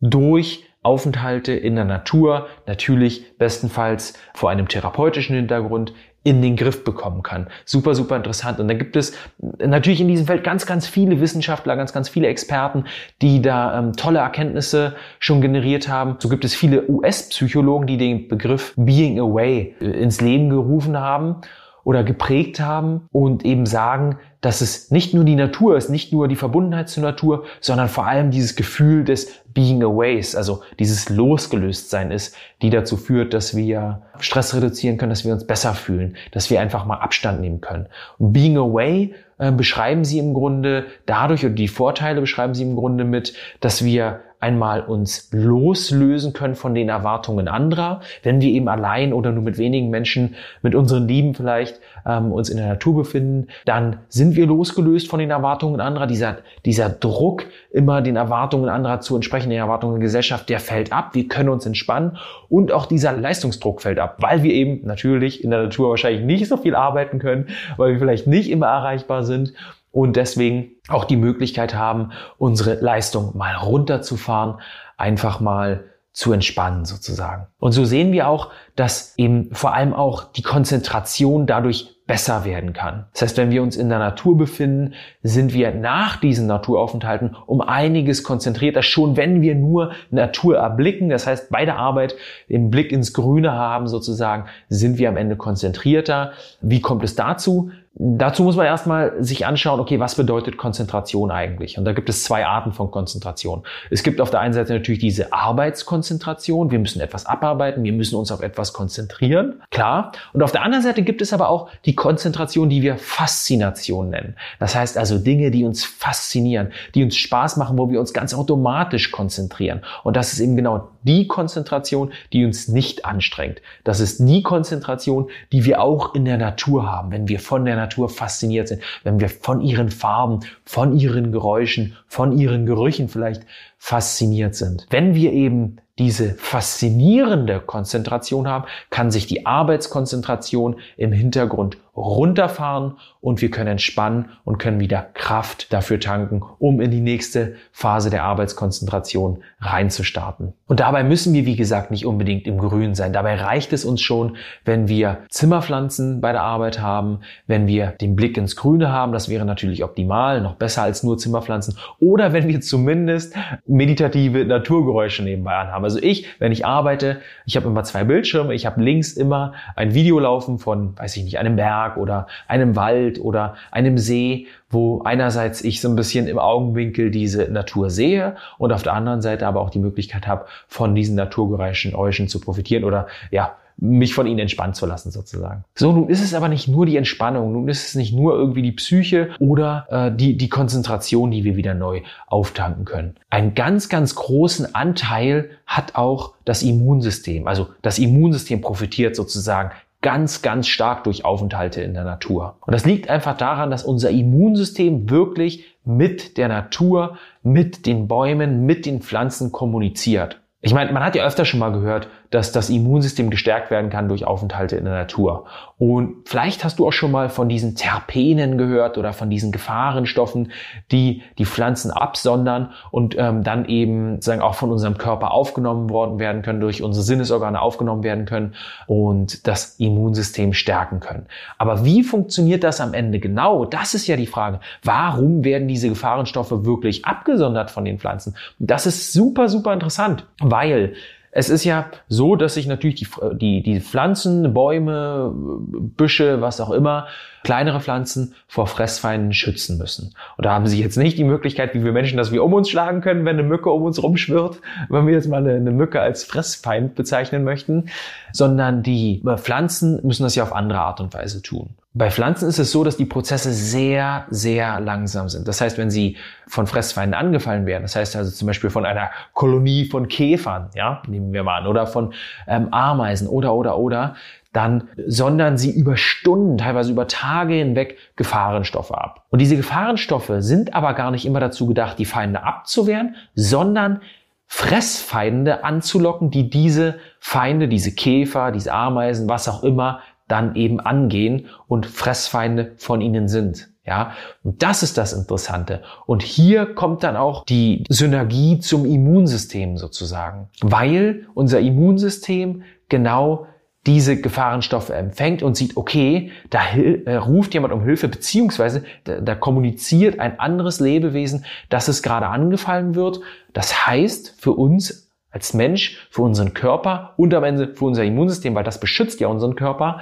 durch 0.01 0.70
Aufenthalte 0.83 1.53
in 1.53 1.75
der 1.75 1.85
Natur, 1.85 2.47
natürlich 2.67 3.37
bestenfalls 3.37 4.15
vor 4.35 4.51
einem 4.51 4.69
therapeutischen 4.69 5.37
Hintergrund, 5.37 5.93
in 6.23 6.43
den 6.43 6.57
Griff 6.57 6.85
bekommen 6.85 7.23
kann. 7.23 7.47
Super, 7.65 7.95
super 7.95 8.17
interessant. 8.17 8.61
Und 8.61 8.69
da 8.69 8.75
gibt 8.75 8.95
es 8.95 9.15
natürlich 9.59 10.03
in 10.03 10.09
diesem 10.09 10.27
Feld 10.27 10.45
ganz, 10.45 10.67
ganz 10.67 10.87
viele 10.87 11.21
Wissenschaftler, 11.21 11.77
ganz, 11.77 11.95
ganz 11.95 12.11
viele 12.11 12.29
Experten, 12.29 12.85
die 13.23 13.41
da 13.41 13.79
ähm, 13.79 13.95
tolle 13.95 14.19
Erkenntnisse 14.19 14.97
schon 15.19 15.41
generiert 15.41 15.89
haben. 15.89 16.17
So 16.19 16.29
gibt 16.29 16.45
es 16.45 16.55
viele 16.55 16.87
US-Psychologen, 16.89 17.87
die 17.87 17.97
den 17.97 18.29
Begriff 18.29 18.75
Being 18.77 19.19
Away 19.19 19.75
äh, 19.81 19.85
ins 19.87 20.21
Leben 20.21 20.51
gerufen 20.51 20.99
haben. 20.99 21.37
Oder 21.85 22.05
geprägt 22.05 22.61
haben 22.61 23.07
und 23.13 23.45
eben 23.45 23.67
sagen, 23.67 24.19
dass 24.41 24.61
es 24.61 24.91
nicht 24.91 25.13
nur 25.13 25.25
die 25.25 25.35
Natur 25.35 25.77
ist, 25.77 25.91
nicht 25.91 26.13
nur 26.13 26.29
die 26.29 26.37
Verbundenheit 26.37 26.89
zur 26.89 27.03
Natur, 27.03 27.45
sondern 27.61 27.89
vor 27.89 28.07
allem 28.07 28.31
dieses 28.31 28.57
Gefühl 28.57 29.05
des 29.05 29.43
Being 29.53 29.83
Away, 29.83 30.23
also 30.35 30.63
dieses 30.79 31.09
Losgelöstsein 31.09 32.11
ist, 32.11 32.37
die 32.63 32.71
dazu 32.71 32.97
führt, 32.97 33.35
dass 33.35 33.55
wir 33.55 34.03
Stress 34.19 34.55
reduzieren 34.55 34.97
können, 34.97 35.11
dass 35.11 35.25
wir 35.25 35.33
uns 35.33 35.47
besser 35.47 35.75
fühlen, 35.75 36.17
dass 36.33 36.51
wir 36.51 36.61
einfach 36.61 36.87
mal 36.87 36.99
Abstand 36.99 37.41
nehmen 37.41 37.61
können. 37.61 37.87
Und 38.19 38.33
Being 38.33 38.57
Away 38.57 39.15
äh, 39.39 39.53
beschreiben 39.53 40.05
sie 40.05 40.19
im 40.19 40.35
Grunde 40.35 40.87
dadurch, 41.07 41.45
oder 41.45 41.55
die 41.55 41.69
Vorteile 41.69 42.21
beschreiben 42.21 42.55
sie 42.55 42.63
im 42.63 42.77
Grunde 42.77 43.05
mit, 43.05 43.35
dass 43.61 43.85
wir 43.85 44.21
einmal 44.41 44.81
uns 44.81 45.29
loslösen 45.33 46.33
können 46.33 46.55
von 46.55 46.75
den 46.75 46.89
Erwartungen 46.89 47.47
anderer, 47.47 48.01
wenn 48.23 48.41
wir 48.41 48.49
eben 48.49 48.69
allein 48.69 49.13
oder 49.13 49.33
nur 49.33 49.43
mit 49.43 49.59
wenigen 49.59 49.91
Menschen, 49.91 50.35
mit 50.63 50.75
unseren 50.75 51.07
Lieben 51.07 51.35
vielleicht 51.35 51.79
ähm, 52.07 52.33
uns 52.33 52.49
in 52.49 52.57
der 52.57 52.69
Natur 52.69 52.97
befinden, 52.97 53.49
dann 53.67 53.99
sind 54.09 54.37
wir 54.37 54.47
losgelöst 54.47 55.09
von 55.09 55.21
den 55.21 55.31
Erwartungen 55.31 55.81
anderer. 55.81 56.07
Dieser, 56.07 56.39
dieser 56.65 56.89
Druck, 56.89 57.45
immer 57.71 58.01
den 58.01 58.17
Erwartungen 58.17 58.71
anderer 58.71 59.01
zu 59.01 59.15
entsprechen, 59.15 59.51
den 59.51 59.59
Erwartungen 59.59 59.95
der 59.95 60.03
Gesellschaft, 60.03 60.49
der 60.49 60.59
fällt 60.59 60.93
ab. 60.93 61.11
Wir 61.15 61.29
können 61.29 61.51
uns 61.51 61.67
entspannen 61.67 62.17
und 62.49 62.73
auch 62.73 62.87
dieser 62.87 63.13
Leistungsdruck 63.13 63.83
fällt 63.83 63.99
ab, 63.99 64.17
weil 64.21 64.43
wir 64.43 64.53
eben 64.53 64.87
natürlich 64.87 65.45
in 65.45 65.51
der 65.51 65.65
Natur 65.65 65.91
wahrscheinlich 65.91 66.25
nicht 66.25 66.49
so 66.49 66.57
viel 66.57 66.75
arbeiten 66.75 67.19
können, 67.19 67.49
weil 67.77 67.93
wir 67.93 67.99
vielleicht 67.99 68.27
nicht 68.27 68.51
immer 68.51 68.67
erreichbar 68.67 69.23
sind 69.23 69.53
und 69.93 70.17
deswegen 70.17 70.73
auch 70.89 71.05
die 71.05 71.17
Möglichkeit 71.17 71.75
haben, 71.75 72.13
unsere 72.39 72.75
Leistung 72.75 73.37
mal 73.37 73.55
runterzufahren, 73.55 74.61
einfach 74.97 75.41
mal 75.41 75.85
zu 76.13 76.33
entspannen 76.33 76.85
sozusagen. 76.85 77.47
Und 77.59 77.73
so 77.73 77.85
sehen 77.85 78.13
wir 78.13 78.29
auch, 78.29 78.51
dass 78.75 79.15
eben 79.17 79.51
vor 79.53 79.75
allem 79.75 79.95
auch 79.95 80.33
die 80.33 80.43
Konzentration 80.43 81.47
dadurch 81.47 81.97
besser 82.07 82.45
werden 82.45 82.73
kann. 82.73 83.07
Das 83.13 83.23
heißt, 83.23 83.37
wenn 83.37 83.53
wir 83.53 83.63
uns 83.63 83.77
in 83.77 83.89
der 83.89 84.01
Natur 84.01 84.37
befinden, 84.37 84.95
sind 85.23 85.55
wir 85.55 85.73
nach 85.73 86.17
diesen 86.17 86.49
Naturaufenthalten 86.49 87.37
um 87.47 87.61
einiges 87.61 88.25
konzentrierter, 88.25 88.83
schon 88.83 89.17
wenn 89.17 89.43
wir 89.43 89.55
nur 89.55 89.93
Natur 90.11 90.57
erblicken. 90.57 91.09
Das 91.09 91.29
heißt, 91.29 91.51
bei 91.51 91.65
der 91.65 91.79
Arbeit 91.79 92.17
den 92.49 92.69
Blick 92.69 92.91
ins 92.91 93.13
Grüne 93.13 93.53
haben 93.53 93.87
sozusagen, 93.87 94.47
sind 94.69 94.99
wir 94.99 95.09
am 95.09 95.17
Ende 95.17 95.37
konzentrierter. 95.37 96.33
Wie 96.61 96.81
kommt 96.81 97.05
es 97.05 97.15
dazu? 97.15 97.71
Dazu 98.03 98.45
muss 98.45 98.57
man 98.57 98.65
erstmal 98.65 99.23
sich 99.23 99.45
anschauen, 99.45 99.79
okay, 99.79 100.01
was 100.01 100.15
bedeutet 100.15 100.57
Konzentration 100.57 101.31
eigentlich? 101.31 101.77
Und 101.77 101.85
da 101.85 101.93
gibt 101.93 102.09
es 102.09 102.25
zwei 102.25 102.47
Arten 102.47 102.73
von 102.73 102.91
Konzentration. 102.91 103.63
Es 103.91 104.03
gibt 104.03 104.23
auf 104.23 104.31
der 104.31 104.41
einen 104.41 104.55
Seite 104.55 104.73
natürlich 104.73 105.01
diese 105.01 105.35
Arbeitskonzentration. 105.35 106.71
Wir 106.71 106.79
müssen 106.79 107.03
etwas 107.03 107.27
abarbeiten, 107.27 107.85
wir 107.85 107.93
müssen 107.93 108.17
uns 108.17 108.33
auf 108.33 108.41
etwas 108.41 108.73
konzentrieren. 108.73 109.61
Klar. 109.71 110.13
Und 110.33 110.43
auf 110.43 110.51
der 110.51 110.63
anderen 110.63 110.83
Seite 110.83 111.03
gibt 111.03 111.21
es 111.21 111.35
aber 111.35 111.51
auch 111.51 111.69
die 111.85 111.95
Konzentration, 111.95 112.71
die 112.71 112.81
wir 112.81 112.97
Faszination 112.97 114.09
nennen. 114.09 114.35
Das 114.59 114.75
heißt 114.75 114.97
also 114.97 115.19
Dinge, 115.19 115.51
die 115.51 115.65
uns 115.65 115.85
faszinieren, 115.85 116.73
die 116.95 117.05
uns 117.05 117.19
Spaß 117.19 117.59
machen, 117.59 117.77
wo 117.77 117.91
wir 117.91 118.01
uns 118.01 118.15
ganz 118.15 118.33
automatisch 118.33 119.11
konzentrieren. 119.11 119.83
Und 120.05 120.17
das 120.17 120.33
ist 120.33 120.41
eben 120.41 120.57
genau 120.57 120.89
die 121.03 121.27
Konzentration, 121.27 122.13
die 122.33 122.47
uns 122.47 122.67
nicht 122.69 123.05
anstrengt. 123.05 123.61
Das 123.85 124.01
ist 124.01 124.21
die 124.21 124.43
Konzentration, 124.43 125.29
die 125.53 125.67
wir 125.67 125.83
auch 125.83 126.15
in 126.15 126.25
der 126.25 126.39
Natur 126.39 126.91
haben, 126.91 127.11
wenn 127.11 127.29
wir 127.29 127.41
von 127.41 127.67
der 127.67 127.77
Natur 127.77 127.90
fasziniert 128.09 128.69
sind, 128.69 128.83
wenn 129.05 129.21
wir 129.21 129.29
von 129.29 129.61
ihren 129.61 129.91
Farben, 129.91 130.41
von 130.65 130.99
ihren 130.99 131.33
Geräuschen, 131.33 131.97
von 132.07 132.37
ihren 132.39 132.67
Gerüchen 132.67 133.09
vielleicht 133.09 133.43
fasziniert 133.79 134.55
sind. 134.55 134.87
Wenn 134.91 135.15
wir 135.15 135.33
eben 135.33 135.79
diese 135.99 136.35
faszinierende 136.35 137.61
Konzentration 137.61 138.49
haben, 138.49 138.65
kann 138.89 139.11
sich 139.11 139.27
die 139.27 139.45
Arbeitskonzentration 139.45 140.77
im 140.97 141.13
Hintergrund 141.13 141.77
runterfahren 142.01 142.95
und 143.21 143.43
wir 143.43 143.51
können 143.51 143.69
entspannen 143.69 144.31
und 144.45 144.59
können 144.59 144.81
wieder 144.81 145.03
Kraft 145.15 145.73
dafür 145.73 146.01
tanken, 146.01 146.43
um 146.59 146.81
in 146.81 146.91
die 146.91 147.01
nächste 147.01 147.55
Phase 147.73 148.11
der 148.11 148.25
Arbeitskonzentration 148.25 149.43
reinzustarten. 149.61 150.55
Und 150.67 150.81
dabei 150.81 151.05
müssen 151.05 151.35
wir, 151.35 151.47
wie 151.47 151.57
gesagt, 151.57 151.91
nicht 151.91 152.07
unbedingt 152.07 152.47
im 152.47 152.59
Grün 152.59 152.95
sein. 152.95 153.13
Dabei 153.13 153.37
reicht 153.37 153.73
es 153.73 153.85
uns 153.85 154.01
schon, 154.01 154.37
wenn 154.65 154.89
wir 154.89 155.19
Zimmerpflanzen 155.29 156.21
bei 156.21 156.33
der 156.33 156.43
Arbeit 156.43 156.81
haben, 156.81 157.21
wenn 157.47 157.67
wir 157.67 157.89
den 157.89 158.17
Blick 158.17 158.37
ins 158.37 158.57
Grüne 158.57 158.91
haben, 158.91 159.13
das 159.13 159.29
wäre 159.29 159.45
natürlich 159.45 159.85
optimal, 159.85 160.41
noch 160.41 160.55
besser 160.55 160.83
als 160.83 161.03
nur 161.03 161.19
Zimmerpflanzen, 161.19 161.77
oder 161.99 162.33
wenn 162.33 162.49
wir 162.49 162.61
zumindest 162.61 163.35
meditative 163.67 164.45
Naturgeräusche 164.45 165.23
nebenbei 165.23 165.55
anhaben. 165.55 165.85
Also 165.85 165.99
ich, 166.03 166.27
wenn 166.39 166.53
ich 166.53 166.65
arbeite, 166.65 167.21
ich 167.47 167.57
habe 167.57 167.67
immer 167.67 167.85
zwei 167.85 168.05
Bildschirme, 168.05 168.55
ich 168.55 168.67
habe 168.67 168.83
links 168.83 169.13
immer 169.13 169.53
ein 169.77 169.95
Video 169.95 170.19
laufen 170.19 170.59
von, 170.59 170.99
weiß 170.99 171.17
ich 171.17 171.25
nicht, 171.25 171.39
einem 171.39 171.57
Berg 171.57 171.90
oder 171.97 172.27
einem 172.49 172.77
Wald 172.77 173.21
oder 173.21 173.55
einem 173.71 173.99
See, 173.99 174.47
wo 174.69 175.03
einerseits 175.03 175.63
ich 175.63 175.81
so 175.81 175.89
ein 175.89 175.97
bisschen 175.97 176.27
im 176.29 176.39
Augenwinkel 176.39 177.11
diese 177.11 177.51
Natur 177.51 177.91
sehe 177.91 178.37
und 178.59 178.73
auf 178.73 178.83
der 178.83 178.95
anderen 178.95 179.23
Seite 179.23 179.47
aber 179.47 179.61
auch 179.61 179.71
die 179.71 179.79
Möglichkeit 179.79 180.27
habe, 180.27 180.47
von 180.69 180.95
diesen 180.95 181.17
Naturgeräuschen 181.17 182.29
zu 182.29 182.41
profitieren 182.41 182.85
oder 182.85 183.07
ja, 183.31 183.57
mich 183.81 184.15
von 184.15 184.27
ihnen 184.27 184.39
entspannen 184.39 184.75
zu 184.75 184.85
lassen 184.87 185.11
sozusagen. 185.11 185.65
So, 185.75 185.93
nun 185.93 186.09
ist 186.09 186.23
es 186.23 186.35
aber 186.35 186.49
nicht 186.49 186.69
nur 186.69 186.85
die 186.85 186.97
Entspannung, 186.97 187.53
nun 187.53 187.67
ist 187.69 187.89
es 187.89 187.95
nicht 187.95 188.15
nur 188.15 188.35
irgendwie 188.35 188.63
die 188.63 188.73
Psyche 188.73 189.31
oder 189.39 189.87
äh, 189.91 190.15
die, 190.15 190.37
die 190.37 190.51
Konzentration, 190.51 191.31
die 191.31 191.45
wir 191.45 191.57
wieder 191.57 191.75
neu 191.75 192.03
auftanken 192.27 192.85
können. 192.85 193.17
Einen 193.31 193.55
ganz, 193.55 193.89
ganz 193.89 194.15
großen 194.15 194.75
Anteil 194.75 195.51
hat 195.67 195.95
auch 195.95 196.35
das 196.45 196.63
Immunsystem. 196.63 197.47
Also 197.47 197.69
das 197.81 197.99
Immunsystem 197.99 198.61
profitiert 198.61 199.17
sozusagen 199.17 199.71
ganz, 200.03 200.43
ganz 200.43 200.67
stark 200.67 201.05
durch 201.05 201.25
Aufenthalte 201.25 201.83
in 201.83 201.95
der 201.95 202.05
Natur. 202.05 202.57
Und 202.61 202.75
das 202.75 202.87
liegt 202.87 203.11
einfach 203.11 203.37
daran, 203.37 203.71
dass 203.71 203.85
unser 203.85 204.11
Immunsystem 204.11 205.11
wirklich 205.11 205.77
mit 205.85 206.37
der 206.39 206.49
Natur, 206.49 207.19
mit 207.43 207.87
den 207.87 208.09
Bäumen, 208.09 208.65
mit 208.65 208.87
den 208.87 209.03
Pflanzen 209.03 209.53
kommuniziert. 209.53 210.41
Ich 210.63 210.75
meine, 210.75 210.93
man 210.93 211.05
hat 211.05 211.17
ja 211.17 211.25
öfter 211.25 211.45
schon 211.45 211.61
mal 211.61 211.73
gehört, 211.73 212.09
dass 212.31 212.53
das 212.53 212.71
Immunsystem 212.71 213.29
gestärkt 213.29 213.71
werden 213.71 213.91
kann 213.91 214.09
durch 214.09 214.25
Aufenthalte 214.25 214.77
in 214.77 214.85
der 214.85 214.95
Natur. 214.95 215.47
Und 215.79 216.29
vielleicht 216.29 216.63
hast 216.63 216.79
du 216.79 216.87
auch 216.87 216.93
schon 216.93 217.11
mal 217.11 217.29
von 217.29 217.49
diesen 217.49 217.75
Terpenen 217.75 218.57
gehört 218.57 218.99
oder 218.99 219.13
von 219.13 219.31
diesen 219.31 219.51
Gefahrenstoffen, 219.51 220.53
die 220.93 221.23
die 221.39 221.45
Pflanzen 221.45 221.91
absondern 221.91 222.73
und 222.91 223.17
ähm, 223.19 223.43
dann 223.43 223.65
eben 223.65 224.21
sagen 224.21 224.43
auch 224.43 224.55
von 224.55 224.71
unserem 224.71 224.97
Körper 224.97 225.33
aufgenommen 225.33 225.91
worden 225.91 226.19
werden 226.19 226.43
können, 226.43 226.61
durch 226.61 226.83
unsere 226.83 227.03
Sinnesorgane 227.03 227.61
aufgenommen 227.61 228.05
werden 228.05 228.27
können 228.27 228.55
und 228.87 229.47
das 229.49 229.77
Immunsystem 229.77 230.53
stärken 230.53 231.01
können. 231.01 231.27
Aber 231.59 231.85
wie 231.85 232.05
funktioniert 232.05 232.63
das 232.63 232.81
am 232.81 232.95
Ende 232.95 233.19
genau? 233.19 233.65
Das 233.65 233.95
ist 233.95 234.07
ja 234.07 234.17
die 234.17 234.27
Frage. 234.27 234.61
Warum 234.85 235.45
werden 235.45 235.67
diese 235.67 235.89
Gefahrenstoffe 235.89 236.65
wirklich 236.65 237.05
abgesondert 237.05 237.71
von 237.73 237.85
den 237.85 237.99
Pflanzen? 237.99 238.37
Das 238.59 238.87
ist 238.87 239.13
super, 239.13 239.49
super 239.49 239.73
interessant, 239.73 240.27
weil 240.41 240.95
es 241.33 241.49
ist 241.49 241.65
ja 241.65 241.87
so, 242.09 242.35
dass 242.35 242.55
sich 242.55 242.67
natürlich 242.67 242.97
die, 242.97 243.07
die, 243.37 243.63
die 243.63 243.81
Pflanzen, 243.81 244.53
Bäume, 244.53 245.33
Büsche, 245.35 246.41
was 246.41 246.61
auch 246.61 246.71
immer, 246.71 247.07
kleinere 247.45 247.81
Pflanzen 247.81 248.35
vor 248.49 248.67
Fressfeinden 248.67 249.33
schützen 249.33 249.79
müssen. 249.79 250.15
Und 250.37 250.45
da 250.45 250.53
haben 250.53 250.67
sie 250.67 250.83
jetzt 250.83 250.97
nicht 250.97 251.19
die 251.19 251.25
Möglichkeit, 251.25 251.75
wie 251.75 251.85
wir 251.85 251.93
Menschen, 251.93 252.17
dass 252.17 252.33
wir 252.33 252.43
um 252.43 252.53
uns 252.53 252.69
schlagen 252.69 253.01
können, 253.01 253.25
wenn 253.25 253.39
eine 253.39 253.47
Mücke 253.47 253.71
um 253.71 253.83
uns 253.83 254.03
rumschwirrt, 254.03 254.61
wenn 254.89 255.07
wir 255.07 255.15
jetzt 255.15 255.29
mal 255.29 255.39
eine, 255.39 255.55
eine 255.55 255.71
Mücke 255.71 256.01
als 256.01 256.25
Fressfeind 256.25 256.97
bezeichnen 256.97 257.45
möchten, 257.45 257.91
sondern 258.33 258.83
die 258.83 259.23
Pflanzen 259.37 260.05
müssen 260.05 260.25
das 260.25 260.35
ja 260.35 260.43
auf 260.43 260.53
andere 260.53 260.81
Art 260.81 261.01
und 261.01 261.15
Weise 261.15 261.43
tun. 261.43 261.71
Bei 261.93 262.09
Pflanzen 262.09 262.49
ist 262.49 262.61
es 262.61 262.71
so, 262.71 262.85
dass 262.85 262.97
die 262.97 263.05
Prozesse 263.05 263.53
sehr, 263.53 264.27
sehr 264.31 264.79
langsam 264.79 265.29
sind. 265.29 265.49
Das 265.49 265.61
heißt, 265.61 265.77
wenn 265.77 265.91
sie 265.91 266.17
von 266.47 266.69
Fressfeinden 266.69 267.15
angefallen 267.15 267.67
werden, 267.67 267.83
das 267.83 267.97
heißt 267.97 268.15
also 268.15 268.31
zum 268.31 268.47
Beispiel 268.47 268.71
von 268.71 268.87
einer 268.87 269.11
Kolonie 269.35 269.87
von 269.87 270.07
Käfern, 270.07 270.71
ja, 270.77 271.03
nehmen 271.09 271.33
wir 271.33 271.43
mal 271.43 271.63
an, 271.63 271.67
oder 271.67 271.89
von 271.89 272.15
ähm, 272.47 272.73
Ameisen 272.73 273.27
oder, 273.27 273.55
oder, 273.55 273.77
oder, 273.77 274.15
dann 274.53 274.89
sondern 275.05 275.59
sie 275.59 275.73
über 275.73 275.97
Stunden, 275.97 276.59
teilweise 276.59 276.93
über 276.93 277.09
Tage 277.09 277.55
hinweg 277.55 277.99
Gefahrenstoffe 278.15 278.93
ab. 278.93 279.25
Und 279.31 279.41
diese 279.41 279.57
Gefahrenstoffe 279.57 280.33
sind 280.39 280.75
aber 280.75 280.95
gar 280.95 281.11
nicht 281.11 281.27
immer 281.27 281.41
dazu 281.41 281.67
gedacht, 281.67 281.99
die 281.99 282.05
Feinde 282.05 282.45
abzuwehren, 282.45 283.17
sondern 283.35 284.01
Fressfeinde 284.47 285.63
anzulocken, 285.63 286.33
die 286.33 286.51
diese 286.51 286.99
Feinde, 287.21 287.69
diese 287.69 287.95
Käfer, 287.95 288.51
diese 288.51 288.73
Ameisen, 288.73 289.29
was 289.29 289.49
auch 289.49 289.63
immer, 289.63 290.01
dann 290.31 290.55
eben 290.55 290.81
angehen 290.81 291.47
und 291.67 291.87
Fressfeinde 291.87 292.73
von 292.77 293.01
ihnen 293.01 293.29
sind. 293.29 293.69
Ja, 293.87 294.13
und 294.45 294.63
das 294.63 294.83
ist 294.83 294.99
das 294.99 295.13
Interessante. 295.13 295.83
Und 296.07 296.23
hier 296.23 296.75
kommt 296.75 297.03
dann 297.03 297.17
auch 297.17 297.45
die 297.45 297.85
Synergie 297.89 298.61
zum 298.61 298.85
Immunsystem 298.85 299.79
sozusagen, 299.79 300.49
weil 300.61 301.27
unser 301.35 301.61
Immunsystem 301.61 302.63
genau 302.89 303.47
diese 303.87 304.21
Gefahrenstoffe 304.21 304.91
empfängt 304.91 305.43
und 305.43 305.57
sieht, 305.57 305.77
okay, 305.77 306.31
da 306.51 306.61
äh, 306.77 307.17
ruft 307.17 307.55
jemand 307.55 307.73
um 307.73 307.83
Hilfe, 307.83 308.09
beziehungsweise 308.09 308.85
da, 309.05 309.21
da 309.21 309.35
kommuniziert 309.35 310.21
ein 310.21 310.39
anderes 310.39 310.81
Lebewesen, 310.81 311.47
dass 311.71 311.89
es 311.89 312.03
gerade 312.03 312.27
angefallen 312.27 312.95
wird. 312.95 313.21
Das 313.55 313.87
heißt 313.87 314.35
für 314.39 314.53
uns 314.53 315.10
als 315.31 315.55
Mensch, 315.55 316.07
für 316.11 316.23
unseren 316.23 316.55
Körper 316.55 317.15
und 317.17 317.33
am 317.35 317.45
Ende 317.45 317.75
für 317.75 317.85
unser 317.85 318.05
Immunsystem, 318.05 318.55
weil 318.55 318.65
das 318.65 318.81
beschützt 318.81 319.21
ja 319.21 319.29
unseren 319.29 319.55
Körper, 319.57 320.01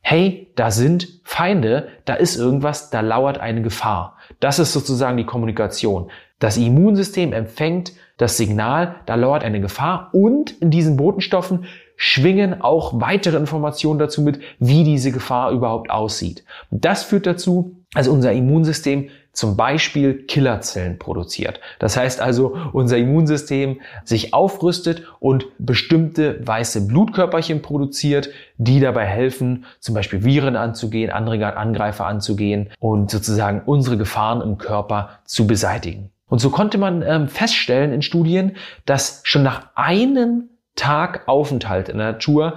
hey, 0.00 0.48
da 0.56 0.70
sind 0.70 1.20
Feinde, 1.24 1.88
da 2.04 2.14
ist 2.14 2.36
irgendwas, 2.36 2.90
da 2.90 3.00
lauert 3.00 3.38
eine 3.38 3.62
Gefahr. 3.62 4.16
Das 4.40 4.58
ist 4.58 4.72
sozusagen 4.72 5.16
die 5.16 5.26
Kommunikation. 5.26 6.10
Das 6.38 6.56
Immunsystem 6.56 7.32
empfängt 7.32 7.92
das 8.16 8.36
Signal, 8.36 8.96
da 9.06 9.14
lauert 9.14 9.44
eine 9.44 9.60
Gefahr 9.60 10.10
und 10.12 10.52
in 10.60 10.70
diesen 10.70 10.96
Botenstoffen 10.96 11.66
schwingen 11.96 12.62
auch 12.62 12.98
weitere 13.00 13.36
Informationen 13.36 13.98
dazu 13.98 14.22
mit, 14.22 14.40
wie 14.58 14.84
diese 14.84 15.12
Gefahr 15.12 15.50
überhaupt 15.50 15.90
aussieht. 15.90 16.44
das 16.70 17.02
führt 17.02 17.26
dazu, 17.26 17.76
dass 17.94 18.08
unser 18.08 18.32
Immunsystem 18.32 19.10
zum 19.32 19.56
Beispiel 19.56 20.24
Killerzellen 20.26 20.98
produziert. 20.98 21.60
Das 21.78 21.96
heißt 21.96 22.20
also, 22.20 22.56
unser 22.72 22.98
Immunsystem 22.98 23.80
sich 24.04 24.34
aufrüstet 24.34 25.04
und 25.20 25.46
bestimmte 25.58 26.44
weiße 26.46 26.86
Blutkörperchen 26.86 27.62
produziert, 27.62 28.30
die 28.58 28.80
dabei 28.80 29.06
helfen, 29.06 29.64
zum 29.78 29.94
Beispiel 29.94 30.24
Viren 30.24 30.56
anzugehen, 30.56 31.10
andere 31.10 31.56
Angreifer 31.56 32.06
anzugehen 32.06 32.70
und 32.78 33.10
sozusagen 33.10 33.62
unsere 33.64 33.96
Gefahren 33.96 34.40
im 34.40 34.58
Körper 34.58 35.20
zu 35.24 35.46
beseitigen. 35.46 36.10
Und 36.28 36.38
so 36.38 36.50
konnte 36.50 36.78
man 36.78 37.02
ähm, 37.02 37.28
feststellen 37.28 37.92
in 37.92 38.02
Studien, 38.02 38.56
dass 38.86 39.20
schon 39.24 39.42
nach 39.42 39.68
einem 39.74 40.50
Tag 40.76 41.26
Aufenthalt 41.26 41.88
in 41.88 41.98
der 41.98 42.12
Natur 42.12 42.56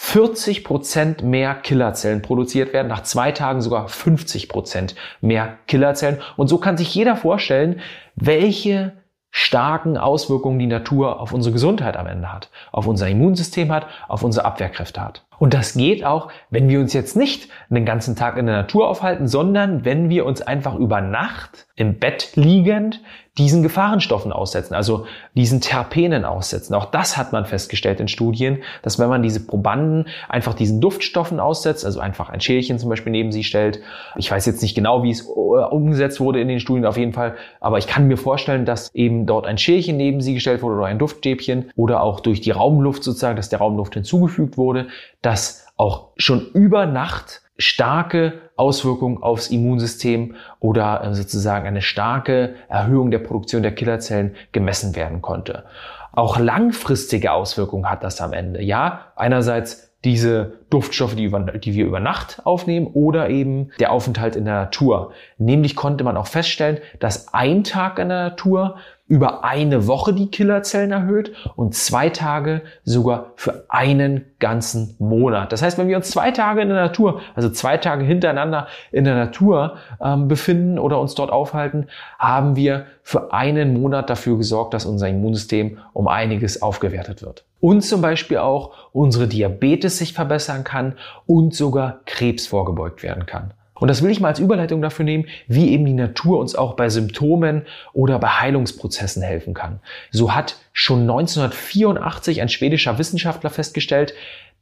40 0.00 0.62
Prozent 0.62 1.22
mehr 1.24 1.56
Killerzellen 1.56 2.22
produziert 2.22 2.72
werden, 2.72 2.86
nach 2.86 3.02
zwei 3.02 3.32
Tagen 3.32 3.60
sogar 3.60 3.88
50 3.88 4.48
Prozent 4.48 4.94
mehr 5.20 5.58
Killerzellen. 5.66 6.20
Und 6.36 6.46
so 6.46 6.58
kann 6.58 6.76
sich 6.76 6.94
jeder 6.94 7.16
vorstellen, 7.16 7.80
welche 8.14 8.92
starken 9.30 9.98
Auswirkungen 9.98 10.60
die 10.60 10.68
Natur 10.68 11.20
auf 11.20 11.32
unsere 11.32 11.52
Gesundheit 11.52 11.96
am 11.96 12.06
Ende 12.06 12.32
hat, 12.32 12.48
auf 12.70 12.86
unser 12.86 13.08
Immunsystem 13.08 13.72
hat, 13.72 13.86
auf 14.06 14.22
unsere 14.22 14.46
Abwehrkräfte 14.46 15.02
hat. 15.02 15.26
Und 15.40 15.52
das 15.52 15.74
geht 15.74 16.04
auch, 16.04 16.30
wenn 16.48 16.68
wir 16.68 16.78
uns 16.78 16.92
jetzt 16.92 17.16
nicht 17.16 17.48
den 17.68 17.84
ganzen 17.84 18.14
Tag 18.14 18.36
in 18.36 18.46
der 18.46 18.56
Natur 18.56 18.88
aufhalten, 18.88 19.26
sondern 19.26 19.84
wenn 19.84 20.08
wir 20.08 20.26
uns 20.26 20.42
einfach 20.42 20.76
über 20.76 21.00
Nacht 21.00 21.66
im 21.74 21.98
Bett 21.98 22.30
liegend 22.36 23.02
diesen 23.38 23.62
Gefahrenstoffen 23.62 24.32
aussetzen, 24.32 24.74
also 24.74 25.06
diesen 25.34 25.60
Terpenen 25.60 26.24
aussetzen. 26.24 26.74
Auch 26.74 26.86
das 26.86 27.16
hat 27.16 27.32
man 27.32 27.46
festgestellt 27.46 28.00
in 28.00 28.08
Studien, 28.08 28.58
dass 28.82 28.98
wenn 28.98 29.08
man 29.08 29.22
diese 29.22 29.46
Probanden 29.46 30.06
einfach 30.28 30.54
diesen 30.54 30.80
Duftstoffen 30.80 31.38
aussetzt, 31.40 31.84
also 31.84 32.00
einfach 32.00 32.28
ein 32.30 32.40
Schälchen 32.40 32.78
zum 32.78 32.90
Beispiel 32.90 33.12
neben 33.12 33.32
sie 33.32 33.44
stellt, 33.44 33.80
ich 34.16 34.30
weiß 34.30 34.44
jetzt 34.46 34.62
nicht 34.62 34.74
genau, 34.74 35.02
wie 35.02 35.10
es 35.10 35.26
äh, 35.26 35.30
umgesetzt 35.30 36.20
wurde 36.20 36.40
in 36.40 36.48
den 36.48 36.60
Studien 36.60 36.84
auf 36.84 36.96
jeden 36.96 37.12
Fall, 37.12 37.36
aber 37.60 37.78
ich 37.78 37.86
kann 37.86 38.08
mir 38.08 38.16
vorstellen, 38.16 38.64
dass 38.64 38.92
eben 38.94 39.26
dort 39.26 39.46
ein 39.46 39.58
Schälchen 39.58 39.96
neben 39.96 40.20
sie 40.20 40.34
gestellt 40.34 40.62
wurde 40.62 40.76
oder 40.76 40.86
ein 40.86 40.98
Duftstäbchen 40.98 41.70
oder 41.76 42.02
auch 42.02 42.20
durch 42.20 42.40
die 42.40 42.50
Raumluft 42.50 43.04
sozusagen, 43.04 43.36
dass 43.36 43.48
der 43.48 43.60
Raumluft 43.60 43.94
hinzugefügt 43.94 44.56
wurde, 44.56 44.88
dass 45.22 45.66
auch 45.76 46.08
schon 46.16 46.46
über 46.52 46.86
Nacht 46.86 47.42
starke 47.56 48.47
Auswirkungen 48.58 49.22
aufs 49.22 49.48
Immunsystem 49.48 50.34
oder 50.60 51.02
äh, 51.04 51.14
sozusagen 51.14 51.66
eine 51.66 51.82
starke 51.82 52.54
Erhöhung 52.68 53.10
der 53.10 53.20
Produktion 53.20 53.62
der 53.62 53.74
Killerzellen 53.74 54.34
gemessen 54.52 54.96
werden 54.96 55.22
konnte. 55.22 55.64
Auch 56.12 56.38
langfristige 56.38 57.32
Auswirkungen 57.32 57.88
hat 57.90 58.02
das 58.02 58.20
am 58.20 58.32
Ende. 58.32 58.62
Ja, 58.62 59.12
einerseits 59.14 59.88
diese 60.04 60.52
Duftstoffe, 60.70 61.16
die, 61.16 61.24
über, 61.24 61.40
die, 61.40 61.74
wir 61.74 61.84
über 61.84 62.00
Nacht 62.00 62.42
aufnehmen 62.44 62.86
oder 62.86 63.30
eben 63.30 63.70
der 63.80 63.92
Aufenthalt 63.92 64.36
in 64.36 64.44
der 64.44 64.54
Natur. 64.54 65.12
Nämlich 65.38 65.74
konnte 65.74 66.04
man 66.04 66.16
auch 66.16 66.28
feststellen, 66.28 66.78
dass 67.00 67.34
ein 67.34 67.64
Tag 67.64 67.98
in 67.98 68.08
der 68.08 68.30
Natur 68.30 68.76
über 69.08 69.42
eine 69.42 69.86
Woche 69.86 70.12
die 70.12 70.30
Killerzellen 70.30 70.92
erhöht 70.92 71.32
und 71.56 71.74
zwei 71.74 72.10
Tage 72.10 72.62
sogar 72.84 73.32
für 73.36 73.64
einen 73.68 74.26
ganzen 74.38 74.94
Monat. 74.98 75.50
Das 75.50 75.62
heißt, 75.62 75.78
wenn 75.78 75.88
wir 75.88 75.96
uns 75.96 76.10
zwei 76.10 76.30
Tage 76.30 76.60
in 76.60 76.68
der 76.68 76.76
Natur, 76.76 77.20
also 77.34 77.48
zwei 77.48 77.78
Tage 77.78 78.04
hintereinander 78.04 78.68
in 78.92 79.04
der 79.04 79.16
Natur 79.16 79.78
ähm, 80.00 80.28
befinden 80.28 80.78
oder 80.78 81.00
uns 81.00 81.14
dort 81.14 81.30
aufhalten, 81.30 81.86
haben 82.18 82.54
wir 82.54 82.86
für 83.02 83.32
einen 83.32 83.80
Monat 83.80 84.10
dafür 84.10 84.36
gesorgt, 84.36 84.74
dass 84.74 84.84
unser 84.84 85.08
Immunsystem 85.08 85.78
um 85.94 86.06
einiges 86.06 86.60
aufgewertet 86.60 87.22
wird. 87.22 87.44
Und 87.60 87.80
zum 87.80 88.02
Beispiel 88.02 88.36
auch 88.36 88.72
unsere 88.92 89.26
Diabetes 89.26 89.98
sich 89.98 90.12
verbessern 90.12 90.64
kann 90.64 90.94
und 91.26 91.54
sogar 91.54 92.00
Krebs 92.04 92.46
vorgebeugt 92.46 93.02
werden 93.02 93.26
kann. 93.26 93.54
Und 93.78 93.88
das 93.88 94.02
will 94.02 94.10
ich 94.10 94.20
mal 94.20 94.28
als 94.28 94.38
Überleitung 94.38 94.82
dafür 94.82 95.04
nehmen, 95.04 95.26
wie 95.46 95.70
eben 95.70 95.84
die 95.84 95.92
Natur 95.92 96.38
uns 96.38 96.54
auch 96.54 96.74
bei 96.74 96.88
Symptomen 96.88 97.62
oder 97.92 98.18
bei 98.18 98.28
Heilungsprozessen 98.28 99.22
helfen 99.22 99.54
kann. 99.54 99.80
So 100.10 100.34
hat 100.34 100.56
schon 100.72 101.02
1984 101.02 102.40
ein 102.40 102.48
schwedischer 102.48 102.98
Wissenschaftler 102.98 103.50
festgestellt, 103.50 104.14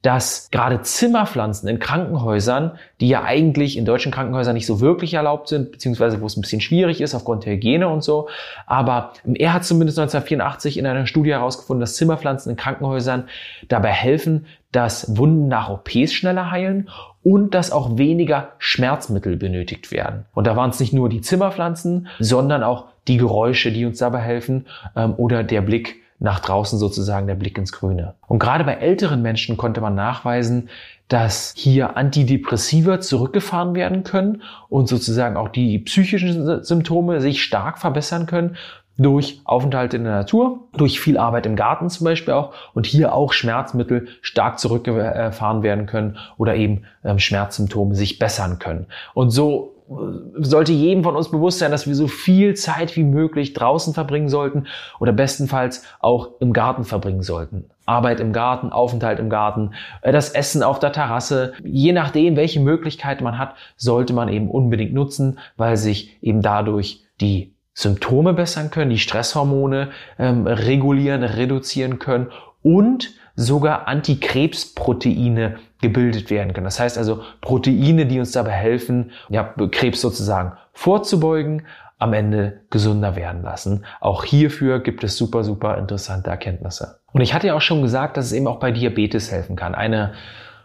dass 0.03 0.51
gerade 0.53 0.83
Zimmerpflanzen 0.83 1.69
in 1.69 1.79
Krankenhäusern, 1.81 2.79
die 3.01 3.09
ja 3.09 3.25
eigentlich 3.25 3.77
in 3.77 3.85
deutschen 3.85 4.13
Krankenhäusern 4.13 4.55
nicht 4.55 4.67
so 4.67 4.81
wirklich 4.81 5.15
erlaubt 5.15 5.49
sind, 5.49 5.73
beziehungsweise 5.73 6.21
wo 6.21 6.27
es 6.27 6.37
ein 6.37 6.43
bisschen 6.43 6.61
schwierig 6.61 7.01
ist 7.01 7.15
aufgrund 7.15 7.45
der 7.45 7.55
Hygiene 7.55 7.89
und 7.89 8.05
so, 8.05 8.29
aber 8.67 9.15
er 9.25 9.53
hat 9.53 9.65
zumindest 9.65 9.99
1984 9.99 10.79
in 10.79 10.87
einer 10.87 11.07
Studie 11.07 11.33
herausgefunden, 11.33 11.81
dass 11.81 11.97
Zimmerpflanzen 11.97 12.51
in 12.51 12.57
Krankenhäusern 12.57 13.29
dabei 13.69 13.91
helfen, 13.91 14.47
dass 14.71 15.17
Wunden 15.17 15.49
nach 15.49 15.71
OPs 15.71 16.13
schneller 16.13 16.51
heilen 16.51 16.89
und 17.27 17.57
dass 17.57 17.73
auch 17.73 17.99
weniger 17.99 18.51
Schmerzmittel 18.59 19.37
benötigt 19.37 19.91
werden. 19.91 20.27
Und 20.33 20.47
da 20.47 20.55
waren 20.55 20.71
es 20.71 20.79
nicht 20.79 20.93
nur 20.93 21.09
die 21.09 21.23
Zimmerpflanzen, 21.23 22.07
sondern 22.21 22.63
auch 22.63 22.85
die 23.09 23.17
Geräusche, 23.17 23.73
die 23.73 23.85
uns 23.85 23.99
dabei 23.99 24.21
helfen 24.21 24.67
ähm, 24.95 25.13
oder 25.17 25.43
der 25.43 25.61
Blick 25.61 25.97
nach 26.21 26.39
draußen 26.39 26.79
sozusagen, 26.79 27.27
der 27.27 27.35
Blick 27.35 27.59
ins 27.59 27.73
Grüne. 27.73 28.15
Und 28.29 28.39
gerade 28.39 28.63
bei 28.63 28.75
älteren 28.75 29.23
Menschen 29.23 29.57
konnte 29.57 29.81
man 29.81 29.97
nachweisen, 29.97 30.69
dass 31.09 31.53
hier 31.57 31.97
Antidepressiva 31.97 33.01
zurückgefahren 33.01 33.75
werden 33.75 34.05
können 34.05 34.43
und 34.69 34.87
sozusagen 34.87 35.37
auch 35.37 35.49
die 35.49 35.81
psychischen 35.81 36.63
Symptome 36.63 37.21
sich 37.21 37.43
stark 37.43 37.79
verbessern 37.79 38.27
können 38.27 38.57
durch 38.99 39.41
Aufenthalte 39.45 39.97
in 39.97 40.05
der 40.05 40.15
Natur, 40.15 40.61
durch 40.77 41.01
viel 41.01 41.19
Arbeit 41.19 41.47
im 41.47 41.57
Garten 41.57 41.91
zum 41.91 42.05
Beispiel 42.05 42.35
auch 42.35 42.53
und 42.75 42.87
hier 42.87 43.15
auch 43.15 43.33
Schmerzmittel 43.33 44.09
stark 44.23 44.59
zurückgefahren 44.59 45.63
werden 45.63 45.87
können 45.87 46.19
oder 46.39 46.57
eben 46.57 46.85
ähm, 47.05 47.19
Schmerzsymptome 47.19 47.95
sich 47.95 48.19
bessern 48.19 48.59
können. 48.59 48.87
Und 49.13 49.31
so 49.31 49.75
äh, 49.91 49.93
sollte 50.43 50.73
jedem 50.73 51.05
von 51.05 51.15
uns 51.15 51.31
bewusst 51.31 51.59
sein, 51.59 51.71
dass 51.71 51.87
wir 51.87 51.95
so 51.95 52.09
viel 52.09 52.55
Zeit 52.55 52.97
wie 52.97 53.05
möglich 53.05 53.53
draußen 53.53 53.93
verbringen 53.93 54.29
sollten 54.29 54.67
oder 54.99 55.13
bestenfalls 55.13 55.85
auch 56.01 56.31
im 56.41 56.53
Garten 56.53 56.85
verbringen 56.85 57.23
sollten. 57.23 57.67
Arbeit 57.85 58.19
im 58.21 58.33
Garten, 58.33 58.73
Aufenthalt 58.73 59.21
im 59.21 59.31
Garten, 59.31 59.73
äh, 60.01 60.13
das 60.13 60.31
Essen 60.31 60.63
auf 60.63 60.79
der 60.79 60.93
Terrasse. 60.93 61.53
Je 61.63 61.93
nachdem, 61.93 62.37
welche 62.37 62.61
Möglichkeiten 62.61 63.25
man 63.25 63.39
hat, 63.39 63.55
sollte 63.77 64.15
man 64.15 64.29
eben 64.29 64.51
unbedingt 64.51 64.95
nutzen, 64.95 65.39
weil 65.57 65.77
sich 65.77 66.17
eben 66.23 66.41
dadurch 66.41 67.05
die 67.21 67.56
Symptome 67.77 68.33
bessern 68.33 68.71
können, 68.71 68.89
die 68.89 68.99
Stresshormone 68.99 69.91
ähm, 70.19 70.47
regulieren, 70.47 71.23
reduzieren 71.23 71.99
können 71.99 72.29
und 72.63 73.11
sogar 73.37 73.87
Antikrebsproteine 73.87 75.57
gebildet 75.83 76.31
werden 76.31 76.55
können. 76.55 76.65
Das 76.65 76.81
heißt 76.81 76.97
also 76.97 77.23
Proteine, 77.43 78.07
die 78.07 78.19
uns 78.19 78.33
dabei 78.33 78.53
helfen, 78.53 79.11
ja, 79.29 79.55
Krebs 79.71 80.01
sozusagen 80.01 80.53
vorzubeugen, 80.73 81.67
am 81.99 82.15
Ende 82.15 82.61
gesunder 82.71 83.15
werden 83.15 83.43
lassen. 83.43 83.85
Auch 84.01 84.25
hierfür 84.25 84.81
gibt 84.81 85.05
es 85.05 85.19
super, 85.19 85.45
super 85.45 85.77
interessante 85.77 86.31
Erkenntnisse. 86.31 87.01
Und 87.13 87.21
ich 87.21 87.35
hatte 87.35 87.49
ja 87.49 87.55
auch 87.55 87.61
schon 87.61 87.83
gesagt, 87.83 88.17
dass 88.17 88.27
es 88.27 88.33
eben 88.33 88.47
auch 88.47 88.59
bei 88.59 88.71
Diabetes 88.71 89.31
helfen 89.31 89.55
kann. 89.55 89.75
Eine 89.75 90.15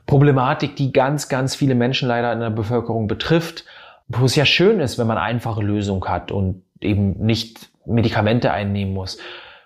Problematik, 0.05 0.77
die 0.77 0.93
ganz, 0.93 1.27
ganz 1.27 1.55
viele 1.55 1.75
Menschen 1.75 2.07
leider 2.07 2.31
in 2.31 2.39
der 2.39 2.49
Bevölkerung 2.49 3.07
betrifft, 3.07 3.65
wo 4.07 4.25
es 4.25 4.35
ja 4.35 4.45
schön 4.45 4.79
ist, 4.79 4.97
wenn 4.97 5.07
man 5.07 5.17
einfache 5.17 5.61
Lösungen 5.61 6.03
hat 6.05 6.31
und 6.31 6.63
eben 6.81 7.13
nicht 7.23 7.69
Medikamente 7.85 8.51
einnehmen 8.51 8.93
muss, 8.93 9.17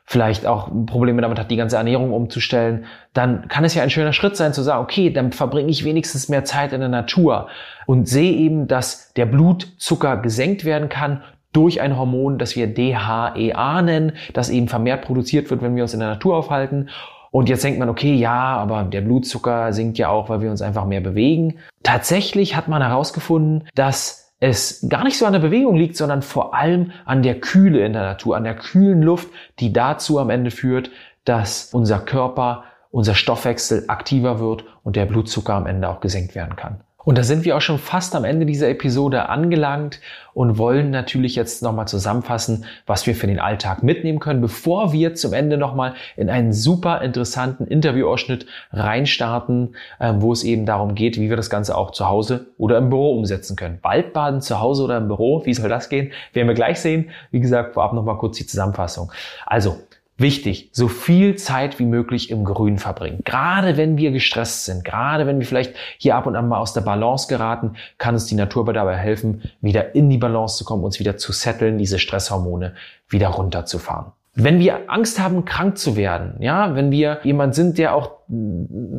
vielleicht 0.06 0.45
auch 0.45 0.69
Probleme 0.86 1.21
damit 1.21 1.39
hat, 1.39 1.49
die 1.49 1.56
ganze 1.56 1.78
Ernährung 1.78 2.13
umzustellen, 2.13 2.86
dann 3.13 3.47
kann 3.47 3.63
es 3.65 3.73
ja 3.73 3.82
ein 3.82 3.89
schöner 3.89 4.13
Schritt 4.13 4.38
sein 4.38 4.54
zu 4.54 4.62
sagen, 4.62 4.84
okay, 4.84 5.10
dann 5.10 5.32
verbringe 5.32 5.69
ich 5.69 5.84
wenigstens 5.84 6.30
mehr 6.30 6.45
Zeit 6.45 6.73
in 6.73 6.80
der 6.80 6.89
Natur 6.89 7.47
und 7.88 8.08
sehe 8.08 8.34
eben, 8.34 8.67
dass 8.67 9.13
der 9.13 9.25
Blutzucker 9.25 10.17
gesenkt 10.17 10.63
werden 10.63 10.89
kann 10.89 11.23
durch 11.54 11.82
ein 11.82 11.97
Hormon, 11.97 12.38
das 12.38 12.56
wir 12.56 12.67
DHEA 12.67 13.82
nennen, 13.82 14.13
das 14.34 14.49
eben 14.49 14.67
vermehrt 14.67 15.04
produziert 15.04 15.49
wird, 15.49 15.62
wenn 15.62 15.75
wir 15.75 15.84
uns 15.84 15.93
in 15.93 16.01
der 16.01 16.10
Natur 16.10 16.36
aufhalten. 16.36 16.89
Und 17.32 17.49
jetzt 17.49 17.63
denkt 17.63 17.80
man, 17.80 17.89
okay, 17.89 18.13
ja, 18.13 18.58
aber 18.58 18.84
der 18.84 19.01
Blutzucker 19.01 19.73
sinkt 19.73 19.97
ja 19.97 20.10
auch, 20.10 20.30
weil 20.30 20.41
wir 20.41 20.51
uns 20.51 20.62
einfach 20.62 20.86
mehr 20.86 21.01
bewegen. 21.01 21.56
Tatsächlich 21.84 22.56
hat 22.56 22.67
man 22.67 22.82
herausgefunden, 22.82 23.67
dass 23.73 24.24
es 24.45 24.86
gar 24.89 25.03
nicht 25.03 25.17
so 25.17 25.25
an 25.25 25.34
der 25.34 25.39
Bewegung 25.39 25.75
liegt, 25.75 25.97
sondern 25.97 26.21
vor 26.21 26.53
allem 26.53 26.91
an 27.05 27.23
der 27.23 27.39
Kühle 27.39 27.84
in 27.84 27.93
der 27.93 28.03
Natur, 28.03 28.38
an 28.38 28.43
der 28.43 28.55
kühlen 28.55 29.01
Luft, 29.01 29.29
die 29.60 29.73
dazu 29.73 30.19
am 30.19 30.29
Ende 30.29 30.51
führt, 30.51 30.91
dass 31.25 31.73
unser 31.73 31.99
Körper, 31.99 32.63
unser 32.91 33.15
Stoffwechsel 33.15 33.86
aktiver 33.88 34.39
wird 34.39 34.63
und 34.84 34.95
der 34.95 35.08
Blutzucker 35.08 35.55
am 35.55 35.65
Ende 35.65 35.89
auch 35.89 35.99
gesenkt 35.99 36.36
werden 36.36 36.55
kann. 36.55 36.81
Und 37.05 37.17
da 37.17 37.23
sind 37.23 37.45
wir 37.45 37.55
auch 37.55 37.61
schon 37.61 37.79
fast 37.79 38.15
am 38.15 38.25
Ende 38.25 38.45
dieser 38.45 38.67
Episode 38.67 39.29
angelangt 39.29 40.01
und 40.33 40.57
wollen 40.57 40.89
natürlich 40.89 41.35
jetzt 41.35 41.63
nochmal 41.63 41.87
zusammenfassen, 41.87 42.65
was 42.85 43.07
wir 43.07 43.15
für 43.15 43.27
den 43.27 43.39
Alltag 43.39 43.83
mitnehmen 43.83 44.19
können, 44.19 44.41
bevor 44.41 44.91
wir 44.91 45.15
zum 45.15 45.31
Ende 45.31 45.57
nochmal 45.57 45.93
in 46.17 46.29
einen 46.29 46.51
super 46.51 47.01
interessanten 47.01 47.67
Interviewausschnitt 47.67 48.47
reinstarten, 48.73 49.75
ähm, 50.01 50.21
wo 50.21 50.33
es 50.33 50.43
eben 50.43 50.65
darum 50.65 50.95
geht, 50.95 51.17
wie 51.17 51.29
wir 51.29 51.37
das 51.37 51.49
Ganze 51.49 51.77
auch 51.77 51.91
zu 51.91 52.09
Hause 52.09 52.47
oder 52.57 52.79
im 52.79 52.89
Büro 52.89 53.15
umsetzen 53.15 53.55
können. 53.55 53.79
Waldbaden 53.81 54.41
zu 54.41 54.59
Hause 54.59 54.83
oder 54.83 54.97
im 54.97 55.07
Büro, 55.07 55.45
wie 55.45 55.53
soll 55.53 55.69
das 55.69 55.89
gehen? 55.89 56.11
Werden 56.33 56.47
wir 56.47 56.55
gleich 56.55 56.79
sehen. 56.79 57.11
Wie 57.31 57.39
gesagt, 57.39 57.75
vorab 57.75 57.93
nochmal 57.93 58.17
kurz 58.17 58.37
die 58.37 58.47
Zusammenfassung. 58.47 59.11
Also, 59.45 59.77
Wichtig, 60.17 60.69
so 60.71 60.88
viel 60.88 61.36
Zeit 61.36 61.78
wie 61.78 61.86
möglich 61.86 62.30
im 62.30 62.45
Grün 62.45 62.80
verbringen. 62.80 63.19
Gerade 63.25 63.75
wenn 63.75 63.97
wir 63.97 64.12
gestresst 64.12 64.63
sind, 64.63 64.86
gerade 64.86 65.28
wenn 65.28 65.39
wir 65.39 65.45
vielleicht 65.45 65.75
hier 65.97 66.15
ab 66.15 66.25
und 66.25 66.38
an 66.38 66.47
mal 66.47 66.60
aus 66.60 66.71
der 66.71 66.82
Balance 66.82 67.28
geraten, 67.28 67.75
kann 67.97 68.13
uns 68.13 68.25
die 68.25 68.36
Natur 68.36 68.71
dabei 68.71 68.95
helfen, 68.95 69.43
wieder 69.60 69.93
in 69.93 70.10
die 70.10 70.17
Balance 70.17 70.58
zu 70.58 70.63
kommen, 70.63 70.86
uns 70.86 70.99
wieder 71.01 71.17
zu 71.17 71.34
setteln, 71.34 71.78
diese 71.78 71.99
Stresshormone 71.99 72.75
wieder 73.10 73.28
runterzufahren. 73.28 74.13
Wenn 74.37 74.59
wir 74.59 74.89
Angst 74.91 75.17
haben, 75.17 75.45
krank 75.45 75.77
zu 75.77 75.95
werden, 75.95 76.35
ja, 76.39 76.75
wenn 76.75 76.91
wir 76.91 77.19
jemand 77.23 77.55
sind, 77.55 77.77
der 77.77 77.95
auch 77.95 78.11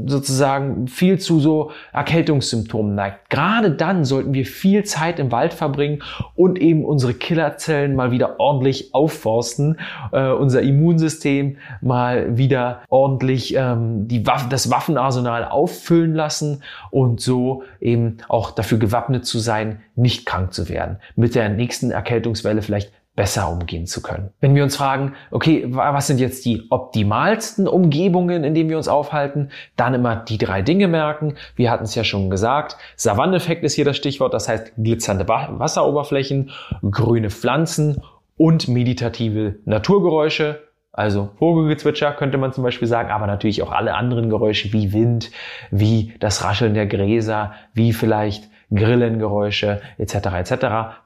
sozusagen 0.06 0.88
viel 0.88 1.18
zu 1.18 1.40
so 1.40 1.72
Erkältungssymptomen 1.92 2.94
neigt, 2.94 3.28
gerade 3.28 3.70
dann 3.70 4.06
sollten 4.06 4.32
wir 4.32 4.46
viel 4.46 4.84
Zeit 4.84 5.18
im 5.18 5.30
Wald 5.32 5.52
verbringen 5.52 6.02
und 6.36 6.58
eben 6.58 6.86
unsere 6.86 7.12
Killerzellen 7.12 7.96
mal 7.96 8.12
wieder 8.12 8.40
ordentlich 8.40 8.94
aufforsten, 8.94 9.78
äh, 10.12 10.30
unser 10.30 10.62
Immunsystem 10.62 11.58
mal 11.82 12.38
wieder 12.38 12.80
ordentlich 12.88 13.54
ähm, 13.56 14.08
die 14.08 14.26
Waffen, 14.26 14.48
das 14.48 14.70
Waffenarsenal 14.70 15.44
auffüllen 15.44 16.14
lassen 16.14 16.62
und 16.90 17.20
so 17.20 17.62
eben 17.80 18.18
auch 18.28 18.52
dafür 18.52 18.78
gewappnet 18.78 19.26
zu 19.26 19.38
sein, 19.38 19.80
nicht 19.96 20.24
krank 20.24 20.54
zu 20.54 20.70
werden. 20.70 20.96
Mit 21.14 21.34
der 21.34 21.50
nächsten 21.50 21.90
Erkältungswelle 21.90 22.62
vielleicht 22.62 22.92
besser 23.16 23.50
umgehen 23.50 23.86
zu 23.86 24.02
können. 24.02 24.30
Wenn 24.40 24.54
wir 24.54 24.62
uns 24.62 24.76
fragen, 24.76 25.14
okay, 25.30 25.64
was 25.68 26.06
sind 26.06 26.20
jetzt 26.20 26.44
die 26.44 26.64
optimalsten 26.70 27.66
Umgebungen, 27.66 28.44
in 28.44 28.54
denen 28.54 28.68
wir 28.68 28.76
uns 28.76 28.88
aufhalten, 28.88 29.50
dann 29.74 29.94
immer 29.94 30.16
die 30.16 30.38
drei 30.38 30.62
Dinge 30.62 30.86
merken. 30.86 31.34
Wir 31.56 31.70
hatten 31.70 31.84
es 31.84 31.94
ja 31.94 32.04
schon 32.04 32.30
gesagt. 32.30 32.76
Savanneffekt 32.94 33.64
ist 33.64 33.74
hier 33.74 33.86
das 33.86 33.96
Stichwort, 33.96 34.34
das 34.34 34.48
heißt 34.48 34.74
glitzernde 34.76 35.26
Wasseroberflächen, 35.26 36.50
grüne 36.90 37.30
Pflanzen 37.30 38.02
und 38.36 38.68
meditative 38.68 39.56
Naturgeräusche. 39.64 40.62
Also 40.92 41.30
Vogelgezwitscher 41.38 42.12
könnte 42.12 42.38
man 42.38 42.52
zum 42.52 42.64
Beispiel 42.64 42.88
sagen, 42.88 43.10
aber 43.10 43.26
natürlich 43.26 43.62
auch 43.62 43.72
alle 43.72 43.94
anderen 43.94 44.30
Geräusche 44.30 44.72
wie 44.72 44.92
Wind, 44.92 45.30
wie 45.70 46.14
das 46.20 46.44
Rascheln 46.44 46.74
der 46.74 46.86
Gräser, 46.86 47.52
wie 47.74 47.92
vielleicht 47.92 48.50
Grillengeräusche 48.74 49.80
etc. 49.98 50.14
etc. 50.14 50.52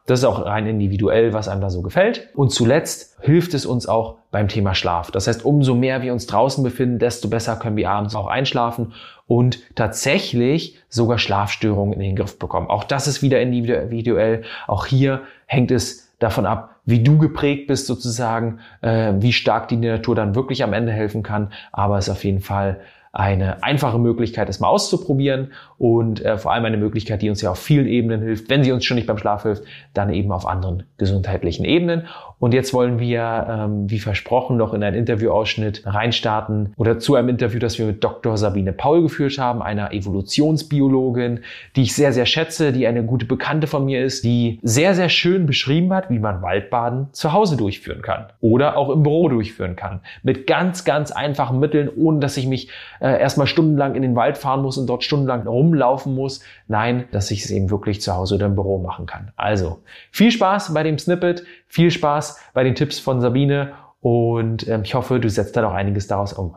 Das 0.07 0.21
ist 0.21 0.25
auch 0.25 0.45
rein 0.47 0.67
individuell, 0.67 1.33
was 1.33 1.49
einem 1.49 1.61
da 1.61 1.71
so 1.71 1.83
gefällt. 1.83 2.29
Und 2.35 2.51
zuletzt 2.51 3.19
hilft 3.21 3.55
es 3.55 3.67
uns 3.67 3.87
auch 3.87 4.17
beim 4.31 4.49
Thema 4.49 4.75
Schlaf. 4.75 5.11
Das 5.11 5.27
heißt, 5.27 5.45
umso 5.45 5.75
mehr 5.75 6.03
wir 6.03 6.13
uns 6.13 6.27
draußen 6.27 6.65
befinden, 6.65 6.99
desto 6.99 7.29
besser 7.29 7.57
können 7.57 7.77
wir 7.77 7.91
abends 7.91 8.15
auch 8.15 8.29
einschlafen 8.29 8.93
und 9.27 9.59
tatsächlich 9.75 10.79
sogar 10.89 11.19
Schlafstörungen 11.19 11.95
in 11.95 12.01
den 12.01 12.17
Griff 12.17 12.39
bekommen. 12.39 12.69
Auch 12.69 12.85
das 12.85 13.07
ist 13.07 13.23
wieder 13.23 13.41
individuell. 13.41 14.43
Auch 14.67 14.87
hier 14.87 15.23
hängt 15.47 15.71
es 15.71 16.11
davon 16.19 16.47
ab, 16.47 16.77
wie 16.85 17.03
du 17.03 17.19
geprägt 17.19 17.67
bist 17.67 17.87
sozusagen, 17.87 18.61
äh, 18.81 19.13
wie 19.19 19.33
stark 19.33 19.69
die 19.69 19.77
Natur 19.77 20.15
dann 20.15 20.35
wirklich 20.35 20.63
am 20.65 20.73
Ende 20.73 20.93
helfen 20.93 21.23
kann. 21.23 21.53
Aber 21.73 21.99
es 21.99 22.09
ist 22.09 22.13
auf 22.13 22.25
jeden 22.25 22.41
Fall 22.41 22.81
eine 23.13 23.63
einfache 23.63 23.99
Möglichkeit, 23.99 24.49
es 24.49 24.61
mal 24.61 24.69
auszuprobieren 24.69 25.53
und 25.79 26.25
äh, 26.25 26.39
vor 26.39 26.53
allem 26.53 26.65
eine 26.65 26.77
Möglichkeit, 26.77 27.23
die 27.23 27.31
uns 27.31 27.43
ja 27.43 27.51
auf 27.51 27.59
vielen 27.59 27.87
Ebenen 27.87 28.23
hilft. 28.23 28.49
Wenn 28.49 28.63
sie 28.63 28.71
uns 28.73 28.85
schon 28.85 28.95
nicht 28.95 29.09
beim 29.09 29.19
Schlaf 29.19 29.43
hilft, 29.43 29.65
dann 29.95 30.13
eben 30.13 30.31
auf 30.31 30.47
anderen 30.47 30.85
gesundheitlichen 30.97 31.65
Ebenen. 31.65 32.07
Und 32.41 32.55
jetzt 32.55 32.73
wollen 32.73 32.99
wir, 32.99 33.47
ähm, 33.49 33.91
wie 33.91 33.99
versprochen, 33.99 34.57
noch 34.57 34.73
in 34.73 34.83
einen 34.83 34.97
Interviewausschnitt 34.97 35.83
reinstarten 35.85 36.73
oder 36.77 36.99
zu 36.99 37.15
einem 37.15 37.29
Interview, 37.29 37.59
das 37.59 37.79
wir 37.79 37.85
mit 37.85 38.03
Dr. 38.03 38.39
Sabine 38.39 38.73
Paul 38.73 39.03
geführt 39.03 39.39
haben, 39.39 39.63
einer 39.63 39.93
Evolutionsbiologin, 39.93 41.41
die 41.77 41.83
ich 41.83 41.95
sehr, 41.95 42.15
sehr 42.15 42.25
schätze, 42.25 42.73
die 42.73 42.87
eine 42.87 43.05
gute 43.05 43.27
Bekannte 43.27 43.67
von 43.67 43.85
mir 43.85 44.03
ist, 44.03 44.25
die 44.25 44.59
sehr, 44.63 44.95
sehr 44.95 45.11
schön 45.11 45.45
beschrieben 45.45 45.93
hat, 45.93 46.09
wie 46.09 46.19
man 46.19 46.41
Waldbaden 46.41 47.09
zu 47.13 47.35
Hause 47.35 47.59
durchführen 47.59 48.01
kann 48.01 48.29
oder 48.41 48.79
auch 48.79 48.89
im 48.89 49.03
Büro 49.03 49.29
durchführen 49.29 49.77
kann. 49.77 50.01
Mit 50.23 50.47
ganz, 50.47 50.87
ganz 50.87 51.13
einfachen 51.13 51.61
Mitteln, 51.61 51.91
ohne 51.95 52.21
dass 52.21 52.39
ich 52.39 52.47
mich 52.47 52.71
äh, 53.01 53.21
erstmal 53.21 53.49
stundenlang 53.49 53.95
in 53.95 54.03
den 54.03 54.17
Wald 54.17 54.39
fahren 54.39 54.63
muss 54.63 54.79
und 54.79 54.87
dort 54.87 55.05
stundenlang 55.05 55.47
rumlaufen 55.47 56.15
muss. 56.15 56.43
Nein, 56.69 57.05
dass 57.13 57.31
ich 57.31 57.45
es 57.45 57.51
eben 57.51 57.69
wirklich 57.69 58.01
zu 58.01 58.15
Hause 58.15 58.37
oder 58.37 58.47
im 58.47 58.55
Büro 58.55 58.79
machen 58.79 59.05
kann. 59.05 59.33
Also 59.37 59.81
viel 60.11 60.31
Spaß 60.31 60.73
bei 60.73 60.83
dem 60.83 60.99
Snippet. 60.99 61.45
Viel 61.73 61.93
Spaß 61.93 62.30
bei 62.53 62.65
den 62.65 62.75
Tipps 62.75 62.99
von 62.99 63.21
Sabine 63.21 63.75
und 64.01 64.67
ähm, 64.69 64.83
ich 64.85 64.95
hoffe, 64.95 65.21
du 65.21 65.29
setzt 65.29 65.57
da 65.57 65.63
noch 65.63 65.73
einiges 65.73 66.07
daraus 66.07 66.33
um. 66.33 66.57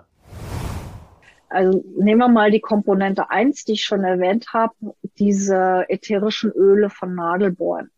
Also 1.50 1.84
nehmen 1.98 2.20
wir 2.20 2.30
mal 2.30 2.50
die 2.50 2.62
Komponente 2.62 3.30
eins, 3.30 3.64
die 3.64 3.74
ich 3.74 3.86
schon 3.86 4.04
erwähnt 4.04 4.48
habe, 4.54 4.74
diese 5.20 5.86
ätherischen 5.88 6.52
Öle 6.52 6.90
von 6.90 7.14
Nadelbäumen. 7.14 7.92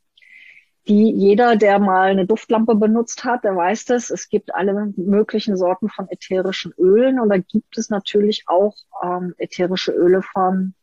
Die 0.88 1.10
jeder, 1.10 1.56
der 1.56 1.80
mal 1.80 2.10
eine 2.10 2.26
Duftlampe 2.28 2.76
benutzt 2.76 3.24
hat, 3.24 3.44
der 3.44 3.56
weiß 3.56 3.86
das. 3.86 4.12
Es 4.12 4.30
gibt 4.30 4.54
alle 4.54 4.94
möglichen 4.98 5.56
Sorten 5.56 5.90
von 5.90 6.08
ätherischen 6.10 6.74
Ölen 6.78 7.20
und 7.20 7.30
da 7.30 7.38
gibt 7.38 7.78
es 7.78 7.90
natürlich 7.90 8.44
auch 8.48 8.76
ähm, 9.02 9.34
ätherische 9.38 9.94
Öle 9.94 10.22
von 10.22 10.74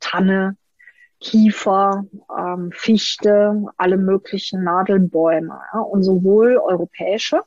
Tanne, 0.00 0.56
Kiefer, 1.22 2.04
ähm, 2.36 2.70
Fichte, 2.72 3.64
alle 3.76 3.96
möglichen 3.96 4.64
Nadelbäume 4.64 5.60
ja, 5.72 5.80
und 5.80 6.02
sowohl 6.02 6.58
europäische 6.58 7.40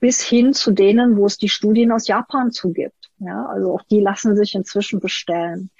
bis 0.00 0.20
hin 0.20 0.52
zu 0.52 0.72
denen, 0.72 1.16
wo 1.16 1.24
es 1.24 1.38
die 1.38 1.48
Studien 1.48 1.92
aus 1.92 2.08
Japan 2.08 2.50
zugibt. 2.50 3.10
Ja, 3.20 3.46
also 3.46 3.72
auch 3.72 3.82
die 3.84 4.00
lassen 4.00 4.36
sich 4.36 4.54
inzwischen 4.54 5.00
bestellen. 5.00 5.70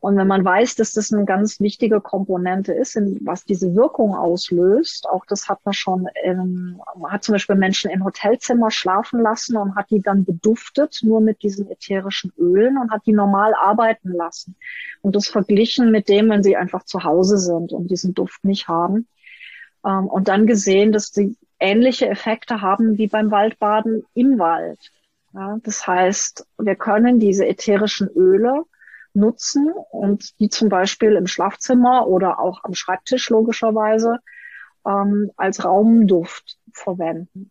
Und 0.00 0.16
wenn 0.16 0.26
man 0.26 0.42
weiß, 0.42 0.76
dass 0.76 0.94
das 0.94 1.12
eine 1.12 1.26
ganz 1.26 1.60
wichtige 1.60 2.00
Komponente 2.00 2.72
ist, 2.72 2.96
was 3.20 3.44
diese 3.44 3.74
Wirkung 3.74 4.14
auslöst, 4.14 5.06
auch 5.06 5.26
das 5.26 5.46
hat 5.46 5.60
man 5.64 5.74
schon, 5.74 6.08
in, 6.24 6.80
man 6.96 7.12
hat 7.12 7.22
zum 7.22 7.34
Beispiel 7.34 7.56
Menschen 7.56 7.90
in 7.90 8.02
Hotelzimmer 8.02 8.70
schlafen 8.70 9.20
lassen 9.20 9.58
und 9.58 9.76
hat 9.76 9.90
die 9.90 10.00
dann 10.00 10.24
beduftet, 10.24 11.00
nur 11.02 11.20
mit 11.20 11.42
diesen 11.42 11.70
ätherischen 11.70 12.32
Ölen 12.38 12.78
und 12.78 12.90
hat 12.90 13.02
die 13.04 13.12
normal 13.12 13.54
arbeiten 13.54 14.12
lassen. 14.12 14.56
Und 15.02 15.16
das 15.16 15.28
verglichen 15.28 15.90
mit 15.90 16.08
dem, 16.08 16.30
wenn 16.30 16.42
sie 16.42 16.56
einfach 16.56 16.84
zu 16.84 17.04
Hause 17.04 17.36
sind 17.36 17.72
und 17.72 17.90
diesen 17.90 18.14
Duft 18.14 18.42
nicht 18.42 18.68
haben. 18.68 19.06
Ähm, 19.84 20.06
und 20.06 20.28
dann 20.28 20.46
gesehen, 20.46 20.92
dass 20.92 21.08
sie 21.08 21.36
ähnliche 21.58 22.08
Effekte 22.08 22.62
haben 22.62 22.96
wie 22.96 23.06
beim 23.06 23.30
Waldbaden 23.30 24.04
im 24.14 24.38
Wald. 24.38 24.78
Das 25.62 25.86
heißt, 25.86 26.44
wir 26.58 26.74
können 26.74 27.20
diese 27.20 27.46
ätherischen 27.46 28.08
Öle 28.08 28.64
nutzen 29.14 29.72
und 29.90 30.38
die 30.40 30.48
zum 30.48 30.68
Beispiel 30.68 31.16
im 31.16 31.26
Schlafzimmer 31.26 32.06
oder 32.06 32.38
auch 32.38 32.64
am 32.64 32.74
Schreibtisch 32.74 33.30
logischerweise 33.30 34.18
ähm, 34.86 35.30
als 35.36 35.64
Raumduft 35.64 36.58
verwenden, 36.72 37.50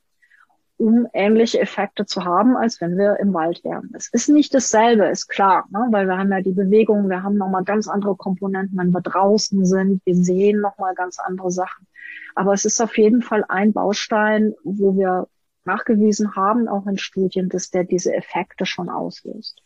um 0.78 1.08
ähnliche 1.14 1.60
Effekte 1.60 2.06
zu 2.06 2.24
haben, 2.24 2.56
als 2.56 2.80
wenn 2.82 2.98
wir 2.98 3.18
im 3.20 3.34
Wald 3.34 3.64
wären. 3.64 3.92
Es 3.94 4.10
ist 4.10 4.30
nicht 4.30 4.54
dasselbe, 4.54 5.06
ist 5.08 5.28
klar, 5.28 5.66
ne? 5.70 5.88
weil 5.92 6.08
wir 6.08 6.18
haben 6.18 6.32
ja 6.32 6.42
die 6.42 6.54
Bewegung, 6.54 7.10
wir 7.10 7.24
haben 7.24 7.38
nochmal 7.38 7.64
ganz 7.64 7.88
andere 7.88 8.16
Komponenten, 8.16 8.78
wenn 8.78 8.92
wir 8.92 9.02
draußen 9.02 9.66
sind, 9.66 10.02
wir 10.06 10.16
sehen 10.16 10.62
nochmal 10.62 10.96
ganz 10.96 11.20
andere 11.20 11.52
Sachen. 11.52 11.88
Aber 12.36 12.54
es 12.54 12.66
ist 12.66 12.80
auf 12.82 12.98
jeden 12.98 13.22
Fall 13.22 13.44
ein 13.48 13.74
Baustein, 13.74 14.54
wo 14.64 14.96
wir 14.96 15.28
nachgewiesen 15.66 16.36
haben, 16.36 16.68
auch 16.68 16.88
in 16.88 16.98
Studien, 16.98 17.50
dass 17.50 17.70
der 17.70 17.84
diese 17.84 18.14
Effekte 18.14 18.66
schon 18.66 18.90
auslöst. 18.90 19.62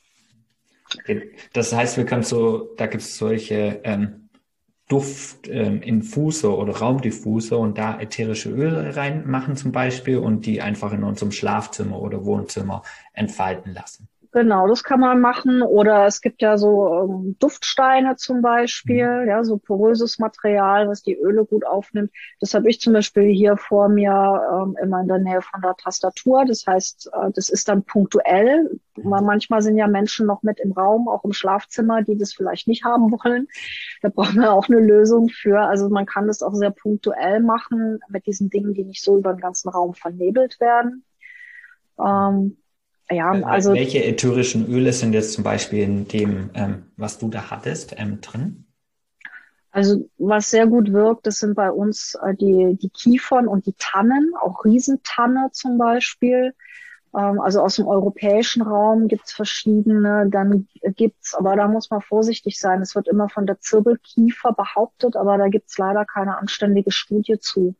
Das 1.54 1.74
heißt, 1.74 1.98
wir 1.98 2.06
können 2.06 2.24
so, 2.24 2.74
da 2.78 2.88
gibt 2.88 3.04
es 3.04 3.18
solche 3.18 3.82
ähm, 3.84 4.30
Duftinfuse 4.90 6.48
ähm, 6.48 6.54
oder 6.54 6.76
Raumdiffuser 6.76 7.58
und 7.58 7.78
da 7.78 8.00
ätherische 8.00 8.50
Öle 8.50 8.96
reinmachen 8.96 9.56
zum 9.56 9.72
Beispiel 9.72 10.18
und 10.18 10.46
die 10.46 10.62
einfach 10.62 10.94
in 10.94 11.04
unserem 11.04 11.32
Schlafzimmer 11.32 12.00
oder 12.00 12.26
Wohnzimmer 12.26 12.84
entfalten 13.14 13.74
lassen. 13.74 14.08
Genau, 14.34 14.68
das 14.68 14.84
kann 14.84 15.00
man 15.00 15.22
machen. 15.22 15.62
Oder 15.62 16.08
es 16.08 16.20
gibt 16.20 16.42
ja 16.42 16.58
so 16.58 17.04
ähm, 17.04 17.36
Duftsteine 17.38 18.16
zum 18.16 18.42
Beispiel, 18.42 19.22
mhm. 19.22 19.28
ja, 19.28 19.44
so 19.44 19.60
poröses 19.60 20.18
Material, 20.18 20.88
was 20.90 21.04
die 21.04 21.16
Öle 21.16 21.46
gut 21.46 21.64
aufnimmt. 21.68 22.12
Das 22.40 22.56
habe 22.56 22.68
ich 22.68 22.82
zum 22.82 22.94
Beispiel 22.94 23.32
hier 23.32 23.58
vor 23.58 23.90
mir 23.90 24.42
ähm, 24.52 24.76
immer 24.82 25.02
in 25.02 25.08
der 25.08 25.20
Nähe 25.20 25.44
von 25.44 25.62
der 25.62 25.76
Tastatur. 25.76 26.46
Das 26.46 26.66
heißt, 26.66 27.12
äh, 27.14 27.32
das 27.36 27.50
ist 27.50 27.70
dann 27.70 27.84
punktuell. 27.84 28.80
Weil 28.96 29.22
mhm. 29.22 29.28
manchmal 29.28 29.62
sind 29.62 29.78
ja 29.78 29.88
Menschen 29.88 30.26
noch 30.26 30.42
mit 30.42 30.60
im 30.60 30.72
Raum, 30.72 31.08
auch 31.08 31.24
im 31.24 31.34
Schlafzimmer, 31.34 32.02
die 32.02 32.18
das 32.18 32.34
vielleicht 32.34 32.68
nicht 32.68 32.84
haben 32.84 33.12
wollen. 33.12 33.48
Da 34.02 34.10
braucht 34.10 34.34
man 34.34 34.48
auch 34.48 34.68
eine 34.68 34.80
Lösung 34.80 35.30
für. 35.30 35.62
Also 35.62 35.90
man 35.90 36.08
kann 36.08 36.26
das 36.26 36.42
auch 36.42 36.56
sehr 36.56 36.72
punktuell 36.72 37.40
machen 37.40 38.00
mit 38.10 38.26
diesen 38.26 38.50
Dingen, 38.50 38.74
die 38.74 38.84
nicht 38.84 39.04
so 39.04 39.16
über 39.16 39.34
den 39.34 39.42
ganzen 39.42 39.70
Raum 39.70 39.94
vernebelt 39.94 40.60
werden. 40.60 41.06
Ähm, 42.00 42.58
ja, 43.14 43.36
äh, 43.36 43.44
also. 43.44 43.74
Welche 43.74 44.04
ätherischen 44.04 44.68
Öle 44.68 44.94
sind 44.94 45.14
jetzt 45.14 45.34
zum 45.34 45.44
Beispiel 45.44 45.84
in 45.84 46.08
dem, 46.08 46.50
ähm, 46.54 46.84
was 46.98 47.20
du 47.20 47.30
da 47.30 47.50
hattest, 47.50 47.96
ähm, 47.98 48.22
drin? 48.22 48.66
Also 49.72 50.08
was 50.20 50.52
sehr 50.52 50.68
gut 50.68 50.94
wirkt, 50.94 51.26
das 51.26 51.40
sind 51.40 51.56
bei 51.56 51.72
uns 51.72 52.16
äh, 52.24 52.36
die, 52.36 52.78
die 52.80 52.90
Kiefern 52.90 53.48
und 53.48 53.66
die 53.66 53.74
Tannen, 53.80 54.34
auch 54.40 54.64
Riesentanne 54.66 55.50
zum 55.52 55.80
Beispiel. 55.80 56.54
Ähm, 57.16 57.40
also 57.40 57.62
aus 57.62 57.78
dem 57.78 57.88
europäischen 57.88 58.62
Raum 58.62 59.08
gibt's 59.08 59.34
verschiedene. 59.34 60.28
Dann 60.30 60.68
gibt's, 60.96 61.34
aber 61.34 61.56
da 61.56 61.68
muss 61.68 61.90
man 61.90 62.02
vorsichtig 62.02 62.60
sein. 62.60 62.82
Es 62.82 62.94
wird 62.94 63.08
immer 63.08 63.30
von 63.30 63.48
der 63.48 63.60
Zirbelkiefer 63.60 64.54
behauptet, 64.54 65.16
aber 65.16 65.38
da 65.38 65.48
gibt's 65.48 65.78
leider 65.78 66.06
keine 66.06 66.38
anständige 66.38 66.92
Studie 66.92 67.40
zu. 67.40 67.76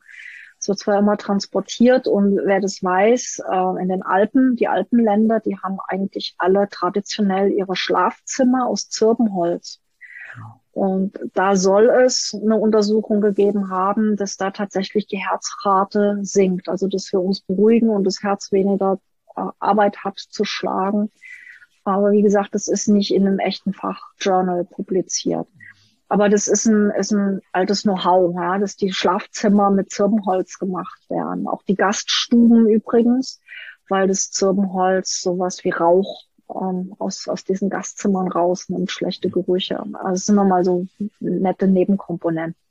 Es 0.64 0.70
wird 0.70 0.80
zwar 0.80 1.00
immer 1.00 1.18
transportiert 1.18 2.08
und 2.08 2.38
wer 2.38 2.62
das 2.62 2.82
weiß, 2.82 3.42
äh, 3.52 3.82
in 3.82 3.90
den 3.90 4.02
Alpen, 4.02 4.56
die 4.56 4.70
Alpenländer, 4.70 5.42
die 5.42 5.58
haben 5.58 5.78
eigentlich 5.90 6.36
alle 6.38 6.70
traditionell 6.70 7.52
ihre 7.52 7.76
Schlafzimmer 7.76 8.66
aus 8.68 8.88
Zirbenholz. 8.88 9.82
Und 10.72 11.20
da 11.34 11.58
soll 11.58 11.90
es 11.90 12.34
eine 12.34 12.56
Untersuchung 12.56 13.20
gegeben 13.20 13.72
haben, 13.72 14.16
dass 14.16 14.38
da 14.38 14.52
tatsächlich 14.52 15.06
die 15.06 15.18
Herzrate 15.18 16.20
sinkt, 16.22 16.70
also 16.70 16.88
dass 16.88 17.12
wir 17.12 17.20
uns 17.20 17.42
beruhigen 17.42 17.90
und 17.90 18.06
das 18.06 18.24
Herz 18.24 18.54
weniger 18.54 19.02
äh, 19.36 19.42
Arbeit 19.60 20.06
hat 20.06 20.18
zu 20.18 20.46
schlagen. 20.46 21.12
Aber 21.84 22.14
wie 22.14 22.22
gesagt, 22.22 22.56
das 22.56 22.70
ist 22.70 22.88
nicht 22.88 23.14
in 23.14 23.28
einem 23.28 23.40
echten 23.40 23.74
Fachjournal 23.74 24.64
publiziert. 24.64 25.46
Aber 26.14 26.30
das 26.30 26.48
ist 26.48 26.68
ein, 26.68 26.92
ist 26.92 27.12
ein 27.12 27.42
altes 27.54 27.82
Know-how, 27.82 28.36
ja, 28.36 28.60
dass 28.60 28.76
die 28.76 28.94
Schlafzimmer 28.94 29.72
mit 29.72 29.90
Zirbenholz 29.90 30.60
gemacht 30.60 31.10
werden. 31.10 31.48
Auch 31.48 31.64
die 31.64 31.74
Gaststuben 31.74 32.70
übrigens, 32.70 33.42
weil 33.90 34.08
das 34.08 34.30
Zirbenholz 34.30 35.22
sowas 35.22 35.64
wie 35.64 35.72
Rauch 35.72 36.26
ähm, 36.54 36.94
aus, 37.00 37.28
aus 37.28 37.46
diesen 37.46 37.72
Gastzimmern 37.72 38.28
rausnimmt, 38.28 38.92
schlechte 38.92 39.32
Gerüche. 39.32 39.80
Also 39.80 40.14
es 40.14 40.26
sind 40.28 40.36
nochmal 40.36 40.64
so 40.64 40.86
nette 41.20 41.68
Nebenkomponenten. 41.68 42.62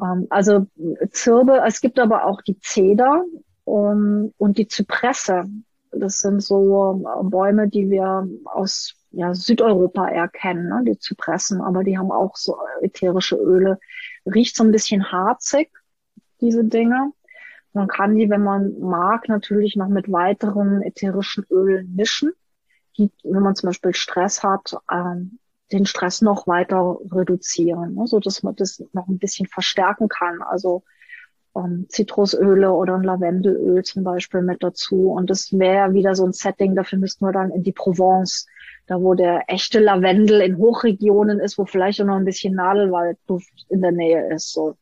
Ähm, 0.00 0.28
also 0.30 0.68
Zirbe, 1.10 1.64
es 1.66 1.80
gibt 1.80 1.98
aber 1.98 2.26
auch 2.26 2.42
die 2.42 2.60
Zeder 2.60 3.24
um, 3.64 4.32
und 4.38 4.56
die 4.56 4.68
Zypresse. 4.68 5.46
Das 5.90 6.20
sind 6.20 6.44
so 6.44 7.04
äh, 7.04 7.24
Bäume, 7.24 7.66
die 7.68 7.90
wir 7.90 8.28
aus 8.44 8.94
ja, 9.10 9.34
Südeuropa 9.34 10.08
erkennen, 10.08 10.68
ne, 10.68 10.82
die 10.86 10.98
Zypressen, 10.98 11.60
aber 11.60 11.84
die 11.84 11.98
haben 11.98 12.10
auch 12.10 12.36
so 12.36 12.56
ätherische 12.82 13.36
Öle. 13.36 13.78
Riecht 14.26 14.56
so 14.56 14.64
ein 14.64 14.72
bisschen 14.72 15.10
harzig, 15.10 15.70
diese 16.40 16.64
Dinge. 16.64 17.12
Man 17.72 17.88
kann 17.88 18.16
die, 18.16 18.30
wenn 18.30 18.42
man 18.42 18.78
mag, 18.80 19.28
natürlich 19.28 19.76
noch 19.76 19.88
mit 19.88 20.10
weiteren 20.10 20.82
ätherischen 20.82 21.44
Ölen 21.50 21.94
mischen 21.94 22.32
die, 22.98 23.10
wenn 23.24 23.42
man 23.42 23.56
zum 23.56 23.68
Beispiel 23.68 23.94
Stress 23.94 24.42
hat, 24.42 24.76
ähm, 24.90 25.38
den 25.72 25.86
Stress 25.86 26.20
noch 26.20 26.46
weiter 26.46 26.98
reduzieren, 27.10 27.94
ne, 27.94 28.06
so 28.06 28.20
dass 28.20 28.42
man 28.42 28.56
das 28.56 28.82
noch 28.92 29.08
ein 29.08 29.18
bisschen 29.18 29.46
verstärken 29.46 30.08
kann. 30.08 30.42
Also 30.42 30.84
ähm, 31.56 31.86
Zitrusöle 31.88 32.72
oder 32.72 32.94
ein 32.94 33.02
Lavendelöl 33.02 33.82
zum 33.84 34.04
Beispiel 34.04 34.42
mit 34.42 34.62
dazu. 34.62 35.10
Und 35.10 35.30
das 35.30 35.52
wäre 35.52 35.92
wieder 35.92 36.14
so 36.14 36.24
ein 36.24 36.32
Setting, 36.32 36.74
dafür 36.74 36.98
müssten 36.98 37.24
wir 37.24 37.32
dann 37.32 37.50
in 37.50 37.62
die 37.62 37.72
Provence, 37.72 38.46
da 38.86 39.00
wo 39.00 39.14
der 39.14 39.44
echte 39.48 39.80
Lavendel 39.80 40.40
in 40.40 40.58
Hochregionen 40.58 41.40
ist, 41.40 41.58
wo 41.58 41.64
vielleicht 41.64 42.00
auch 42.00 42.06
noch 42.06 42.16
ein 42.16 42.24
bisschen 42.24 42.54
Nadelwaldduft 42.54 43.66
in 43.68 43.82
der 43.82 43.92
Nähe 43.92 44.32
ist. 44.34 44.52
So. 44.52 44.76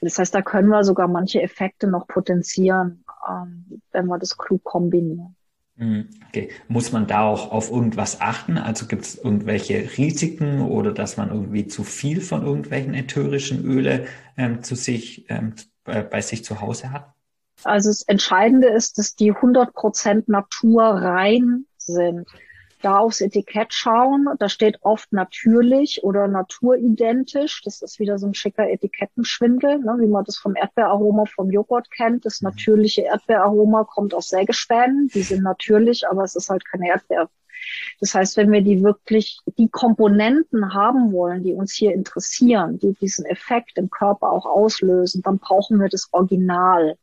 Das 0.00 0.18
heißt, 0.18 0.34
da 0.34 0.42
können 0.42 0.68
wir 0.68 0.84
sogar 0.84 1.08
manche 1.08 1.42
Effekte 1.42 1.88
noch 1.88 2.06
potenzieren, 2.06 3.04
ähm, 3.28 3.80
wenn 3.92 4.06
wir 4.06 4.18
das 4.18 4.36
klug 4.36 4.62
kombinieren. 4.64 5.34
Mhm. 5.78 6.08
Okay. 6.28 6.50
Muss 6.66 6.92
man 6.92 7.06
da 7.06 7.22
auch 7.22 7.52
auf 7.52 7.70
irgendwas 7.70 8.20
achten? 8.20 8.58
Also 8.58 8.86
gibt 8.86 9.04
es 9.04 9.16
irgendwelche 9.16 9.96
Risiken 9.96 10.60
oder 10.60 10.92
dass 10.92 11.16
man 11.16 11.30
irgendwie 11.30 11.66
zu 11.66 11.84
viel 11.84 12.20
von 12.20 12.44
irgendwelchen 12.44 12.94
ätherischen 12.94 13.64
Öle 13.64 14.06
ähm, 14.36 14.62
zu 14.62 14.74
sich, 14.74 15.24
ähm, 15.28 15.54
bei 15.84 16.20
sich 16.20 16.44
zu 16.44 16.60
Hause 16.60 16.90
hat? 16.90 17.14
Also 17.64 17.90
das 17.90 18.02
Entscheidende 18.02 18.68
ist, 18.68 18.98
dass 18.98 19.14
die 19.14 19.32
100% 19.32 20.24
naturrein 20.26 21.64
sind 21.76 22.28
da 22.82 22.98
aufs 22.98 23.20
Etikett 23.20 23.72
schauen. 23.74 24.28
Da 24.38 24.48
steht 24.48 24.78
oft 24.82 25.12
natürlich 25.12 26.02
oder 26.04 26.28
naturidentisch. 26.28 27.62
Das 27.64 27.82
ist 27.82 27.98
wieder 27.98 28.18
so 28.18 28.26
ein 28.26 28.34
schicker 28.34 28.68
Etikettenschwindel, 28.68 29.78
ne, 29.78 29.96
wie 30.00 30.06
man 30.06 30.24
das 30.24 30.38
vom 30.38 30.56
Erdbeeraroma 30.56 31.24
vom 31.26 31.50
Joghurt 31.50 31.90
kennt. 31.90 32.24
Das 32.24 32.40
mhm. 32.40 32.48
natürliche 32.48 33.02
Erdbeeraroma 33.02 33.84
kommt 33.84 34.14
aus 34.14 34.28
Sägespänen. 34.28 35.08
Die 35.14 35.22
sind 35.22 35.42
natürlich, 35.42 36.06
aber 36.08 36.24
es 36.24 36.36
ist 36.36 36.50
halt 36.50 36.64
keine 36.64 36.88
Erdbeer. 36.88 37.28
Das 38.00 38.14
heißt, 38.14 38.36
wenn 38.36 38.52
wir 38.52 38.62
die 38.62 38.82
wirklich, 38.82 39.40
die 39.58 39.68
Komponenten 39.68 40.74
haben 40.74 41.12
wollen, 41.12 41.42
die 41.42 41.54
uns 41.54 41.74
hier 41.74 41.92
interessieren, 41.92 42.78
die 42.78 42.94
diesen 42.94 43.24
Effekt 43.26 43.78
im 43.78 43.90
Körper 43.90 44.30
auch 44.30 44.46
auslösen, 44.46 45.22
dann 45.22 45.38
brauchen 45.38 45.80
wir 45.80 45.88
das 45.88 46.08
Original. 46.12 46.96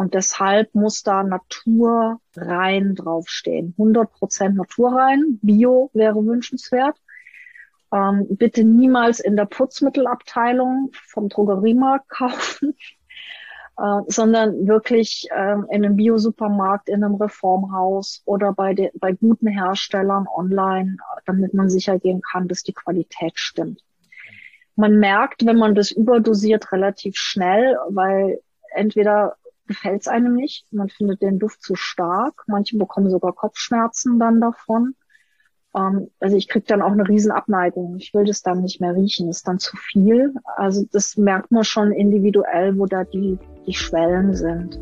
Und 0.00 0.14
deshalb 0.14 0.74
muss 0.74 1.02
da 1.02 1.22
naturrein 1.22 2.94
draufstehen. 2.94 3.74
100% 3.76 4.54
naturrein. 4.54 5.38
Bio 5.42 5.90
wäre 5.92 6.24
wünschenswert. 6.24 6.96
Ähm, 7.92 8.26
bitte 8.30 8.64
niemals 8.64 9.20
in 9.20 9.36
der 9.36 9.44
Putzmittelabteilung 9.44 10.88
vom 10.94 11.28
Drogeriemarkt 11.28 12.08
kaufen, 12.08 12.74
äh, 13.76 14.00
sondern 14.06 14.66
wirklich 14.66 15.28
äh, 15.32 15.56
in 15.68 15.84
einem 15.84 15.96
Bio-Supermarkt, 15.96 16.88
in 16.88 17.04
einem 17.04 17.16
Reformhaus 17.16 18.22
oder 18.24 18.54
bei, 18.54 18.72
de, 18.72 18.90
bei 18.94 19.12
guten 19.12 19.48
Herstellern 19.48 20.26
online, 20.34 20.96
damit 21.26 21.52
man 21.52 21.68
sicher 21.68 21.98
gehen 21.98 22.22
kann, 22.22 22.48
dass 22.48 22.62
die 22.62 22.72
Qualität 22.72 23.38
stimmt. 23.38 23.82
Man 24.76 24.98
merkt, 24.98 25.44
wenn 25.44 25.58
man 25.58 25.74
das 25.74 25.90
überdosiert, 25.90 26.72
relativ 26.72 27.16
schnell, 27.16 27.76
weil 27.90 28.40
entweder 28.72 29.36
gefällt 29.66 30.02
es 30.02 30.08
einem 30.08 30.34
nicht. 30.34 30.66
Man 30.72 30.88
findet 30.88 31.22
den 31.22 31.38
Duft 31.38 31.62
zu 31.62 31.74
stark. 31.74 32.44
Manche 32.46 32.76
bekommen 32.76 33.10
sogar 33.10 33.32
Kopfschmerzen 33.32 34.18
dann 34.18 34.40
davon. 34.40 34.94
Ähm, 35.74 36.10
also 36.20 36.36
ich 36.36 36.48
kriege 36.48 36.66
dann 36.66 36.82
auch 36.82 36.92
eine 36.92 37.08
riesen 37.08 37.30
Abneigung. 37.30 37.96
Ich 37.96 38.12
will 38.14 38.24
das 38.24 38.42
dann 38.42 38.62
nicht 38.62 38.80
mehr 38.80 38.94
riechen. 38.94 39.28
Ist 39.28 39.46
dann 39.46 39.58
zu 39.58 39.76
viel. 39.76 40.34
Also 40.56 40.84
das 40.92 41.16
merkt 41.16 41.50
man 41.50 41.64
schon 41.64 41.92
individuell, 41.92 42.78
wo 42.78 42.86
da 42.86 43.04
die, 43.04 43.38
die 43.66 43.74
Schwellen 43.74 44.34
sind. 44.34 44.78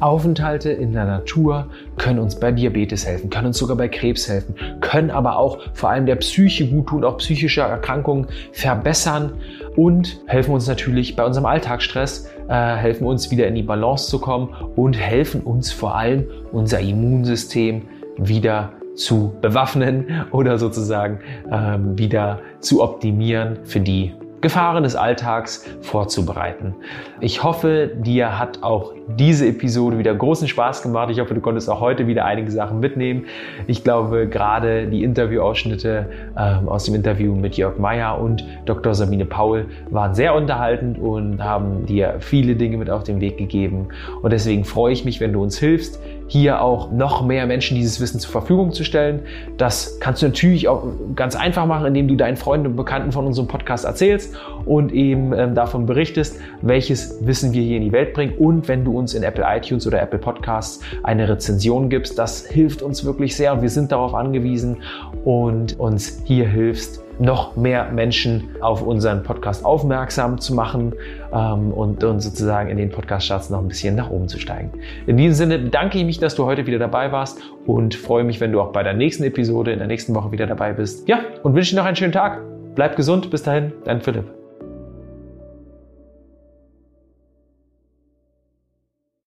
Aufenthalte 0.00 0.70
in 0.70 0.92
der 0.92 1.06
Natur 1.06 1.70
können 1.96 2.18
uns 2.18 2.38
bei 2.38 2.52
Diabetes 2.52 3.06
helfen, 3.06 3.30
können 3.30 3.46
uns 3.46 3.58
sogar 3.58 3.76
bei 3.76 3.88
Krebs 3.88 4.28
helfen, 4.28 4.54
können 4.82 5.10
aber 5.10 5.38
auch 5.38 5.58
vor 5.72 5.88
allem 5.88 6.04
der 6.04 6.16
Psyche 6.16 6.68
gut 6.68 6.88
tun, 6.88 7.04
auch 7.04 7.16
psychische 7.16 7.62
Erkrankungen 7.62 8.26
verbessern 8.52 9.32
und 9.74 10.20
helfen 10.26 10.52
uns 10.52 10.66
natürlich 10.66 11.16
bei 11.16 11.24
unserem 11.24 11.46
Alltagsstress, 11.46 12.28
helfen 12.54 13.06
uns 13.06 13.30
wieder 13.30 13.46
in 13.46 13.54
die 13.54 13.62
Balance 13.62 14.08
zu 14.08 14.18
kommen 14.18 14.54
und 14.76 14.98
helfen 14.98 15.42
uns 15.42 15.72
vor 15.72 15.96
allem 15.96 16.26
unser 16.52 16.80
Immunsystem 16.80 17.82
wieder 18.16 18.72
zu 18.94 19.34
bewaffnen 19.40 20.26
oder 20.32 20.58
sozusagen 20.58 21.20
ähm, 21.50 21.98
wieder 21.98 22.40
zu 22.60 22.82
optimieren 22.82 23.58
für 23.64 23.80
die 23.80 24.14
Gefahren 24.46 24.84
des 24.84 24.94
Alltags 24.94 25.68
vorzubereiten. 25.80 26.76
Ich 27.18 27.42
hoffe, 27.42 27.90
dir 27.96 28.38
hat 28.38 28.62
auch 28.62 28.92
diese 29.08 29.48
Episode 29.48 29.98
wieder 29.98 30.14
großen 30.14 30.46
Spaß 30.46 30.82
gemacht. 30.82 31.10
Ich 31.10 31.18
hoffe, 31.18 31.34
du 31.34 31.40
konntest 31.40 31.68
auch 31.68 31.80
heute 31.80 32.06
wieder 32.06 32.24
einige 32.24 32.52
Sachen 32.52 32.78
mitnehmen. 32.78 33.24
Ich 33.66 33.82
glaube, 33.82 34.28
gerade 34.28 34.86
die 34.86 35.02
Interviewausschnitte 35.02 36.08
ähm, 36.38 36.68
aus 36.68 36.84
dem 36.84 36.94
Interview 36.94 37.34
mit 37.34 37.56
Jörg 37.56 37.76
Meyer 37.78 38.20
und 38.20 38.44
Dr. 38.66 38.94
Sabine 38.94 39.24
Paul 39.24 39.64
waren 39.90 40.14
sehr 40.14 40.32
unterhaltend 40.32 41.00
und 41.00 41.42
haben 41.42 41.84
dir 41.84 42.14
viele 42.20 42.54
Dinge 42.54 42.76
mit 42.76 42.88
auf 42.88 43.02
den 43.02 43.20
Weg 43.20 43.38
gegeben. 43.38 43.88
Und 44.22 44.32
deswegen 44.32 44.64
freue 44.64 44.92
ich 44.92 45.04
mich, 45.04 45.18
wenn 45.18 45.32
du 45.32 45.42
uns 45.42 45.58
hilfst, 45.58 45.98
hier 46.28 46.60
auch 46.60 46.90
noch 46.90 47.24
mehr 47.24 47.46
Menschen 47.46 47.76
dieses 47.76 48.00
Wissen 48.00 48.20
zur 48.20 48.30
Verfügung 48.32 48.72
zu 48.72 48.84
stellen. 48.84 49.20
Das 49.56 49.98
kannst 50.00 50.22
du 50.22 50.26
natürlich 50.26 50.68
auch 50.68 50.84
ganz 51.14 51.36
einfach 51.36 51.66
machen, 51.66 51.86
indem 51.86 52.08
du 52.08 52.16
deinen 52.16 52.36
Freunden 52.36 52.66
und 52.66 52.76
Bekannten 52.76 53.12
von 53.12 53.26
unserem 53.26 53.48
Podcast 53.48 53.84
erzählst 53.84 54.34
und 54.64 54.92
eben 54.92 55.32
ähm, 55.32 55.54
davon 55.54 55.86
berichtest, 55.86 56.38
welches 56.62 57.24
Wissen 57.26 57.52
wir 57.52 57.62
hier 57.62 57.76
in 57.76 57.82
die 57.84 57.92
Welt 57.92 58.12
bringen. 58.12 58.34
Und 58.38 58.68
wenn 58.68 58.84
du 58.84 58.98
uns 58.98 59.14
in 59.14 59.22
Apple 59.22 59.44
iTunes 59.46 59.86
oder 59.86 60.02
Apple 60.02 60.18
Podcasts 60.18 60.80
eine 61.02 61.28
Rezension 61.28 61.88
gibst, 61.88 62.18
das 62.18 62.44
hilft 62.46 62.82
uns 62.82 63.04
wirklich 63.04 63.36
sehr 63.36 63.52
und 63.52 63.62
wir 63.62 63.70
sind 63.70 63.92
darauf 63.92 64.14
angewiesen 64.14 64.78
und 65.24 65.78
uns 65.78 66.22
hier 66.24 66.48
hilfst, 66.48 67.05
noch 67.18 67.56
mehr 67.56 67.90
Menschen 67.92 68.50
auf 68.60 68.82
unseren 68.82 69.22
Podcast 69.22 69.64
aufmerksam 69.64 70.40
zu 70.40 70.54
machen 70.54 70.92
ähm, 71.32 71.72
und, 71.72 72.02
und 72.04 72.20
sozusagen 72.20 72.70
in 72.70 72.76
den 72.76 72.90
Podcast-Charts 72.90 73.50
noch 73.50 73.60
ein 73.60 73.68
bisschen 73.68 73.94
nach 73.94 74.10
oben 74.10 74.28
zu 74.28 74.38
steigen. 74.38 74.72
In 75.06 75.16
diesem 75.16 75.34
Sinne 75.34 75.58
bedanke 75.58 75.98
ich 75.98 76.04
mich, 76.04 76.18
dass 76.18 76.34
du 76.34 76.44
heute 76.44 76.66
wieder 76.66 76.78
dabei 76.78 77.12
warst 77.12 77.40
und 77.66 77.94
freue 77.94 78.24
mich, 78.24 78.40
wenn 78.40 78.52
du 78.52 78.60
auch 78.60 78.72
bei 78.72 78.82
der 78.82 78.94
nächsten 78.94 79.24
Episode 79.24 79.72
in 79.72 79.78
der 79.78 79.88
nächsten 79.88 80.14
Woche 80.14 80.32
wieder 80.32 80.46
dabei 80.46 80.72
bist. 80.72 81.08
Ja, 81.08 81.20
und 81.42 81.54
wünsche 81.54 81.74
dir 81.74 81.80
noch 81.80 81.86
einen 81.86 81.96
schönen 81.96 82.12
Tag. 82.12 82.40
Bleib 82.74 82.96
gesund. 82.96 83.30
Bis 83.30 83.42
dahin, 83.42 83.72
dein 83.84 84.00
Philipp. 84.00 84.35